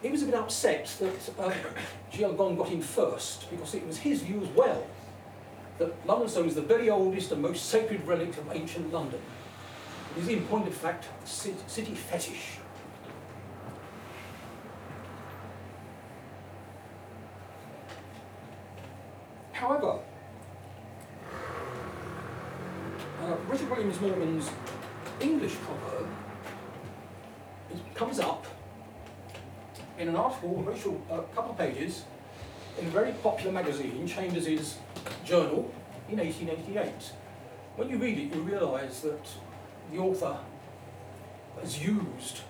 He 0.02 0.08
was 0.08 0.24
a 0.24 0.26
bit 0.26 0.34
upset 0.34 0.92
that 0.98 1.32
G.L. 2.10 2.32
Gomme 2.32 2.56
got 2.56 2.72
in 2.72 2.82
first 2.82 3.48
because 3.50 3.74
it 3.74 3.86
was 3.86 3.98
his 3.98 4.22
view 4.22 4.42
as 4.42 4.48
well 4.48 4.84
that 5.78 6.06
London 6.06 6.28
Stone 6.28 6.48
is 6.48 6.56
the 6.56 6.62
very 6.62 6.90
oldest 6.90 7.30
and 7.30 7.40
most 7.40 7.66
sacred 7.66 8.06
relic 8.06 8.36
of 8.36 8.50
ancient 8.52 8.92
London. 8.92 9.20
It 10.16 10.22
is, 10.22 10.28
in 10.28 10.44
point 10.46 10.66
of 10.66 10.74
fact, 10.74 11.06
a 11.22 11.26
city 11.26 11.94
fetish. 11.94 12.58
However, 19.52 20.00
uh, 23.22 23.36
Richard 23.48 23.70
Williams 23.70 24.00
Morgan's 24.00 24.50
English 25.20 25.54
proverb 25.54 26.08
comes 27.94 28.18
up 28.18 28.44
in 30.02 30.08
an 30.08 30.16
article, 30.16 30.58
a 30.58 30.62
very 30.64 30.78
short, 30.78 30.96
uh, 31.10 31.20
couple 31.34 31.52
of 31.52 31.58
pages, 31.58 32.04
in 32.78 32.86
a 32.86 32.90
very 32.90 33.12
popular 33.22 33.52
magazine, 33.52 34.04
Chambers' 34.06 34.78
journal, 35.24 35.72
in 36.08 36.18
1888. 36.18 36.92
When 37.76 37.88
you 37.88 37.98
read 37.98 38.18
it, 38.18 38.34
you 38.34 38.42
realise 38.42 39.00
that 39.00 39.24
the 39.92 39.98
author 39.98 40.36
has 41.60 41.80
used 41.80 42.40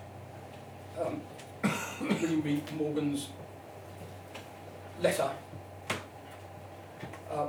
um, 0.99 1.21
William 2.01 2.61
Morgan's 2.75 3.27
letter 4.99 5.29
uh, 7.31 7.47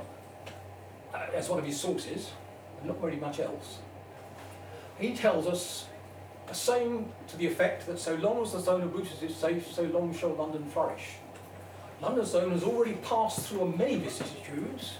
as 1.33 1.49
one 1.49 1.59
of 1.59 1.65
his 1.65 1.79
sources, 1.79 2.29
and 2.77 2.89
not 2.89 3.01
very 3.01 3.15
much 3.15 3.39
else. 3.39 3.79
He 4.99 5.15
tells 5.15 5.47
us 5.47 5.87
a 6.49 6.53
saying 6.53 7.11
to 7.27 7.37
the 7.37 7.47
effect 7.47 7.87
that 7.87 7.99
so 7.99 8.15
long 8.15 8.43
as 8.43 8.51
the 8.53 8.59
zone 8.59 8.81
of 8.81 8.93
Brutus 8.93 9.21
is 9.21 9.35
safe, 9.35 9.71
so 9.71 9.83
long 9.83 10.13
shall 10.15 10.33
London 10.33 10.63
flourish. 10.65 11.15
London's 12.01 12.31
zone 12.31 12.51
has 12.51 12.63
already 12.63 12.93
passed 12.93 13.47
through 13.47 13.75
many 13.77 13.97
vicissitudes. 13.97 14.93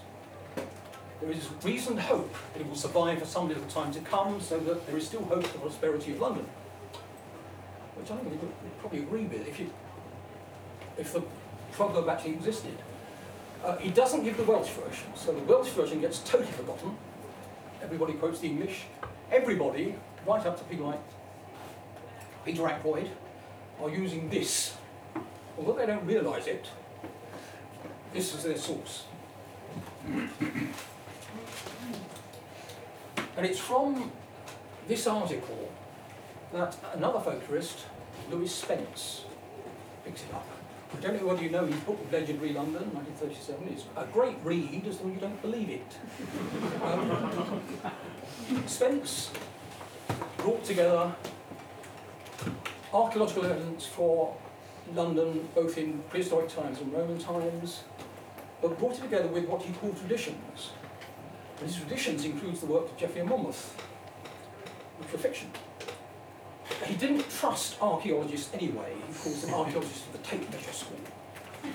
There 1.21 1.31
is 1.31 1.47
reasoned 1.63 1.99
hope 1.99 2.33
that 2.53 2.61
it 2.61 2.67
will 2.67 2.75
survive 2.75 3.19
for 3.19 3.25
some 3.25 3.47
little 3.47 3.65
time 3.65 3.93
to 3.93 3.99
come, 4.01 4.41
so 4.41 4.59
that 4.59 4.87
there 4.87 4.97
is 4.97 5.05
still 5.05 5.23
hope 5.23 5.45
for 5.45 5.53
the 5.53 5.59
prosperity 5.59 6.13
of 6.13 6.19
London. 6.19 6.45
Which 7.95 8.11
I 8.11 8.15
think 8.15 8.31
we 8.31 8.37
would 8.37 8.79
probably 8.79 8.99
agree 8.99 9.25
with 9.25 9.47
if, 9.47 9.59
you, 9.59 9.71
if 10.97 11.13
the 11.13 11.23
proverb 11.71 12.09
actually 12.09 12.33
existed. 12.33 12.77
Uh, 13.63 13.77
he 13.77 13.89
doesn't 13.89 14.23
give 14.23 14.37
the 14.37 14.43
Welsh 14.43 14.69
version, 14.69 15.07
so 15.15 15.31
the 15.31 15.41
Welsh 15.41 15.69
version 15.69 16.01
gets 16.01 16.19
totally 16.19 16.51
forgotten. 16.51 16.97
Everybody 17.81 18.13
quotes 18.13 18.39
the 18.39 18.47
English. 18.47 18.83
Everybody, 19.31 19.95
right 20.27 20.45
up 20.45 20.57
to 20.57 20.63
people 20.65 20.87
like 20.87 20.99
Peter 22.45 22.67
Ackroyd, 22.67 23.09
are 23.81 23.89
using 23.89 24.29
this. 24.29 24.75
Although 25.57 25.73
they 25.73 25.87
don't 25.87 26.05
realise 26.05 26.47
it, 26.47 26.67
this 28.13 28.33
is 28.35 28.43
their 28.43 28.57
source. 28.57 29.05
and 33.35 33.45
it's 33.45 33.59
from 33.59 34.11
this 34.87 35.07
article 35.07 35.71
that 36.53 36.77
another 36.93 37.19
folklorist, 37.19 37.85
Lewis 38.29 38.53
Spence, 38.53 39.25
picks 40.05 40.23
it 40.23 40.33
up. 40.33 40.47
I 40.95 41.01
don't 41.01 41.19
know 41.19 41.27
whether 41.27 41.43
you 41.43 41.49
know 41.49 41.65
his 41.65 41.79
book 41.81 41.99
Legendary 42.11 42.53
London, 42.53 42.93
1937. 42.93 43.67
It's 43.73 43.85
a 43.97 44.05
great 44.13 44.37
read, 44.43 44.85
as 44.87 44.99
though 44.99 45.07
you 45.07 45.19
don't 45.19 45.41
believe 45.41 45.69
it. 45.69 45.97
Um, 46.83 47.63
Spence 48.67 49.31
brought 50.37 50.63
together 50.63 51.13
archaeological 52.93 53.45
evidence 53.45 53.85
for 53.85 54.35
London, 54.93 55.47
both 55.55 55.77
in 55.77 55.99
prehistoric 56.09 56.49
times 56.49 56.79
and 56.79 56.93
Roman 56.93 57.17
times, 57.17 57.83
but 58.61 58.77
brought 58.79 58.97
it 58.97 59.01
together 59.01 59.27
with 59.27 59.45
what 59.45 59.61
he 59.61 59.73
called 59.73 59.97
traditions. 59.97 60.71
And 61.59 61.69
his 61.69 61.77
traditions 61.77 62.25
includes 62.25 62.59
the 62.59 62.67
work 62.67 62.85
of 62.85 62.97
Geoffrey 62.97 63.21
of 63.21 63.27
Monmouth, 63.27 63.75
which 64.99 65.11
were 65.11 65.17
fiction. 65.17 65.49
He 66.85 66.95
didn't 66.95 67.29
trust 67.29 67.81
archaeologists 67.81 68.53
anyway, 68.53 68.93
he 69.07 69.13
calls 69.13 69.41
them 69.41 69.53
archaeologists 69.53 70.05
of 70.07 70.13
the 70.13 70.19
tape 70.19 70.49
measure 70.51 70.71
school. 70.71 70.99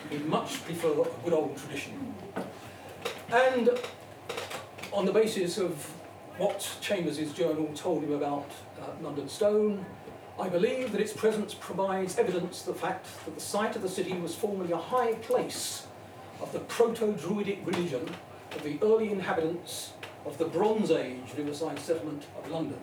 He 0.08 0.18
much 0.18 0.62
preferred 0.64 0.98
a 0.98 1.24
good 1.24 1.32
old 1.32 1.56
tradition. 1.56 2.14
And 3.32 3.70
on 4.92 5.06
the 5.06 5.12
basis 5.12 5.58
of 5.58 5.72
what 6.36 6.68
Chambers' 6.80 7.32
journal 7.32 7.70
told 7.74 8.02
him 8.02 8.12
about 8.12 8.50
uh, 8.80 8.86
London 9.02 9.28
Stone, 9.28 9.84
I 10.40 10.48
believe 10.48 10.92
that 10.92 11.02
its 11.02 11.12
presence 11.12 11.52
provides 11.52 12.18
evidence 12.18 12.66
of 12.66 12.74
the 12.74 12.80
fact 12.80 13.06
that 13.26 13.34
the 13.34 13.40
site 13.40 13.76
of 13.76 13.82
the 13.82 13.90
city 13.90 14.14
was 14.14 14.34
formerly 14.34 14.72
a 14.72 14.76
high 14.78 15.12
place 15.14 15.86
of 16.40 16.50
the 16.52 16.60
proto-Druidic 16.60 17.58
religion 17.66 18.08
of 18.52 18.62
the 18.62 18.78
early 18.80 19.12
inhabitants 19.12 19.92
of 20.24 20.38
the 20.38 20.46
Bronze 20.46 20.90
Age 20.90 21.34
riverside 21.36 21.78
settlement 21.78 22.24
of 22.38 22.50
London. 22.50 22.78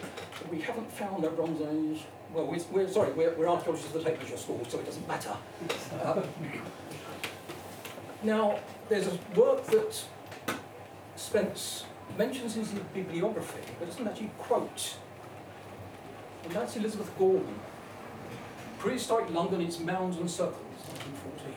But 0.00 0.50
we 0.50 0.60
haven't 0.60 0.90
found 0.90 1.24
a 1.24 1.30
Bronze 1.30 1.60
Age, 1.62 2.04
well, 2.34 2.46
we're, 2.46 2.58
we're 2.72 2.88
sorry, 2.88 3.12
we're, 3.12 3.34
we're 3.36 3.48
archaeologists 3.48 3.94
of 3.94 4.02
the 4.02 4.10
Tape 4.10 4.20
Measure 4.20 4.36
School, 4.36 4.60
so 4.68 4.80
it 4.80 4.86
doesn't 4.86 5.06
matter. 5.06 5.36
Uh, 6.02 6.22
now, 8.24 8.58
there's 8.88 9.06
a 9.06 9.16
work 9.36 9.64
that 9.66 10.02
Spence 11.14 11.84
mentions 12.18 12.56
in 12.56 12.64
his 12.64 12.72
bibliography, 12.92 13.60
but 13.78 13.86
doesn't 13.86 14.08
actually 14.08 14.32
quote. 14.38 14.96
And 16.44 16.52
that's 16.52 16.76
Elizabeth 16.76 17.10
Gordon. 17.18 17.54
Prehistoric 18.78 19.30
London, 19.30 19.60
its 19.60 19.78
mounds 19.78 20.16
and 20.16 20.30
circles, 20.30 20.56
1914. 20.88 21.54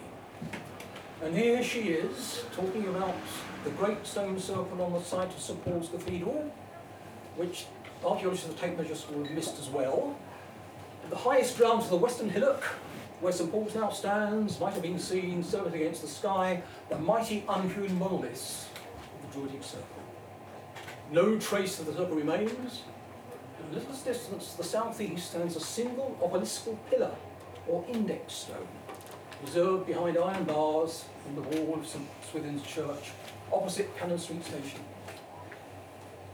And 1.23 1.37
here 1.37 1.63
she 1.63 1.93
is, 1.93 2.43
talking 2.53 2.87
about 2.87 3.15
the 3.63 3.69
great 3.71 4.05
stone 4.05 4.37
circle 4.39 4.81
on 4.81 4.91
the 4.91 5.01
site 5.01 5.29
of 5.29 5.39
St 5.39 5.63
Paul's 5.63 5.87
Cathedral, 5.87 6.53
which 7.37 7.65
archaeologists 8.03 8.49
of 8.49 8.55
the 8.55 8.61
Tape 8.61 8.77
Measure 8.77 8.95
School 8.95 9.23
have 9.23 9.33
missed 9.33 9.57
as 9.57 9.69
well. 9.69 10.17
The 11.09 11.15
highest 11.15 11.57
ground 11.57 11.81
of 11.83 11.89
the 11.89 11.95
western 11.95 12.29
hillock, 12.29 12.63
where 13.21 13.31
St 13.31 13.49
Paul's 13.49 13.73
now 13.73 13.89
stands, 13.89 14.59
might 14.59 14.73
have 14.73 14.81
been 14.81 14.99
seen, 14.99 15.43
surveyed 15.43 15.75
against 15.75 16.01
the 16.01 16.09
sky, 16.09 16.61
the 16.89 16.97
mighty 16.97 17.45
unhewn 17.47 17.97
monoliths 17.97 18.67
of 19.15 19.31
the 19.31 19.39
Druidic 19.39 19.63
Circle. 19.63 19.87
No 21.11 21.37
trace 21.39 21.79
of 21.79 21.85
the 21.85 21.93
circle 21.93 22.15
remains. 22.15 22.81
A 23.71 23.73
little 23.73 23.93
distance 23.93 24.51
to 24.51 24.57
the 24.57 24.63
southeast 24.63 25.29
stands 25.31 25.55
a 25.55 25.59
single 25.59 26.17
obeliscal 26.21 26.77
pillar, 26.89 27.11
or 27.67 27.83
index 27.87 28.33
stone, 28.33 28.67
reserved 29.43 29.87
behind 29.87 30.17
iron 30.17 30.43
bars 30.43 31.05
in 31.27 31.35
the 31.35 31.41
wall 31.41 31.79
of 31.79 31.87
St 31.87 32.07
Swithin's 32.29 32.63
Church, 32.63 33.11
opposite 33.51 33.95
Cannon 33.97 34.19
Street 34.19 34.43
Station. 34.43 34.81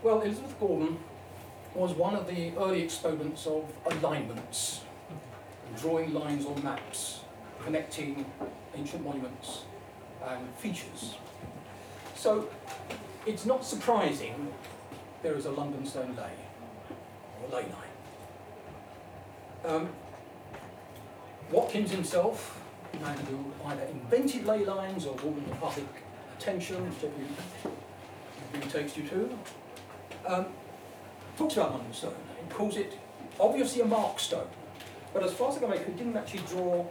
Well, 0.01 0.21
Elizabeth 0.21 0.59
Gordon 0.59 0.97
was 1.75 1.91
one 1.91 2.15
of 2.15 2.27
the 2.27 2.51
early 2.57 2.81
exponents 2.81 3.45
of 3.45 3.71
alignments, 3.85 4.81
drawing 5.79 6.13
lines 6.13 6.45
on 6.45 6.63
maps, 6.63 7.21
connecting 7.63 8.25
ancient 8.75 9.03
monuments 9.03 9.63
and 10.25 10.49
features. 10.55 11.15
So 12.15 12.49
it's 13.25 13.45
not 13.45 13.63
surprising 13.63 14.51
there 15.21 15.35
is 15.35 15.45
a 15.45 15.51
London 15.51 15.85
stone 15.85 16.15
ley, 16.15 16.31
or 17.51 17.55
ley 17.55 17.63
line. 17.63 17.73
Um, 19.65 19.89
Watkins 21.51 21.91
himself, 21.91 22.61
man 23.01 23.17
who 23.17 23.51
either 23.67 23.83
invented 23.83 24.45
ley 24.45 24.65
lines 24.65 25.05
or 25.05 25.15
brought 25.15 25.35
them 25.35 25.45
to 25.45 25.55
public 25.55 25.87
attention, 26.37 26.91
who 28.53 28.59
takes 28.69 28.97
you 28.97 29.03
to, 29.07 29.37
um, 30.25 30.45
talks 31.37 31.55
about 31.55 31.71
London 31.73 31.93
stone. 31.93 32.15
He 32.43 32.53
calls 32.53 32.77
it 32.77 32.97
obviously 33.39 33.81
a 33.81 33.85
mark 33.85 34.19
stone, 34.19 34.47
but 35.13 35.23
as 35.23 35.33
far 35.33 35.49
as 35.49 35.57
I 35.57 35.59
can 35.59 35.69
make, 35.69 35.85
he 35.85 35.93
didn't 35.93 36.17
actually 36.17 36.43
draw 36.49 36.85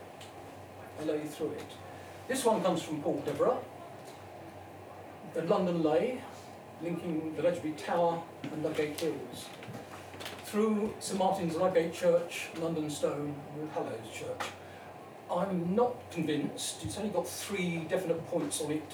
a 1.00 1.04
ley 1.04 1.20
through 1.26 1.52
it. 1.52 1.66
This 2.26 2.44
one 2.44 2.62
comes 2.62 2.82
from 2.82 3.00
Paul 3.00 3.22
Devereux, 3.24 3.58
the 5.34 5.42
London 5.42 5.82
ley, 5.82 6.20
linking 6.82 7.34
the 7.36 7.42
Ledgerby 7.42 7.72
Tower 7.76 8.22
and 8.42 8.62
Ludgate 8.62 9.00
Hills, 9.00 9.46
through 10.48 10.94
St 10.98 11.18
Martin's 11.18 11.56
Ludgate 11.56 11.92
Church, 11.92 12.48
London 12.58 12.88
Stone, 12.88 13.34
and 13.54 13.70
Hallows 13.72 14.10
Church. 14.10 14.48
I'm 15.30 15.74
not 15.74 16.10
convinced, 16.10 16.82
it's 16.84 16.96
only 16.96 17.10
got 17.10 17.28
three 17.28 17.84
definite 17.86 18.26
points 18.28 18.62
on 18.62 18.70
it 18.72 18.92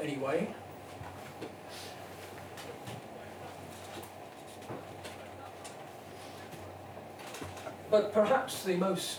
anyway. 0.00 0.54
But 7.90 8.12
perhaps 8.12 8.62
the 8.62 8.76
most 8.76 9.18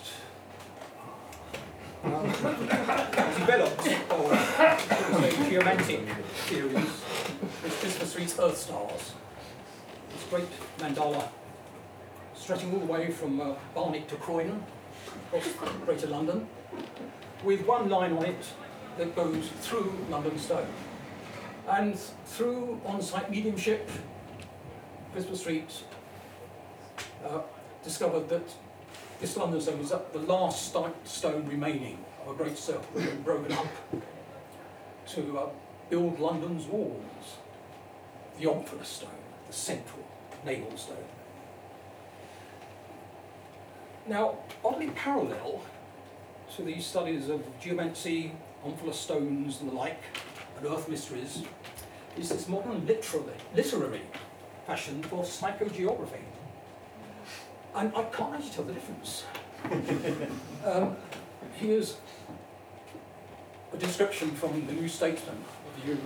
um, 2.06 2.28
developed 2.28 3.88
or 4.10 4.36
say, 4.38 5.50
geomantic 5.50 6.08
theories 6.48 7.04
is 7.66 7.80
Christopher 7.80 8.06
Street's 8.06 8.40
Earth 8.40 8.58
stars. 8.58 9.14
This 10.14 10.24
great 10.30 10.48
mandala 10.78 11.28
stretching 12.48 12.72
all 12.72 12.80
the 12.80 12.86
way 12.86 13.12
from 13.12 13.42
uh, 13.42 13.54
Barnet 13.76 14.08
to 14.08 14.16
Croydon, 14.16 14.64
across 15.28 15.52
Greater 15.84 16.08
London, 16.08 16.48
with 17.44 17.60
one 17.66 17.90
line 17.90 18.14
on 18.14 18.24
it 18.24 18.42
that 18.98 19.14
goes 19.18 19.50
through 19.60 19.94
London 20.10 20.40
Stone. 20.40 20.70
And 21.68 22.00
through 22.00 22.80
on-site 22.86 23.30
mediumship, 23.30 23.90
Christopher 25.12 25.36
Street 25.36 25.84
uh, 27.26 27.42
discovered 27.84 28.30
that 28.30 28.50
this 29.20 29.36
London 29.36 29.60
stone 29.60 29.80
was 29.80 29.90
the 30.14 30.20
last 30.20 30.74
stone 31.04 31.46
remaining 31.50 31.98
of 32.26 32.40
a 32.40 32.42
great 32.42 32.58
circle 32.58 32.88
that 32.94 33.02
had 33.02 33.12
been 33.12 33.24
broken 33.24 33.52
up 33.52 33.68
to 35.08 35.38
uh, 35.38 35.50
build 35.90 36.18
London's 36.18 36.66
walls. 36.68 37.40
The 38.40 38.46
Omphale 38.46 38.86
stone, 38.86 39.10
the 39.48 39.54
central 39.54 40.08
navel 40.46 40.78
stone. 40.78 41.17
Now, 44.08 44.38
oddly 44.64 44.88
parallel 44.92 45.62
to 46.56 46.64
these 46.64 46.86
studies 46.86 47.28
of 47.28 47.44
geomancy, 47.60 48.32
Omphale 48.66 48.94
stones 48.94 49.60
and 49.60 49.70
the 49.70 49.76
like, 49.76 50.02
and 50.58 50.66
earth 50.66 50.88
mysteries, 50.88 51.44
is 52.18 52.30
this 52.30 52.48
modern 52.48 52.86
literary, 52.88 53.34
literary 53.54 54.02
passion 54.66 55.04
for 55.04 55.24
psychogeography. 55.24 56.24
And 57.76 57.92
I 57.96 58.04
can't 58.06 58.34
actually 58.34 58.50
tell 58.52 58.64
the 58.64 58.74
difference. 58.74 59.26
um, 60.66 60.96
here's 61.56 61.98
a 63.74 63.78
description 63.78 64.32
from 64.32 64.66
the 64.68 64.74
New 64.74 64.88
Statesman 64.88 65.36
of 65.36 65.82
the 65.82 65.88
year 65.88 65.98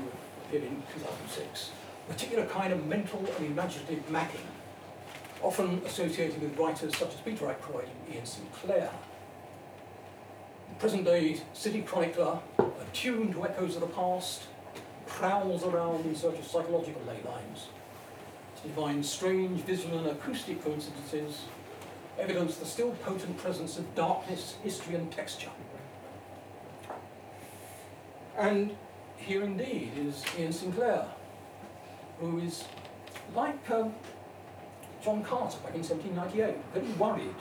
appeared 0.48 0.64
in 0.64 0.84
2006. 0.94 1.72
A 2.10 2.14
particular 2.14 2.46
kind 2.48 2.74
of 2.74 2.86
mental 2.88 3.24
and 3.38 3.46
imaginative 3.46 4.10
mapping, 4.10 4.42
often 5.42 5.82
associated 5.86 6.42
with 6.42 6.58
writers 6.58 6.96
such 6.98 7.14
as 7.14 7.22
Peter 7.22 7.50
Ackroyd 7.50 7.86
and 7.86 8.16
Iain 8.16 8.26
Sinclair. 8.26 8.92
The 10.70 10.76
present-day 10.80 11.42
city 11.54 11.82
chronicler, 11.82 12.40
attuned 12.60 13.34
to 13.34 13.46
echoes 13.46 13.76
of 13.76 13.82
the 13.82 13.88
past, 13.88 14.44
prowls 15.06 15.64
around 15.64 16.06
in 16.06 16.16
search 16.16 16.40
of 16.40 16.46
psychological 16.46 17.02
ley 17.04 17.20
lines 17.26 17.68
to 18.62 18.68
divine 18.68 19.04
strange 19.04 19.62
visual 19.62 19.98
and 20.00 20.08
acoustic 20.08 20.64
coincidences 20.64 21.42
evidence 22.20 22.58
the 22.58 22.66
still 22.66 22.92
potent 23.04 23.38
presence 23.38 23.78
of 23.78 23.96
darkness, 23.96 24.56
history 24.64 24.96
and 24.96 25.12
texture. 25.12 25.50
And 28.38 28.76
here 29.18 29.44
indeed 29.44 29.92
is 29.98 30.24
Iain 30.38 30.52
Sinclair, 30.52 31.06
who 32.20 32.40
is 32.40 32.64
like 33.36 33.70
um, 33.72 33.94
John 35.04 35.24
Carter 35.24 35.58
back 35.64 35.74
in 35.74 35.84
1798, 35.84 36.56
very 36.74 36.94
worried 36.94 37.36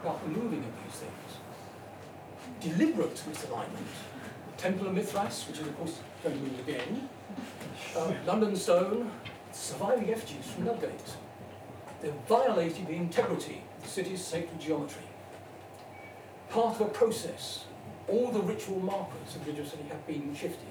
about 0.00 0.22
the 0.22 0.28
moving 0.28 0.60
of 0.60 0.72
these 0.84 1.00
things. 1.00 1.38
Deliberate 2.60 3.16
misalignment. 3.28 3.88
Temple 4.56 4.86
of 4.86 4.94
Mithras, 4.94 5.46
which 5.48 5.58
is 5.58 5.66
of 5.66 5.76
course 5.76 5.98
going 6.22 6.36
to 6.36 6.42
move 6.42 6.58
again. 6.66 7.08
Uh, 7.94 8.12
London 8.26 8.56
Stone, 8.56 9.10
surviving 9.52 10.10
effigies 10.10 10.46
from 10.46 10.66
Ludgate. 10.66 11.16
They're 12.00 12.12
violating 12.26 12.86
the 12.86 12.94
integrity 12.94 13.62
of 13.76 13.82
the 13.82 13.88
city's 13.88 14.24
sacred 14.24 14.60
geometry. 14.60 15.02
Part 16.48 16.76
of 16.76 16.82
a 16.82 16.90
process, 16.90 17.64
all 18.08 18.30
the 18.30 18.40
ritual 18.40 18.80
markers 18.80 19.34
of 19.34 19.44
Bridge 19.44 19.68
City 19.68 19.84
have 19.90 20.06
been 20.06 20.34
shifted. 20.34 20.68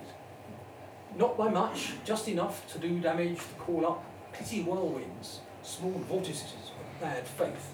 Not 1.15 1.38
by 1.38 1.49
much, 1.49 1.93
just 2.05 2.27
enough 2.27 2.71
to 2.73 2.79
do 2.79 2.99
damage 2.99 3.38
to 3.38 3.53
call 3.59 3.86
up 3.86 4.03
petty 4.31 4.63
whirlwinds, 4.63 5.41
small 5.64 5.91
vortices 6.09 6.53
of 6.53 7.01
bad 7.01 7.26
faith. 7.26 7.74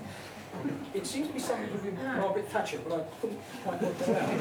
It 0.93 1.05
seems 1.05 1.27
to 1.27 1.33
be 1.33 1.39
something 1.39 1.71
with 1.71 1.93
Margaret 1.97 2.49
Thatcher, 2.49 2.79
but 2.87 2.99
I 2.99 3.03
couldn't 3.21 3.39
quite 3.63 3.81
work 3.81 3.97
that 3.99 4.21
out. 4.21 4.39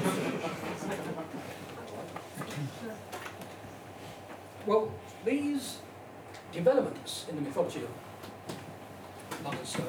well, 4.66 4.92
these 5.24 5.78
developments 6.52 7.26
in 7.28 7.36
the 7.36 7.42
mythology 7.42 7.80
of 7.80 7.90
so 9.64 9.82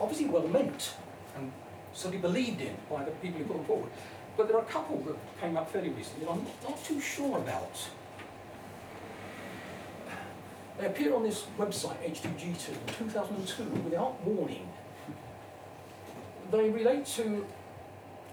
obviously 0.00 0.26
well 0.26 0.46
meant 0.48 0.94
and 1.36 1.52
certainly 1.92 2.18
believed 2.20 2.60
in 2.60 2.74
by 2.90 3.04
the 3.04 3.10
people 3.12 3.38
who 3.38 3.44
put 3.44 3.56
them 3.56 3.64
forward. 3.64 3.90
But 4.36 4.48
there 4.48 4.56
are 4.56 4.62
a 4.62 4.66
couple 4.66 4.98
that 5.02 5.16
came 5.40 5.56
up 5.56 5.70
fairly 5.70 5.90
recently 5.90 6.24
that 6.24 6.32
I'm 6.32 6.44
not 6.68 6.82
too 6.84 7.00
sure 7.00 7.38
about. 7.38 7.88
They 10.78 10.86
appear 10.86 11.14
on 11.14 11.22
this 11.22 11.44
website, 11.58 11.96
H2G2, 12.04 12.68
in 12.68 13.08
2002, 13.10 13.64
without 13.84 14.20
warning. 14.24 14.68
They 16.50 16.68
relate 16.70 17.06
to 17.06 17.46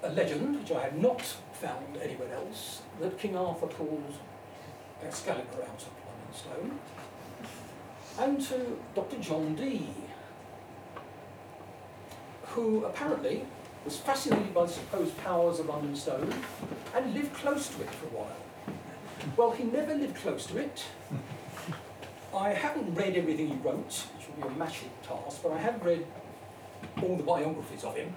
a 0.04 0.10
legend, 0.10 0.60
which 0.60 0.72
I 0.72 0.84
have 0.84 0.98
not 0.98 1.22
found 1.22 1.98
anywhere 2.02 2.34
else, 2.34 2.82
that 3.00 3.20
King 3.20 3.38
Arthur 3.38 3.68
calls 3.68 4.16
Excalibur 5.04 5.64
out 5.64 5.82
of 5.82 5.92
London 6.08 6.34
Stone, 6.34 6.80
and 8.20 8.42
to 8.42 8.80
Dr. 8.96 9.18
John 9.18 9.56
Dee, 9.56 9.88
who 12.48 12.84
apparently 12.86 13.46
was 13.86 13.98
fascinated 13.98 14.54
by 14.54 14.66
the 14.66 14.72
supposed 14.72 15.18
powers 15.20 15.60
of 15.60 15.68
London 15.68 15.96
Stone 15.96 16.34
and 16.96 17.14
lived 17.14 17.34
close 17.34 17.70
to 17.70 17.82
it 17.82 17.90
for 17.90 18.08
a 18.08 18.10
while. 18.10 18.38
Well, 19.38 19.52
he 19.52 19.64
never 19.64 19.96
lived 19.96 20.18
close 20.18 20.46
to 20.48 20.58
it. 20.58 20.84
I 22.36 22.50
haven't 22.54 22.96
read 22.96 23.16
everything 23.18 23.48
he 23.50 23.56
wrote, 23.56 24.08
which 24.16 24.28
would 24.28 24.42
be 24.42 24.48
a 24.48 24.58
massive 24.58 24.90
task, 25.04 25.42
but 25.44 25.52
I 25.52 25.58
have 25.58 25.84
read 25.84 26.06
all 27.02 27.18
the 27.18 27.24
biographies 27.24 27.84
of 27.84 27.96
him, 27.96 28.16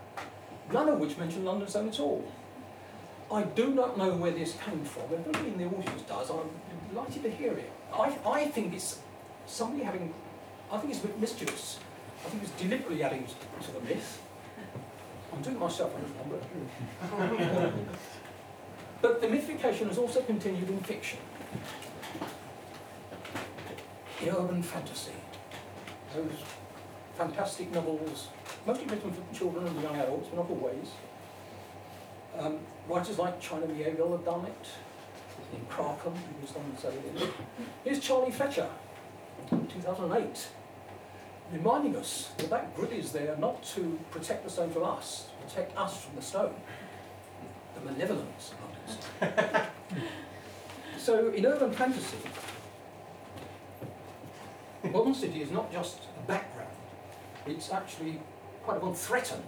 none 0.72 0.88
of 0.88 1.00
which 1.00 1.18
mention 1.18 1.44
London 1.44 1.68
Stone 1.68 1.88
at 1.88 2.00
all. 2.00 2.24
I 3.32 3.42
do 3.42 3.74
not 3.74 3.98
know 3.98 4.14
where 4.14 4.30
this 4.30 4.56
came 4.64 4.84
from. 4.84 5.04
If 5.04 5.26
anybody 5.26 5.48
in 5.48 5.58
the 5.58 5.76
audience 5.76 6.02
does, 6.02 6.30
I'm 6.30 6.48
delighted 6.90 7.22
to 7.24 7.30
hear 7.30 7.52
it. 7.52 7.72
I, 7.92 8.16
I 8.24 8.44
think 8.46 8.74
it's 8.74 9.00
somebody 9.46 9.82
having, 9.82 10.14
I 10.70 10.78
think 10.78 10.92
it's 10.92 11.02
a 11.02 11.08
bit 11.08 11.20
mischievous. 11.20 11.78
I 12.24 12.28
think 12.28 12.44
it's 12.44 12.52
deliberately 12.52 13.02
adding 13.02 13.26
to 13.26 13.72
the 13.72 13.80
myth. 13.80 14.22
I'm 15.32 15.42
doing 15.42 15.58
myself 15.58 15.92
one, 15.92 16.40
but... 17.00 17.72
but 19.02 19.20
the 19.20 19.28
mythification 19.28 19.88
has 19.88 19.98
also 19.98 20.22
continued 20.22 20.68
in 20.68 20.78
fiction. 20.80 21.18
Urban 24.30 24.62
fantasy. 24.62 25.12
Those 26.14 26.32
fantastic 27.16 27.72
novels, 27.72 28.28
mostly 28.66 28.86
written 28.86 29.12
for 29.12 29.34
children 29.34 29.66
and 29.66 29.82
young 29.82 29.96
adults, 29.96 30.28
but 30.28 30.36
not 30.36 30.50
always. 30.50 30.90
Um, 32.38 32.58
writers 32.88 33.18
like 33.18 33.40
China 33.40 33.66
Miéville 33.66 34.12
have 34.12 34.24
done 34.24 34.46
it. 34.46 34.66
In 35.52 35.64
Kraken, 35.66 36.14
he 36.14 36.40
was 36.40 36.50
done 36.50 36.76
so. 36.80 36.92
Here's 37.84 38.00
Charlie 38.00 38.32
Fletcher, 38.32 38.68
in 39.52 39.66
2008, 39.66 40.48
reminding 41.52 41.96
us 41.96 42.32
that 42.38 42.50
that 42.50 42.74
grid 42.74 42.92
is 42.92 43.12
there 43.12 43.36
not 43.36 43.62
to 43.74 43.98
protect 44.10 44.44
the 44.44 44.50
stone 44.50 44.70
from 44.70 44.84
us, 44.84 45.28
to 45.28 45.46
protect 45.46 45.76
us 45.76 46.02
from 46.02 46.16
the 46.16 46.22
stone. 46.22 46.54
The 47.74 47.92
malevolence 47.92 48.52
of 49.20 49.30
others. 49.30 49.66
so 50.98 51.28
in 51.30 51.44
urban 51.44 51.72
fantasy, 51.72 52.18
modern 54.94 55.14
city 55.14 55.42
is 55.42 55.50
not 55.50 55.72
just 55.72 55.98
a 56.16 56.26
background, 56.26 56.70
it's 57.46 57.72
actually 57.72 58.20
quite 58.62 58.76
often 58.76 58.94
threatened 58.94 59.42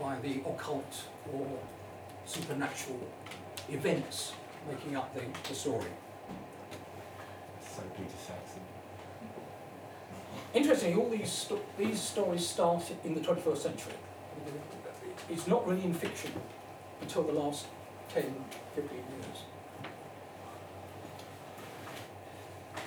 by 0.00 0.18
the 0.20 0.40
occult 0.48 1.04
or 1.32 1.46
supernatural 2.24 2.98
events 3.68 4.32
making 4.68 4.96
up 4.96 5.14
the, 5.14 5.20
the 5.48 5.54
story. 5.54 5.92
So 7.60 7.82
Peter 7.96 8.08
Saxon. 8.18 8.62
Interestingly, 10.54 11.00
all 11.00 11.10
these, 11.10 11.30
sto- 11.30 11.60
these 11.78 12.00
stories 12.00 12.46
start 12.46 12.82
in 13.04 13.14
the 13.14 13.20
21st 13.20 13.58
century. 13.58 13.92
It's 15.28 15.46
not 15.46 15.66
really 15.68 15.84
in 15.84 15.92
fiction 15.92 16.32
until 17.02 17.24
the 17.24 17.32
last 17.32 17.66
10, 18.08 18.34
15 18.74 18.96
years. 18.96 19.44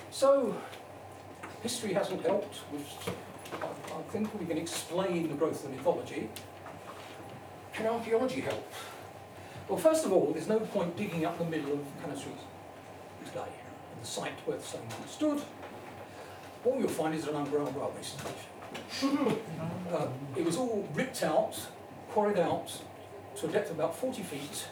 So, 0.09 0.55
history 1.61 1.93
hasn't 1.93 2.25
helped. 2.25 2.57
Which 2.71 3.15
I, 3.61 3.65
I 3.65 4.01
think 4.11 4.39
we 4.39 4.45
can 4.45 4.57
explain 4.57 5.27
the 5.29 5.35
growth 5.35 5.63
of 5.65 5.71
mythology. 5.71 6.29
Can 7.73 7.87
archaeology 7.87 8.41
help? 8.41 8.71
Well, 9.67 9.77
first 9.77 10.05
of 10.05 10.11
all, 10.11 10.31
there's 10.33 10.47
no 10.47 10.59
point 10.59 10.97
digging 10.97 11.25
up 11.25 11.37
the 11.37 11.45
middle 11.45 11.73
of 11.73 11.79
Cannon 12.01 12.17
Street 12.17 12.35
today, 13.25 13.49
the 14.01 14.07
site 14.07 14.33
where 14.45 14.57
the 14.57 14.63
stone 14.63 14.81
stood. 15.07 15.41
All 16.65 16.79
you'll 16.79 16.89
find 16.89 17.13
is 17.13 17.27
an 17.27 17.35
underground 17.35 17.75
railway 17.75 18.01
station. 18.01 19.37
uh, 19.91 20.07
it 20.35 20.43
was 20.43 20.57
all 20.57 20.87
ripped 20.93 21.23
out, 21.23 21.55
quarried 22.09 22.39
out 22.39 22.71
to 23.37 23.47
a 23.47 23.49
depth 23.49 23.71
of 23.71 23.77
about 23.77 23.95
40 23.95 24.23
feet 24.23 24.67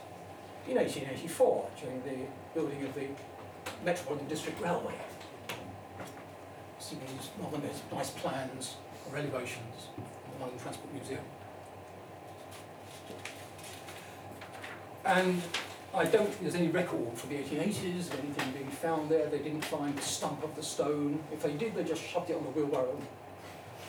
in 0.67 0.75
1884 0.75 1.69
during 1.81 2.01
the 2.03 2.25
building 2.53 2.83
of 2.83 2.93
the 2.95 3.07
Metropolitan 3.85 4.27
District 4.27 4.59
Railway. 4.61 4.93
See 6.87 6.95
these 6.95 7.29
rather 7.37 7.57
nice, 7.91 8.11
plans 8.11 8.77
or 9.11 9.17
elevations 9.17 9.87
in 9.97 10.03
the 10.33 10.39
London 10.39 10.57
Transport 10.57 10.93
Museum. 10.93 11.19
And 15.03 15.41
I 15.93 16.05
don't 16.05 16.29
think 16.29 16.39
there's 16.39 16.55
any 16.55 16.69
record 16.69 17.17
from 17.17 17.31
the 17.31 17.35
1880s 17.39 18.07
of 18.07 18.19
anything 18.21 18.51
being 18.53 18.69
found 18.69 19.09
there. 19.09 19.27
They 19.27 19.39
didn't 19.39 19.65
find 19.65 19.97
the 19.97 20.01
stump 20.01 20.41
of 20.45 20.55
the 20.55 20.63
stone. 20.63 21.21
If 21.33 21.43
they 21.43 21.51
did, 21.55 21.75
they 21.75 21.83
just 21.83 22.01
shoved 22.01 22.29
it 22.29 22.37
on 22.37 22.43
the 22.45 22.51
wheelbarrow 22.51 22.95
and 22.95 23.05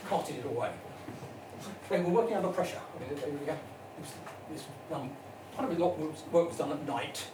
carted 0.09 0.39
it 0.39 0.47
away. 0.47 0.73
They 1.89 2.01
were 2.01 2.11
working 2.11 2.37
under 2.37 2.49
pressure. 2.49 2.81
I 2.81 2.99
mean, 2.99 3.11
they, 3.15 3.31
they, 3.31 3.57
this, 4.01 4.13
this 4.51 4.65
um, 4.93 5.09
kind 5.57 5.71
of 5.71 5.79
a 5.79 5.81
lot 5.81 5.97
of 6.01 6.33
work 6.33 6.49
was 6.49 6.59
done 6.59 6.73
at 6.73 6.85
night, 6.85 7.25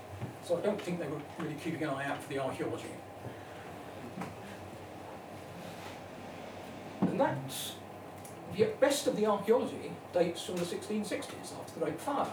so 0.45 0.59
I 0.59 0.61
don't 0.61 0.79
think 0.79 0.99
they 0.99 1.09
were 1.09 1.23
really 1.39 1.55
keeping 1.65 1.85
an 1.85 1.89
eye 1.89 2.05
out 2.05 2.23
for 2.23 2.29
the 2.29 2.39
archaeology. 2.39 2.91
And 7.15 7.21
that's, 7.21 7.75
the 8.57 8.65
best 8.81 9.07
of 9.07 9.15
the 9.15 9.25
archaeology 9.25 9.93
dates 10.13 10.43
from 10.43 10.57
the 10.57 10.65
1660s 10.65 11.57
after 11.57 11.79
the 11.79 11.85
Great 11.85 12.01
Fire 12.01 12.27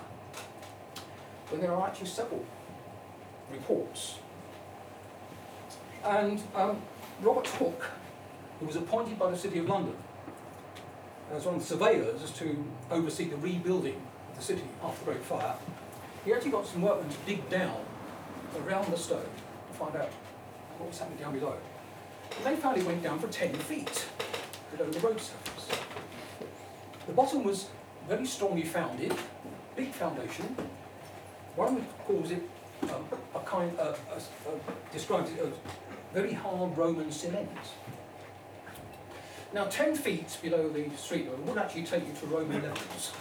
when 1.50 1.62
there 1.62 1.72
are 1.72 1.88
actually 1.88 2.08
several 2.08 2.44
reports. 3.52 4.16
And 6.04 6.42
um, 6.56 6.82
Robert 7.22 7.46
Hooke, 7.46 7.92
who 8.60 8.66
was 8.66 8.76
appointed 8.76 9.20
by 9.20 9.30
the 9.30 9.38
City 9.38 9.60
of 9.60 9.70
London 9.70 9.96
as 11.32 11.46
one 11.46 11.54
of 11.54 11.62
the 11.62 11.68
surveyors 11.68 12.32
to 12.32 12.66
oversee 12.90 13.26
the 13.26 13.38
rebuilding 13.38 14.02
of 14.32 14.38
the 14.38 14.44
city 14.44 14.64
after 14.84 15.06
the 15.06 15.12
Great 15.12 15.24
Fire, 15.24 15.58
he 16.26 16.34
actually 16.34 16.50
got 16.50 16.66
some 16.66 16.82
workmen 16.82 17.08
to 17.08 17.18
dig 17.28 17.48
down 17.52 17.86
around 18.66 18.92
the 18.92 18.98
stone 18.98 19.30
to 19.72 19.78
find 19.78 19.96
out 19.96 20.10
what 20.80 20.90
was 20.90 20.98
happening 20.98 21.20
down 21.20 21.38
below. 21.38 21.58
And 22.38 22.46
they 22.48 22.60
found 22.60 22.80
it 22.80 22.86
went 22.88 23.04
down 23.04 23.20
for 23.20 23.28
10 23.28 23.54
feet 23.54 24.08
below 24.76 24.90
the 24.90 25.00
road 25.00 25.20
surface. 25.20 25.80
The 27.08 27.14
bottom 27.14 27.44
was 27.44 27.68
very 28.08 28.26
strongly 28.26 28.64
founded, 28.64 29.14
big 29.76 29.92
foundation, 29.92 30.56
one 31.56 31.86
calls 32.06 32.32
it 32.32 32.44
um, 32.84 33.06
a 33.36 33.40
kind, 33.40 33.78
uh, 33.80 33.94
a, 34.16 34.94
describes 34.94 35.32
it 35.32 35.40
as 35.40 35.54
very 36.14 36.34
hard 36.34 36.78
Roman 36.78 37.12
cement. 37.12 37.50
Now, 39.54 39.66
10 39.66 39.96
feet 39.96 40.38
below 40.42 40.70
the 40.70 40.90
street 40.96 41.30
level 41.30 41.44
would 41.46 41.58
actually 41.58 41.84
take 41.84 42.08
you 42.08 42.14
to 42.14 42.26
Roman 42.28 42.62
levels. 42.62 43.12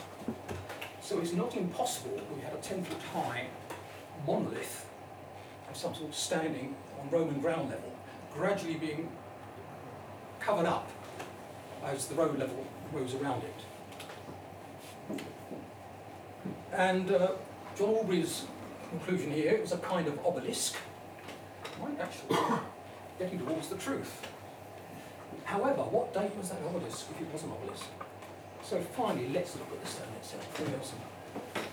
So 1.01 1.18
it's 1.18 1.32
not 1.32 1.57
impossible 1.57 2.16
that 2.16 2.36
we 2.36 2.40
had 2.40 2.53
a 2.53 2.59
10 2.59 2.84
foot 2.84 3.03
high 3.12 3.46
monolith 4.26 4.86
of 5.68 5.76
some 5.76 5.94
sort 5.94 6.14
standing 6.14 6.76
on 7.01 7.11
Roman 7.11 7.40
ground 7.40 7.70
level, 7.70 7.92
gradually 8.32 8.74
being 8.74 9.09
covered 10.38 10.66
up 10.66 10.88
as 11.85 12.07
the 12.07 12.14
road 12.14 12.39
level 12.39 12.66
rose 12.93 13.14
around 13.14 13.43
it. 13.43 15.20
And 16.72 17.11
uh, 17.11 17.33
John 17.76 17.91
Aubrey's 17.91 18.45
conclusion 18.91 19.31
here 19.31 19.53
is 19.53 19.72
a 19.72 19.78
kind 19.78 20.07
of 20.07 20.24
obelisk, 20.24 20.76
might 21.81 21.99
actually 22.01 22.37
getting 23.18 23.39
towards 23.39 23.68
the 23.68 23.76
truth. 23.76 24.26
However, 25.45 25.83
what 25.83 26.14
date 26.14 26.37
was 26.37 26.51
that 26.51 26.59
obelisk 26.66 27.07
if 27.11 27.20
it 27.20 27.33
was 27.33 27.43
an 27.43 27.51
obelisk? 27.51 27.87
So 28.62 28.81
finally, 28.81 29.28
let's 29.31 29.57
look 29.57 29.70
at 29.72 29.81
the 29.81 29.87
stone 29.87 30.09
itself. 30.20 30.61
We 30.61 30.70
have 30.72 30.85
some 30.85 30.99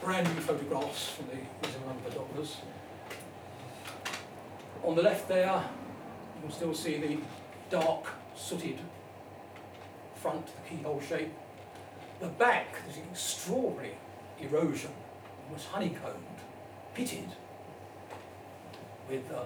brand 0.02 0.28
new 0.34 0.42
photographs 0.42 1.10
from 1.10 1.28
the 1.28 1.36
Museum 1.62 1.84
of 1.90 2.14
Doctors. 2.14 2.58
On 4.84 4.96
the 4.96 5.02
left 5.02 5.28
there, 5.28 5.64
you 6.36 6.42
can 6.42 6.52
still 6.52 6.74
see 6.74 6.98
the 6.98 7.18
dark, 7.70 8.06
sooted 8.36 8.80
front, 10.18 10.48
the 10.48 10.70
keyhole 10.70 11.02
shape. 11.02 11.32
The 12.20 12.28
back, 12.28 12.76
there's 12.86 12.98
extraordinary 12.98 13.96
erosion 14.40 14.92
was 15.52 15.66
honeycombed, 15.66 16.16
pitted 16.94 17.30
with 19.10 19.24
uh, 19.32 19.44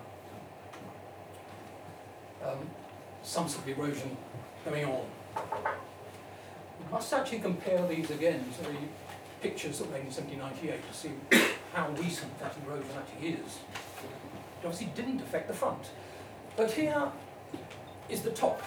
um, 2.48 2.70
some 3.24 3.48
sort 3.48 3.68
of 3.68 3.78
erosion 3.78 4.18
going 4.66 4.86
on. 4.86 5.06
We 6.80 6.92
must 6.92 7.14
actually 7.14 7.40
compare 7.40 7.88
these 7.88 8.10
again 8.10 8.44
to 8.58 8.64
the 8.64 8.78
pictures 9.42 9.80
that 9.80 9.88
were 9.88 9.94
made 9.94 10.08
in 10.08 10.14
1798 10.14 10.88
to 10.88 10.94
see 10.98 11.12
how 11.74 11.90
recent 11.92 12.40
that 12.40 12.56
erosion 12.66 12.90
actually 12.98 13.30
is. 13.30 13.60
It 14.62 14.66
obviously 14.66 14.92
didn't 14.96 15.22
affect 15.22 15.48
the 15.48 15.54
front. 15.54 15.92
But 16.56 16.72
here 16.72 17.12
is 18.10 18.22
the 18.22 18.32
top. 18.32 18.62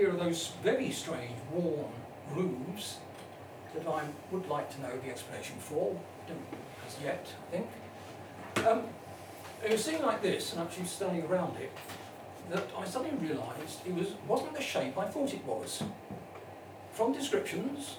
Here 0.00 0.08
are 0.08 0.16
those 0.16 0.52
very 0.62 0.90
strange, 0.92 1.36
worn 1.52 1.92
grooves 2.32 2.96
that 3.74 3.86
I 3.86 4.02
would 4.30 4.48
like 4.48 4.74
to 4.74 4.80
know 4.80 4.96
the 4.96 5.10
explanation 5.10 5.56
for. 5.58 5.94
Don't 6.26 6.38
as 6.86 6.96
yet, 7.04 7.26
I 7.48 7.50
think. 7.50 8.66
Um, 8.66 8.84
it 9.62 9.72
was 9.72 9.84
sitting 9.84 10.00
like 10.00 10.22
this, 10.22 10.54
and 10.54 10.62
actually 10.62 10.86
standing 10.86 11.24
around 11.24 11.58
it, 11.58 11.70
that 12.50 12.66
I 12.78 12.86
suddenly 12.86 13.14
realised 13.28 13.86
it 13.86 13.94
was, 13.94 14.14
wasn't 14.26 14.54
the 14.54 14.62
shape 14.62 14.96
I 14.96 15.04
thought 15.04 15.34
it 15.34 15.44
was. 15.44 15.82
From 16.92 17.12
descriptions, 17.12 17.98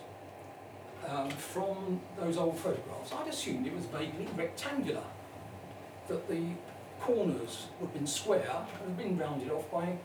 um, 1.07 1.29
from 1.29 2.01
those 2.19 2.35
old 2.35 2.57
photographs, 2.57 3.13
I'd 3.13 3.27
assumed 3.27 3.67
it 3.67 3.75
was 3.75 3.85
vaguely 3.85 4.27
rectangular, 4.35 5.03
that 6.07 6.27
the 6.27 6.47
corners 6.99 7.67
would 7.79 7.89
have 7.89 7.93
been 7.93 8.07
square 8.07 8.65
and 8.79 8.87
had 8.87 8.97
been 8.97 9.19
rounded 9.19 9.51
off 9.51 9.69
by 9.71 9.95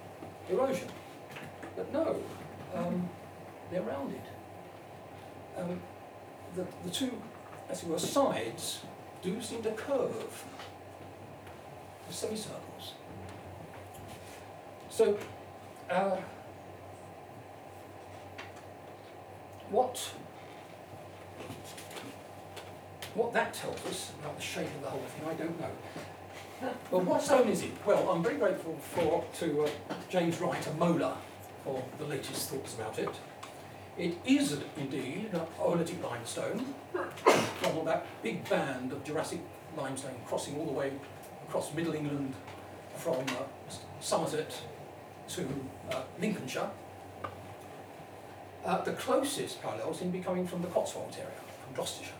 erosion. 0.51 0.89
But 1.77 1.93
no, 1.93 2.17
um, 2.75 3.09
they're 3.71 3.83
rounded. 3.83 4.23
Um, 5.57 5.81
the, 6.55 6.67
the 6.85 6.91
two 6.91 7.11
as 7.69 7.83
it 7.83 7.89
were, 7.89 7.99
sides 7.99 8.81
do 9.23 9.41
seem 9.41 9.63
to 9.63 9.73
curve, 9.73 10.45
the 12.07 12.15
semicircles. 12.15 12.93
So, 14.89 15.19
uh, 15.91 16.17
what 19.71 20.13
what 23.15 23.33
that 23.33 23.53
tells 23.55 23.85
us 23.87 24.13
about 24.21 24.37
the 24.37 24.43
shape 24.43 24.67
of 24.67 24.83
the 24.83 24.91
whole 24.91 25.01
thing, 25.01 25.29
I 25.29 25.35
don't 25.35 25.61
know. 25.61 25.71
But 26.91 27.05
what 27.05 27.23
stone 27.23 27.49
is 27.49 27.63
it? 27.63 27.73
Well, 27.85 28.11
I'm 28.11 28.23
very 28.23 28.37
grateful 28.37 28.77
for 28.77 29.25
to 29.41 29.65
uh, 29.65 29.69
James 30.09 30.41
Wright, 30.41 30.67
a 30.67 30.73
molar, 30.75 31.15
for 31.67 31.83
the 31.99 32.05
latest 32.05 32.49
thoughts 32.49 32.75
about 32.75 32.97
it. 32.99 33.11
It 33.99 34.17
is 34.25 34.57
indeed 34.77 35.31
an 35.33 35.41
oolitic 35.59 36.01
limestone 36.01 36.65
from 37.61 37.85
that 37.87 38.07
big 38.23 38.49
band 38.49 38.93
of 38.93 39.03
Jurassic 39.03 39.41
limestone 39.77 40.15
crossing 40.27 40.57
all 40.59 40.67
the 40.67 40.73
way 40.73 40.93
across 41.49 41.75
Middle 41.75 41.95
England 41.95 42.35
from 42.97 43.21
uh, 43.21 43.43
Somerset 44.01 44.63
to 45.29 45.49
uh, 45.91 46.03
Lincolnshire. 46.21 46.71
Uh, 48.65 48.83
the 48.83 48.93
closest 48.93 49.61
parallel 49.61 49.93
seem 49.93 50.13
to 50.13 50.19
be 50.19 50.25
coming 50.25 50.47
from 50.47 50.63
the 50.63 50.69
Cotswolds 50.69 51.17
area, 51.17 51.41
from 51.65 51.75
Gloucestershire. 51.75 52.15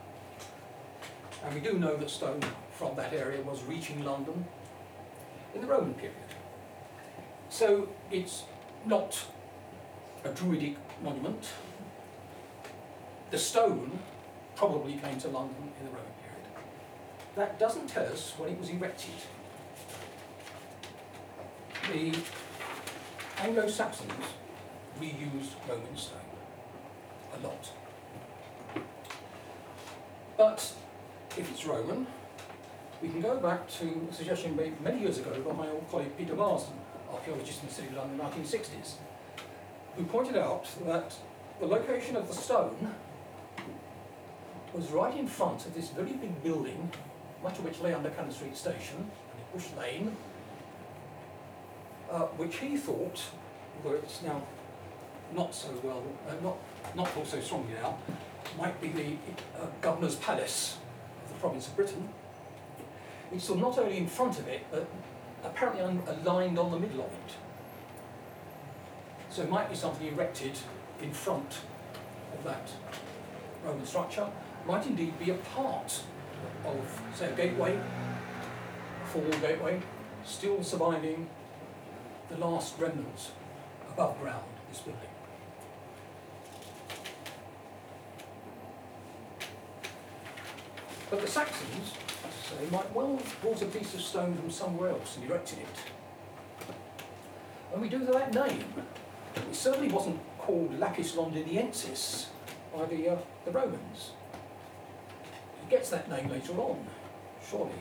And 1.45 1.55
we 1.55 1.61
do 1.61 1.79
know 1.79 1.97
that 1.97 2.11
stone 2.11 2.41
from 2.73 2.97
that 2.97 3.13
area 3.13 3.41
was 3.43 3.63
reaching 3.65 4.05
London 4.05 4.45
in 5.55 5.61
the 5.61 5.67
Roman 5.69 5.95
period. 5.95 6.17
So 7.49 7.89
it's 8.11 8.43
not 8.85 9.27
a 10.27 10.35
druidic 10.35 10.77
monument. 11.03 11.49
The 13.31 13.39
stone 13.39 13.99
probably 14.55 14.95
came 14.95 15.19
to 15.21 15.29
London 15.29 15.73
in 15.79 15.85
the 15.85 15.91
Roman 15.91 16.13
period. 16.23 16.47
That 17.37 17.59
doesn't 17.59 17.89
tell 17.89 18.07
us 18.07 18.35
when 18.37 18.51
it 18.51 18.59
was 18.59 18.71
erected. 18.71 19.15
The 21.93 22.19
Anglo-Saxons 23.39 24.11
reused 25.01 25.53
Roman 25.69 25.97
stone 25.97 26.19
a 27.35 27.47
lot. 27.47 27.71
But 30.37 30.73
if 31.37 31.51
it's 31.51 31.65
Roman, 31.67 32.07
we 33.01 33.09
can 33.11 33.21
go 33.21 33.39
back 33.39 33.69
to 33.79 34.09
a 34.11 34.15
suggestion 34.15 34.57
made 34.57 34.81
many 34.81 35.01
years 35.01 35.19
ago 35.19 35.41
by 35.43 35.53
my 35.53 35.69
old 35.69 35.89
colleague 35.91 36.17
Peter 36.17 36.35
Marsden, 36.35 36.75
archaeologist 37.13 37.63
in 37.63 37.69
the 37.69 37.75
City 37.75 37.89
of 37.89 37.97
London 37.97 38.21
in 38.21 38.33
the 38.33 38.43
1960s, 38.43 38.95
who 39.97 40.05
pointed 40.05 40.37
out 40.37 40.67
that 40.87 41.15
the 41.61 41.67
location 41.67 42.17
of 42.17 42.29
the 42.29 42.35
stone 42.35 42.95
was 44.75 44.91
right 44.91 45.17
in 45.17 45.27
front 45.27 45.65
of 45.65 45.75
this 45.75 45.89
very 45.89 46.13
big 46.13 46.43
building, 46.43 46.91
much 47.43 47.59
of 47.59 47.65
which 47.65 47.81
lay 47.81 47.95
under 47.95 48.11
Cannon 48.11 48.31
Street 48.31 48.57
Station, 48.57 48.97
and 48.99 49.41
in 49.41 49.47
Bush 49.53 49.69
Lane, 49.79 50.17
uh, 52.11 52.21
which 52.37 52.57
he 52.57 52.77
thought, 52.77 53.23
although 53.77 53.97
it's 53.97 54.23
now 54.23 54.43
not 55.35 55.55
so 55.55 55.69
well, 55.83 56.03
uh, 56.29 56.35
not, 56.43 56.57
not 56.95 57.09
thought 57.09 57.27
so 57.27 57.41
strongly 57.41 57.73
now, 57.83 57.97
might 58.59 58.81
be 58.81 58.89
the 58.89 59.17
uh, 59.59 59.67
Governor's 59.81 60.17
Palace 60.17 60.77
of 61.25 61.33
the 61.33 61.41
province 61.41 61.67
of 61.69 61.77
Britain. 61.77 62.09
Saw 63.39 63.55
not 63.55 63.77
only 63.79 63.99
in 63.99 64.07
front 64.07 64.39
of 64.39 64.49
it, 64.49 64.65
but 64.71 64.89
apparently 65.45 65.83
aligned 65.83 66.59
on 66.59 66.71
the 66.71 66.79
middle 66.79 67.01
of 67.01 67.13
it. 67.13 67.35
So 69.37 69.43
it 69.43 69.51
might 69.51 69.69
be 69.69 69.77
something 69.77 70.07
erected 70.07 70.53
in 71.03 71.13
front 71.13 71.59
of 72.33 72.43
that 72.45 72.71
Roman 73.63 73.85
structure, 73.85 74.27
might 74.67 74.87
indeed 74.87 75.19
be 75.19 75.31
a 75.31 75.35
part 75.35 76.01
of, 76.65 77.03
say, 77.15 77.31
a 77.31 77.37
gateway, 77.37 77.77
a 77.77 79.07
four-wall 79.09 79.39
gateway, 79.41 79.83
still 80.25 80.65
surviving 80.65 81.29
the 82.31 82.39
last 82.39 82.79
remnants 82.79 83.33
above 83.93 84.19
ground 84.23 84.43
of 84.43 84.73
this 84.73 84.81
building. 84.81 85.03
But 91.11 91.21
the 91.21 91.29
Saxons, 91.29 91.93
as 92.27 92.33
I 92.33 92.65
say, 92.65 92.71
might 92.71 92.95
well 92.95 93.19
have 93.19 93.41
brought 93.43 93.61
a 93.61 93.67
piece 93.67 93.93
of 93.93 94.01
stone 94.01 94.35
from 94.35 94.51
somewhere 94.51 94.89
else 94.89 95.19
and 95.19 95.31
erected 95.31 95.59
it. 95.59 96.73
And 97.75 97.83
we 97.83 97.91
do 97.91 97.99
that 98.07 98.33
name. 98.33 98.65
It 99.37 99.55
certainly 99.55 99.89
wasn't 99.89 100.21
called 100.39 100.79
Lapis 100.79 101.13
Londiniensis 101.13 102.27
by 102.75 102.85
the, 102.87 103.09
uh, 103.11 103.19
the 103.45 103.51
Romans. 103.51 104.13
It 105.63 105.71
gets 105.71 105.91
that 105.91 106.11
name 106.11 106.29
later 106.29 106.53
on, 106.55 106.87
surely. 107.49 107.73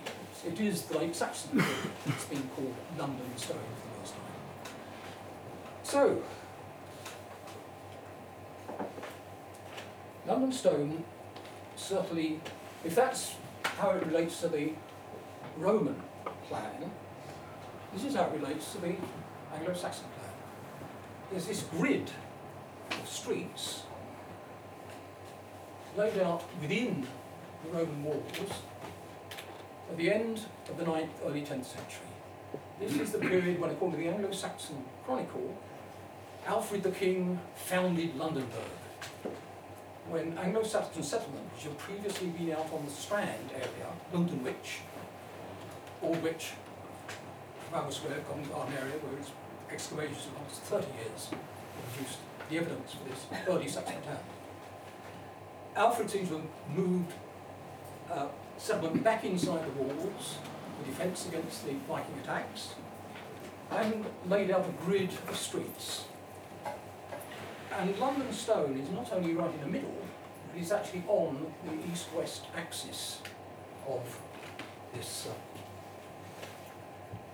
It 0.45 0.59
is 0.59 0.83
the 0.83 0.97
late 0.97 1.15
Saxon 1.15 1.63
it's 2.05 2.25
been 2.25 2.49
called 2.55 2.73
London 2.97 3.25
stone 3.35 3.57
for 3.57 3.87
the 3.87 3.99
first 4.01 4.13
time. 4.13 4.23
So, 5.83 6.21
London 10.27 10.51
stone 10.51 11.03
certainly, 11.75 12.39
if 12.83 12.95
that's 12.95 13.35
how 13.77 13.91
it 13.91 14.05
relates 14.05 14.41
to 14.41 14.47
the 14.47 14.71
Roman 15.57 16.01
plan, 16.47 16.91
this 17.93 18.03
is 18.03 18.15
how 18.15 18.25
it 18.25 18.39
relates 18.39 18.71
to 18.73 18.81
the 18.81 18.95
Anglo-Saxon 19.53 20.05
There's 21.31 21.47
this 21.47 21.63
grid 21.63 22.09
of 22.91 23.07
streets 23.09 23.83
laid 25.97 26.19
out 26.19 26.43
within 26.61 27.07
the 27.63 27.77
Roman 27.77 28.03
walls 28.03 28.23
at 29.89 29.97
the 29.97 30.11
end 30.11 30.41
of 30.69 30.77
the 30.77 30.83
9th, 30.85 31.09
early 31.25 31.41
10th 31.41 31.65
century. 31.65 32.07
This 32.79 32.97
is 32.99 33.11
the 33.11 33.19
period 33.19 33.59
when, 33.59 33.71
according 33.71 33.99
to 33.99 34.05
the 34.05 34.13
Anglo-Saxon 34.13 34.83
Chronicle, 35.05 35.57
Alfred 36.45 36.83
the 36.83 36.91
King 36.91 37.39
founded 37.55 38.15
Lundenburh. 38.17 38.69
When 40.09 40.37
Anglo-Saxon 40.37 41.01
settlement, 41.01 41.45
which 41.53 41.63
had 41.63 41.77
previously 41.77 42.27
been 42.27 42.51
out 42.51 42.71
on 42.71 42.85
the 42.85 42.91
Strand 42.91 43.49
area, 43.53 43.89
London 44.13 44.39
Lundenwic, 44.39 44.81
Aldwych, 46.03 46.51
Trafalgar 47.69 47.91
Square, 47.91 48.19
Covent 48.27 48.51
Garden 48.51 48.73
area, 48.75 48.93
where 49.01 49.19
its 49.19 49.31
excavations 49.75 50.23
for 50.23 50.31
the 50.31 50.39
last 50.39 50.61
30 50.61 50.87
years 51.03 51.29
produced 51.91 52.19
the 52.49 52.57
evidence 52.57 52.93
for 52.93 53.03
this 53.09 53.25
early 53.49 53.67
Saxon 53.67 54.01
town. 54.03 54.19
Alfred 55.75 56.09
seems 56.09 56.29
to 56.29 56.35
have 56.35 56.45
moved 56.73 57.11
uh, 58.09 58.27
settlement 58.57 59.03
back 59.03 59.25
inside 59.25 59.65
the 59.65 59.83
walls, 59.83 60.37
the 60.79 60.91
defence 60.91 61.27
against 61.27 61.65
the 61.65 61.73
Viking 61.89 62.17
attacks, 62.23 62.75
and 63.69 64.05
laid 64.29 64.49
out 64.49 64.65
a 64.65 64.71
grid 64.85 65.09
of 65.27 65.35
streets. 65.35 66.05
And 67.77 67.99
London 67.99 68.31
Stone 68.31 68.77
is 68.77 68.89
not 68.91 69.11
only 69.11 69.33
right 69.33 69.53
in 69.53 69.59
the 69.59 69.67
middle, 69.67 69.97
but 70.53 70.61
it's 70.61 70.71
actually 70.71 71.03
on 71.09 71.51
the 71.65 71.73
east-west 71.91 72.45
axis 72.55 73.19
of 73.85 74.19
this 74.93 75.27
uh, 75.27 75.31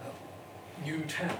uh, 0.07 0.83
new 0.83 1.01
town. 1.01 1.37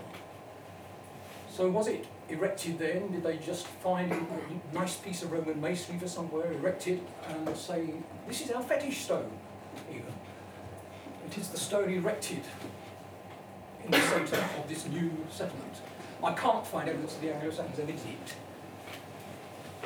So 1.52 1.70
was 1.70 1.88
it 1.90 2.08
erected 2.30 2.80
then? 2.80 3.12
Did 3.12 3.24
they 3.24 3.38
just 3.38 3.68
find 3.68 4.12
a 4.12 4.74
nice 4.74 4.96
piece 4.96 5.22
of 5.22 5.34
Roman 5.34 5.60
masonry 5.60 6.00
for 6.00 6.08
somewhere, 6.08 6.52
erected, 6.54 7.02
and 7.28 7.56
say, 7.58 7.94
this 8.26 8.42
is 8.42 8.52
our 8.52 8.64
fetish 8.64 9.02
stone, 9.02 9.30
even? 9.90 10.14
It 11.28 11.38
is 11.38 11.50
the 11.50 11.58
stone 11.60 11.90
erected 11.90 12.42
in 13.84 13.92
the 13.92 14.00
centre 14.00 14.44
of 14.58 14.70
this 14.70 14.88
new 14.88 15.12
settlement. 15.30 15.76
I 16.24 16.34
can't 16.34 16.66
find 16.66 16.88
evidence 16.88 17.16
that 17.16 17.22
the 17.22 17.34
Anglo-Saxons 17.34 17.80
ever 17.80 17.92
did 17.92 18.00
it. 18.00 18.36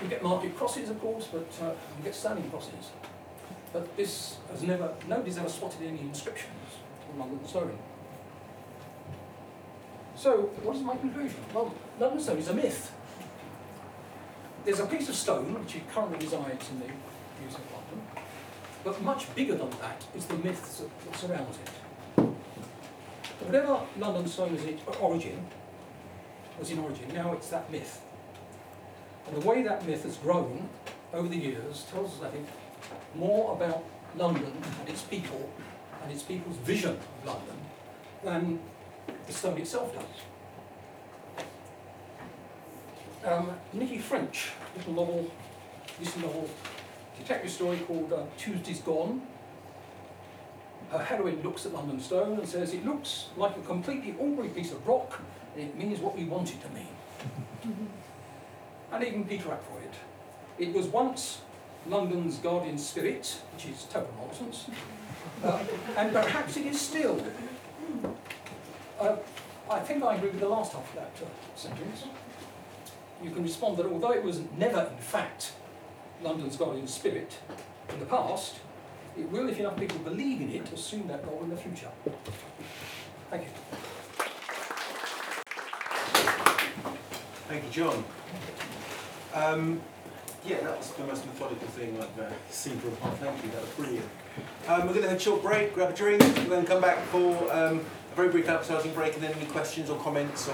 You 0.04 0.08
get 0.10 0.22
market 0.22 0.56
crosses, 0.56 0.90
of 0.90 1.00
course, 1.02 1.28
but 1.32 1.48
uh, 1.64 1.72
you 1.98 2.04
get 2.04 2.14
standing 2.14 2.48
crosses. 2.52 2.92
But 3.74 3.98
this 3.98 4.38
has 4.52 4.62
never, 4.62 4.94
nobody's 5.08 5.38
ever 5.38 5.50
spotted 5.50 5.82
any 5.82 6.02
inscriptions 6.02 6.52
on 7.12 7.20
London 7.20 7.48
stone. 7.48 7.78
So, 10.16 10.50
what 10.64 10.76
is 10.78 10.82
my 10.82 10.96
conclusion? 10.96 11.40
Well, 11.54 11.74
London 12.00 12.20
stone 12.22 12.38
is 12.38 12.48
a 12.48 12.54
myth. 12.54 12.94
There's 14.64 14.80
a 14.80 14.86
piece 14.86 15.10
of 15.10 15.16
stone 15.16 15.54
which 15.60 15.76
is 15.76 15.82
currently 15.94 16.18
resides 16.18 16.70
in 16.70 16.80
the 16.80 16.86
Museum 17.42 17.62
of 17.62 17.74
London, 17.74 18.24
but 18.84 19.02
much 19.04 19.34
bigger 19.36 19.56
than 19.56 19.70
that 19.82 20.06
is 20.16 20.26
the 20.26 20.36
myth 20.36 20.90
that, 21.06 21.18
surrounds 21.18 21.58
it. 21.58 22.26
Whatever 23.42 23.82
London 24.00 24.28
stone 24.28 24.56
is 24.56 24.64
in 24.64 24.80
origin, 25.02 25.46
was 26.58 26.72
in 26.72 26.80
origin, 26.80 27.10
now 27.14 27.34
it's 27.34 27.50
that 27.50 27.70
myth. 27.70 28.02
And 29.28 29.42
the 29.42 29.46
way 29.46 29.64
that 29.64 29.86
myth 29.86 30.04
has 30.04 30.18
grown 30.18 30.70
over 31.14 31.28
the 31.28 31.38
years 31.38 31.86
tells 31.92 32.14
us, 32.20 32.24
I 32.24 32.30
think, 32.30 32.48
more 33.16 33.54
about 33.54 33.84
London 34.16 34.54
and 34.80 34.90
its 34.90 35.02
people 35.02 35.50
and 36.02 36.12
its 36.12 36.24
people's 36.24 36.58
vision 36.58 36.98
of 36.98 37.26
London 37.26 37.58
than 38.24 38.60
the 39.28 39.34
stone 39.34 39.58
itself 39.58 39.94
does. 39.94 40.04
Um, 43.26 43.52
Nicci 43.76 44.00
French, 44.00 44.52
little 44.78 44.94
novel, 44.94 45.32
this 46.00 46.16
novel, 46.18 46.48
detective 47.18 47.50
story 47.50 47.78
called 47.80 48.14
uh, 48.14 48.24
Tuesday's 48.38 48.82
Gone. 48.82 49.22
Her 50.92 51.00
heroine 51.00 51.42
looks 51.42 51.66
at 51.66 51.74
London 51.74 52.00
Stone 52.00 52.38
and 52.38 52.48
says, 52.48 52.74
it 52.74 52.86
looks 52.86 53.30
like 53.36 53.58
a 53.58 53.62
completely 53.62 54.16
ordinary 54.20 54.50
piece 54.50 54.72
of 54.72 54.88
rock, 54.88 55.20
and 55.56 55.64
it 55.68 55.76
means 55.76 56.00
what 56.00 56.16
we 56.16 56.26
want 56.26 56.52
it 56.52 56.62
to 56.62 56.70
mean. 56.70 57.90
and 58.92 59.04
even 59.04 59.26
Peter 59.26 59.52
Ackroyd. 59.52 59.90
It 60.60 60.72
was 60.74 60.86
once 60.86 61.40
London's 61.88 62.38
guardian 62.38 62.78
spirit, 62.78 63.42
which 63.54 63.66
is 63.66 63.84
total 63.86 64.14
nonsense, 64.20 64.66
uh, 65.44 65.64
and 65.98 66.14
perhaps 66.14 66.58
it 66.58 66.68
is 66.68 66.80
still. 66.80 67.22
Uh, 69.00 69.18
I 69.70 69.80
think 69.80 70.04
I 70.04 70.16
agree 70.16 70.30
with 70.30 70.40
the 70.40 70.48
last 70.48 70.74
half 70.74 70.88
of 70.90 70.96
that 70.96 71.12
uh, 71.22 71.28
sentence. 71.56 72.06
You 73.24 73.32
can 73.32 73.44
respond 73.44 73.78
that 73.78 73.88
although 73.88 74.12
it 74.12 74.24
was 74.24 74.42
never, 74.58 74.90
in 74.92 75.02
fact, 75.02 75.54
London's 76.22 76.56
guardian 76.56 76.88
spirit 76.88 77.38
in 77.90 78.00
the 78.00 78.06
past, 78.06 78.56
it 79.18 79.30
will, 79.32 79.50
if 79.50 79.60
enough 79.60 79.78
people 79.78 79.98
believe 80.00 80.42
in 80.42 80.52
it, 80.52 80.72
assume 80.74 81.08
that 81.08 81.26
role 81.26 81.42
in 81.44 81.50
the 81.50 81.58
future. 81.58 81.90
Thank 83.30 83.44
you. 83.44 83.50
Thank 87.48 87.64
you, 87.64 87.70
John. 87.72 88.04
Um, 89.34 89.82
yeah, 90.46 90.62
that 90.62 90.78
was 90.78 90.92
the 90.92 91.04
most 91.06 91.26
methodical 91.26 91.68
thing 91.70 91.98
I've 91.98 92.20
uh, 92.20 92.32
seen 92.50 92.78
for 92.78 92.88
a 92.88 92.92
while. 92.92 93.16
Thank 93.16 93.44
you, 93.44 93.52
that 93.52 93.62
was 93.62 93.70
brilliant. 93.72 94.10
Um, 94.68 94.82
we're 94.82 94.94
going 94.94 95.04
to 95.04 95.10
have 95.10 95.18
a 95.18 95.22
short 95.22 95.42
break, 95.42 95.74
grab 95.74 95.92
a 95.92 95.96
drink, 95.96 96.22
and 96.22 96.52
then 96.52 96.66
come 96.66 96.82
back 96.82 97.00
for 97.06 97.52
um, 97.52 97.82
very 98.16 98.30
brief 98.30 98.48
advertising 98.48 98.94
break, 98.94 99.14
and 99.14 99.24
then 99.24 99.34
any 99.34 99.46
questions 99.48 99.90
or 99.90 100.00
comments, 100.00 100.48
or 100.48 100.54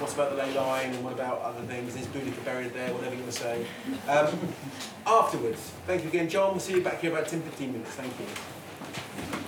what's 0.00 0.14
about 0.14 0.30
the 0.30 0.36
ley 0.36 0.54
line, 0.54 0.92
and 0.94 1.04
what 1.04 1.12
about 1.12 1.40
other 1.42 1.60
things, 1.62 1.94
is 1.94 2.06
Boudica 2.06 2.42
buried 2.44 2.72
there, 2.72 2.92
whatever 2.94 3.14
you 3.14 3.20
want 3.20 3.32
to 3.32 3.38
say. 3.38 3.66
Um, 4.08 4.38
afterwards, 5.06 5.72
thank 5.86 6.02
you 6.02 6.08
again, 6.08 6.28
John. 6.28 6.52
We'll 6.52 6.60
see 6.60 6.74
you 6.74 6.82
back 6.82 7.00
here 7.00 7.12
about 7.12 7.28
10 7.28 7.42
15 7.42 7.72
minutes. 7.72 7.90
Thank 7.90 8.12
you. 8.18 9.45